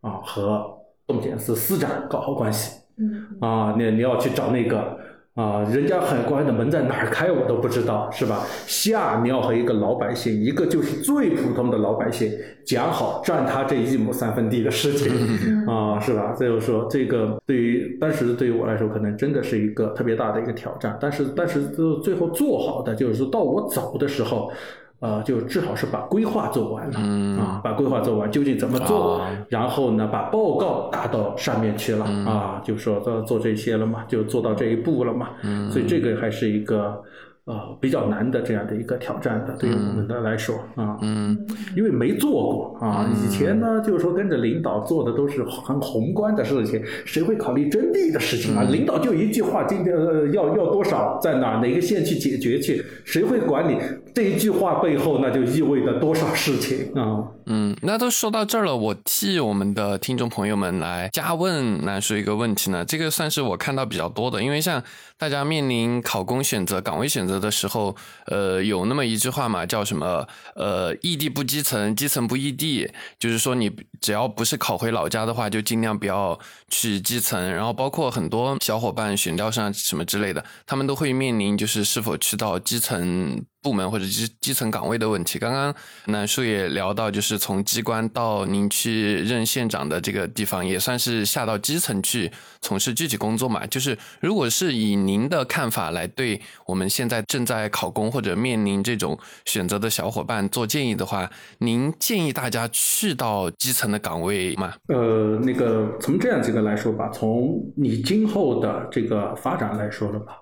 [0.00, 2.80] 啊，和动检司司长搞好关系。
[2.98, 3.26] 嗯。
[3.40, 4.98] 啊，你你要去找那个。
[5.34, 8.44] 啊，人家很乖的门在哪儿开，我都不知道，是吧？
[8.66, 12.30] 下你要和一个老百姓，一个就是最普通的老百姓
[12.66, 15.08] 讲好占他这一亩三分地的事情，
[15.66, 16.34] 啊，是吧？
[16.34, 20.98] 所以说，这个对于当时对于我来说，可能真的是一个特别大的一个挑战。
[21.00, 21.68] 但是，但是
[22.02, 24.52] 最后做好的，就是说到我走的时候。
[25.00, 27.00] 呃，就至少是把规划做完了
[27.42, 29.20] 啊，把规划做完，究竟怎么做？
[29.48, 35.30] 然后呢，把报告打到上面去了啊，就说做做这些了嘛，就做到这一步了嘛。
[35.70, 37.02] 所以这个还是一个。
[37.46, 41.36] 呃，比较难的这样的一个挑战的，对于我们的来说啊，嗯，
[41.76, 48.62] 因为没做过啊，以前呢就是说跟着领导做的都是很宏观的事情，谁会考虑征地的事情啊？
[48.70, 53.78] 领导就一句话，今天呃要要多少，在哪哪个县去解决去，谁会管你
[54.14, 57.24] 这一句话背后那就意味着多少事情啊？
[57.52, 64.80] 嗯，那都说到这儿了，我替我们的听众朋友们来加问南叔一个问题呢，这个算是我看到比较多的，因为像
[65.18, 67.40] 大家面临考公选择、岗位选择。
[67.40, 67.96] 的时候，
[68.26, 70.28] 呃，有那么一句话嘛，叫什么？
[70.54, 72.86] 呃，异地不基层，基层不异地，
[73.18, 77.50] 就是说你只要不是考回老家的话，就尽量不要去基层。
[77.50, 83.42] 然后包括很多小伙伴选调上什么之类的，他们都会面临就是是否去到基层。
[83.62, 85.74] 部门或者基基层岗位的问题，刚刚
[86.06, 92.30] 南叔也聊到，就是从机关到您去任县长的这个地方，也算是下到基层去
[92.62, 93.66] 从事具体工作嘛。
[93.66, 104.74] 就是如果是以您的看法来对我们现在正在考公或者面临这种选择的小伙伴做建议的话，您建议大家去到基层的岗位吗？
[104.88, 110.32] 呃，那个从这样几个来说吧，从你今后的这个发展来说的吧。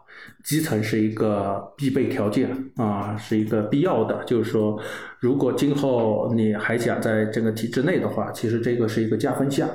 [0.44, 4.22] 基层是一个必备条件啊，是一个必要的。
[4.24, 4.78] 就是说，
[5.20, 9.68] 如果今后你还想在这个体制内的话，其实这个是一个加分项，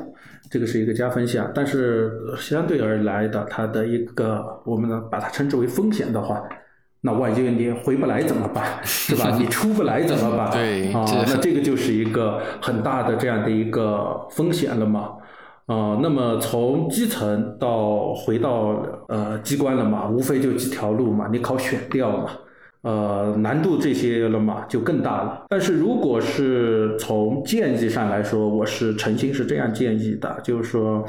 [0.49, 1.51] 这个是一个加分项。
[1.53, 6.41] 但是相对而来的，它的一个我们呢把它称之为风险的话，
[7.01, 8.79] 那万一你回不来怎么办？
[8.83, 9.37] 是吧？
[9.37, 10.51] 你出不来怎么办？
[10.57, 15.11] 对啊，那这个就是一个很大的这样的一个风险了嘛。
[15.65, 18.75] 啊，那么从基层到回到
[19.07, 22.29] 呃机关了嘛，无非就几条路嘛，你考选调嘛，
[22.81, 25.45] 呃难度这些了嘛就更大了。
[25.49, 31.05] 但是如果是从建议上来说，我是诚心是这样建议的，就是说。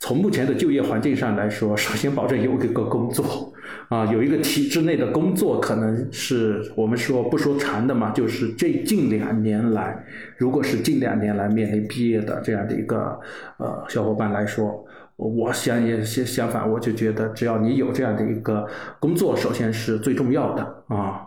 [0.00, 3.53] 从目前的就业环境上来说，首先保证有一个工作，
[3.88, 10.04] 啊，有一个体制内的工作，可能是我们说不说长的嘛，就是这近两年来，
[10.38, 13.18] 如果是近两年来面临毕业的这样的一个
[13.58, 14.84] 呃小伙伴来说，
[15.16, 18.66] 我想也相相反，我就觉得只要你有这样的一个
[18.98, 21.22] 工作，首先是最重要的啊。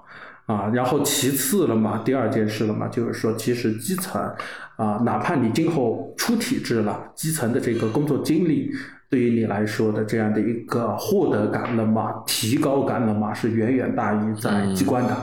[0.47, 4.21] 啊，然后其次了嘛，第二件事了嘛，就是说，其实基层
[4.77, 8.71] 啊，哪怕你今后出体制了，基层的这个工作经历，
[9.09, 15.15] 对于你来说的这样的一个获得感了嘛，提高感了嘛，是远远大于在机关的。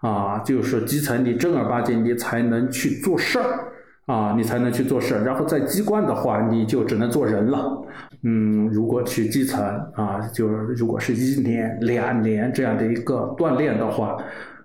[0.00, 3.72] 啊，就是说基层你正儿八经你才能去做事儿，
[4.06, 5.24] 啊，你才能去做事儿。
[5.24, 7.84] 然后在机关的话，你就只能做人了。
[8.22, 9.64] 嗯，如果去基层
[9.94, 14.16] 啊，就是如果是一年、两年这样的一个锻炼的话。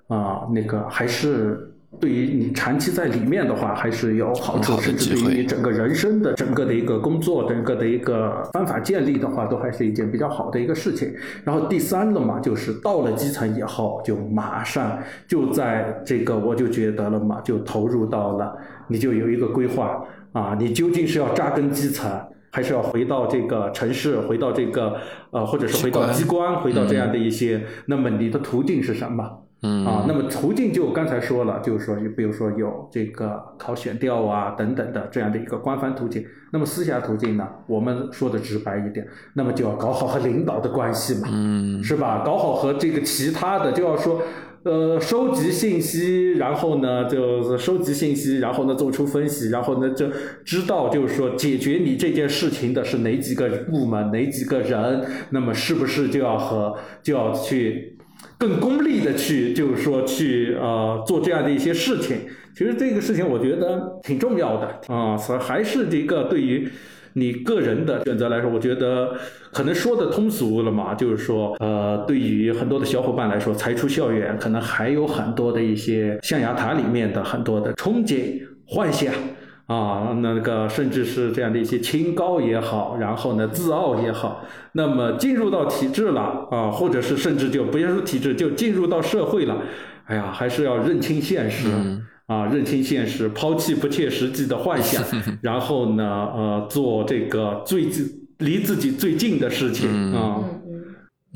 [0.09, 1.66] 啊，那个还是
[2.01, 11.11] 对于你长期在里面的话，还是有好处，甚至对于你整个人生的整个的一个工作、整个的一个方法建立的话，都还是一件比较好的一个事情。
[11.45, 18.55] 然后第三了嘛，就是到了基层以后，就马上就在这个，我就觉得了嘛，就投入到了，
[18.89, 20.03] 你就有一个规划
[20.33, 22.11] 啊，你究竟是要扎根基层，
[22.51, 24.97] 还是要回到这个城市，回到这个
[25.31, 29.46] 呃，或者是回到机关，回到这样的一些，那么你的途径是什么？
[29.61, 36.23] 嗯啊，那么途径就刚才说了，就是说，比如说有这个考选调啊等等的这样的一个官方途径。
[36.51, 42.21] 那么私下途径呢，我们说的直白一点，那么就要搞好和领导的关系嘛，嗯，是吧？
[42.23, 44.21] 搞好和这个其他的，就要说，
[44.61, 50.05] 呃，收集信息，然后呢，就是收集信息，然后呢做出分析，然后呢就
[50.45, 57.96] 知道，就是说解决你这件事情的是哪几个部门，哪几个人，那么是不是就要和就要去。
[58.37, 62.17] 更功利的去，就是说去呃做这样的一些事情，
[62.55, 66.69] 其实这个事情我觉得挺重要的啊，所以还是这个对于
[67.13, 69.15] 你个人的选择来说，我觉得
[69.51, 79.11] 可能说的通俗了嘛，就是说呃，对于很多的小伙伴来说，才出校园，可能还有很多的一些象牙塔里面的很多的憧憬、幻想。
[79.67, 89.61] 啊，那个甚至是这样的一些清高也好，然后呢自傲也好，那么进入到体制了啊，或者是甚至就不要说体制，就进入到社会了，
[90.05, 91.69] 哎呀，还是要认清现实
[92.27, 95.03] 啊，认清现实，抛弃不切实际的幻想，
[95.43, 96.03] 然后呢，
[96.33, 98.05] 呃，做这个最近
[98.37, 100.43] 离自己最近的事情啊。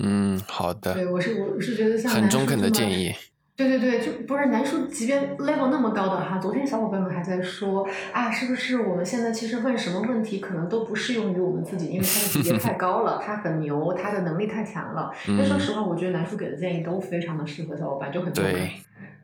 [0.03, 0.93] 嗯，好的。
[0.93, 3.11] 对，我是我是觉得像很中肯的建议。
[3.55, 15.11] 对对对，就不是南叔，即便 level 那么高的哈，昨天小伙伴们还在说啊，是不是我们现在其实问什么问题，可能都不适用于我们自己，因为他的级别太高了，他很牛，他的能力太强了。
[15.37, 18.71] 但说实话，我觉得南叔给的建议都非常的适合小伙伴，就很对，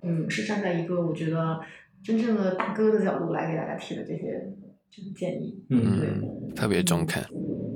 [0.04, 1.60] 嗯，是站在一个我觉得
[2.04, 4.54] 真正的大哥的角度来给大家提的这些
[4.92, 7.24] 就是建议，嗯，对，特别中肯。
[7.24, 7.67] 行。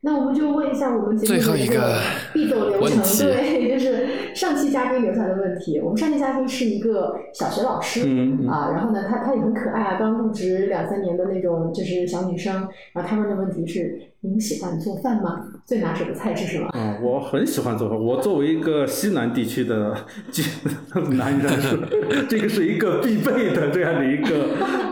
[0.00, 1.98] 那我们就问一下我们节目的一个
[2.32, 5.80] 必走流程，对，就是上期嘉宾留下的问题。
[5.80, 8.02] 我们上期嘉宾是一个小学老师
[8.48, 12.68] 啊，然后呢，他他也很可爱啊，刚入职两三年的那种，就是小女生。
[12.92, 15.44] 然后他问的问题是：您喜欢做饭吗？
[15.64, 16.68] 最拿手的菜是什么？
[16.74, 17.96] 嗯，我很喜欢做饭。
[17.96, 19.94] 我作为一个西南地区的
[21.10, 21.48] 男人，
[22.28, 24.48] 这个是一个必备的这样的一个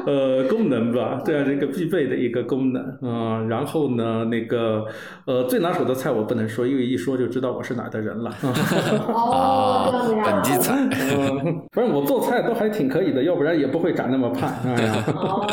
[0.07, 2.98] 呃功能吧，这样的一个必备的一个功能。
[3.03, 4.85] 嗯，然后呢，那个。
[5.24, 8.31] 呃，最拿手的菜我不能说，因为一说就知道我是哪的人了。
[9.12, 9.90] 哦，
[10.24, 10.74] 本地菜。
[10.77, 14.48] 嗯反正我做菜都还挺可以的，要不然也不会长那么胖。
[15.09, 15.44] 哦，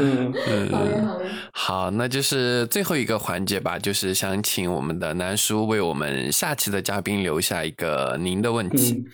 [0.00, 0.32] 嗯，
[0.72, 1.24] 好嘞，好嘞。
[1.52, 9.04] 好，那就是最后一个环节吧，就是想请我们的南叔为我们下期的嘉宾留下一个您的问题。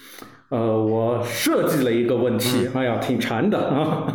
[0.48, 4.12] 呃，我设计了一个问题，哎呀，挺长的啊。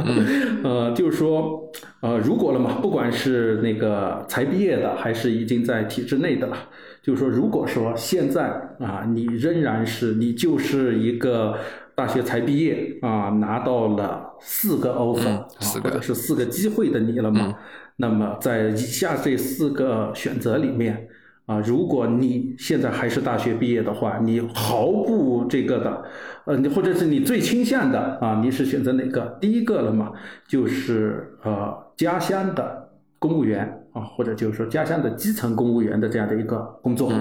[0.64, 1.72] 呃，就是说，
[2.02, 6.58] 呃，如果了嘛，不管是那个才毕业的，还是已经在体制内的了，
[7.02, 8.50] 就是说，如果说现在
[8.82, 11.58] 啊，你仍然是你就是一个
[11.96, 15.48] 大学才毕业啊，拿到了四个 offer 啊，
[15.82, 17.56] 或者是四个机会的你了嘛，
[17.98, 21.08] 那么在以下这四个选择里面。
[21.46, 26.04] 啊，如果你现在还是大学毕业的话，你毫不这个的，
[26.46, 29.38] 呃，你或者是你最倾向的啊，你是选择哪个？
[29.40, 30.12] 第一个了嘛，
[30.48, 32.90] 就是呃家乡的
[33.20, 37.14] 公务员啊，或者就是说家乡的基层公务员的这样的一个工作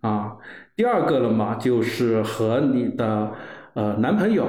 [0.00, 0.36] 啊。
[0.74, 3.30] 第二个了嘛，就是和你的
[3.74, 4.48] 呃男朋友。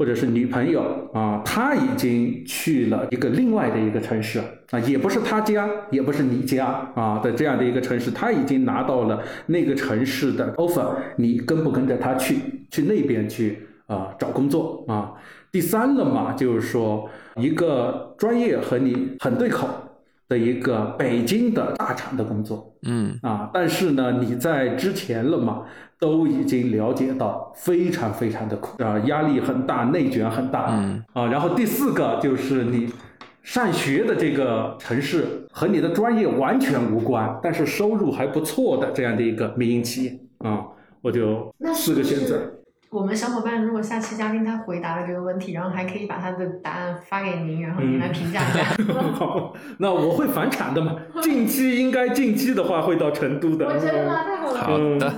[0.00, 0.80] 或者是女朋友
[1.12, 4.40] 啊，他已经去了一个另外的一个城市
[4.70, 12.36] 啊，也不是他家，也不是你家啊的这样的一个城市，他已经拿到了那个城市的 offer，你跟不跟着他去
[12.70, 13.58] 去那边去
[13.88, 15.12] 啊找工作啊？
[15.52, 17.06] 第三了嘛，就是说
[17.36, 19.68] 一个专业和你很对口。
[20.30, 25.64] 的一个北京的大厂的工作，嗯啊，但是呢，你在之前了嘛，
[26.00, 32.90] 都已经了解到非常非常的苦啊，压力很大，内卷很大，嗯啊，然后第四个就是你
[33.42, 40.64] 上学的这个城市和你的专业完全无关，但是收入还不错的这样的一个民营企业啊，
[41.02, 42.54] 我就四个选择。
[42.90, 48.64] 我们小伙伴如果下期嘉宾他回答了这个问题，然后还可以把他的答案发给您，然后您来评价一下。
[49.14, 50.96] 好，那我会返场的嘛？
[51.22, 53.66] 近期应该近期的话会到成都的。
[53.66, 54.60] 我真的太好了。
[54.60, 55.14] 好的。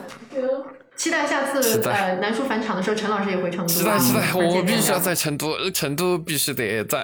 [0.94, 3.66] 期待下次呃南叔返场的时候，陈老师也回成都。
[3.66, 7.00] 期待期待，我必须要在成都，成都必须得在。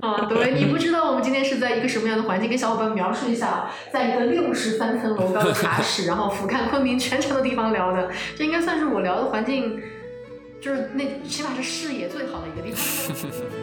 [0.00, 9.78] 啊， 对，你不知道我们今天是在一个什么样的环境，跟小伙伴描述一下，在一个六十三层楼高的茶室，然后俯瞰昆明全城的地方聊的，这应该算是我聊的环境
[10.60, 13.16] 就是那起码是视野最好的一个地方。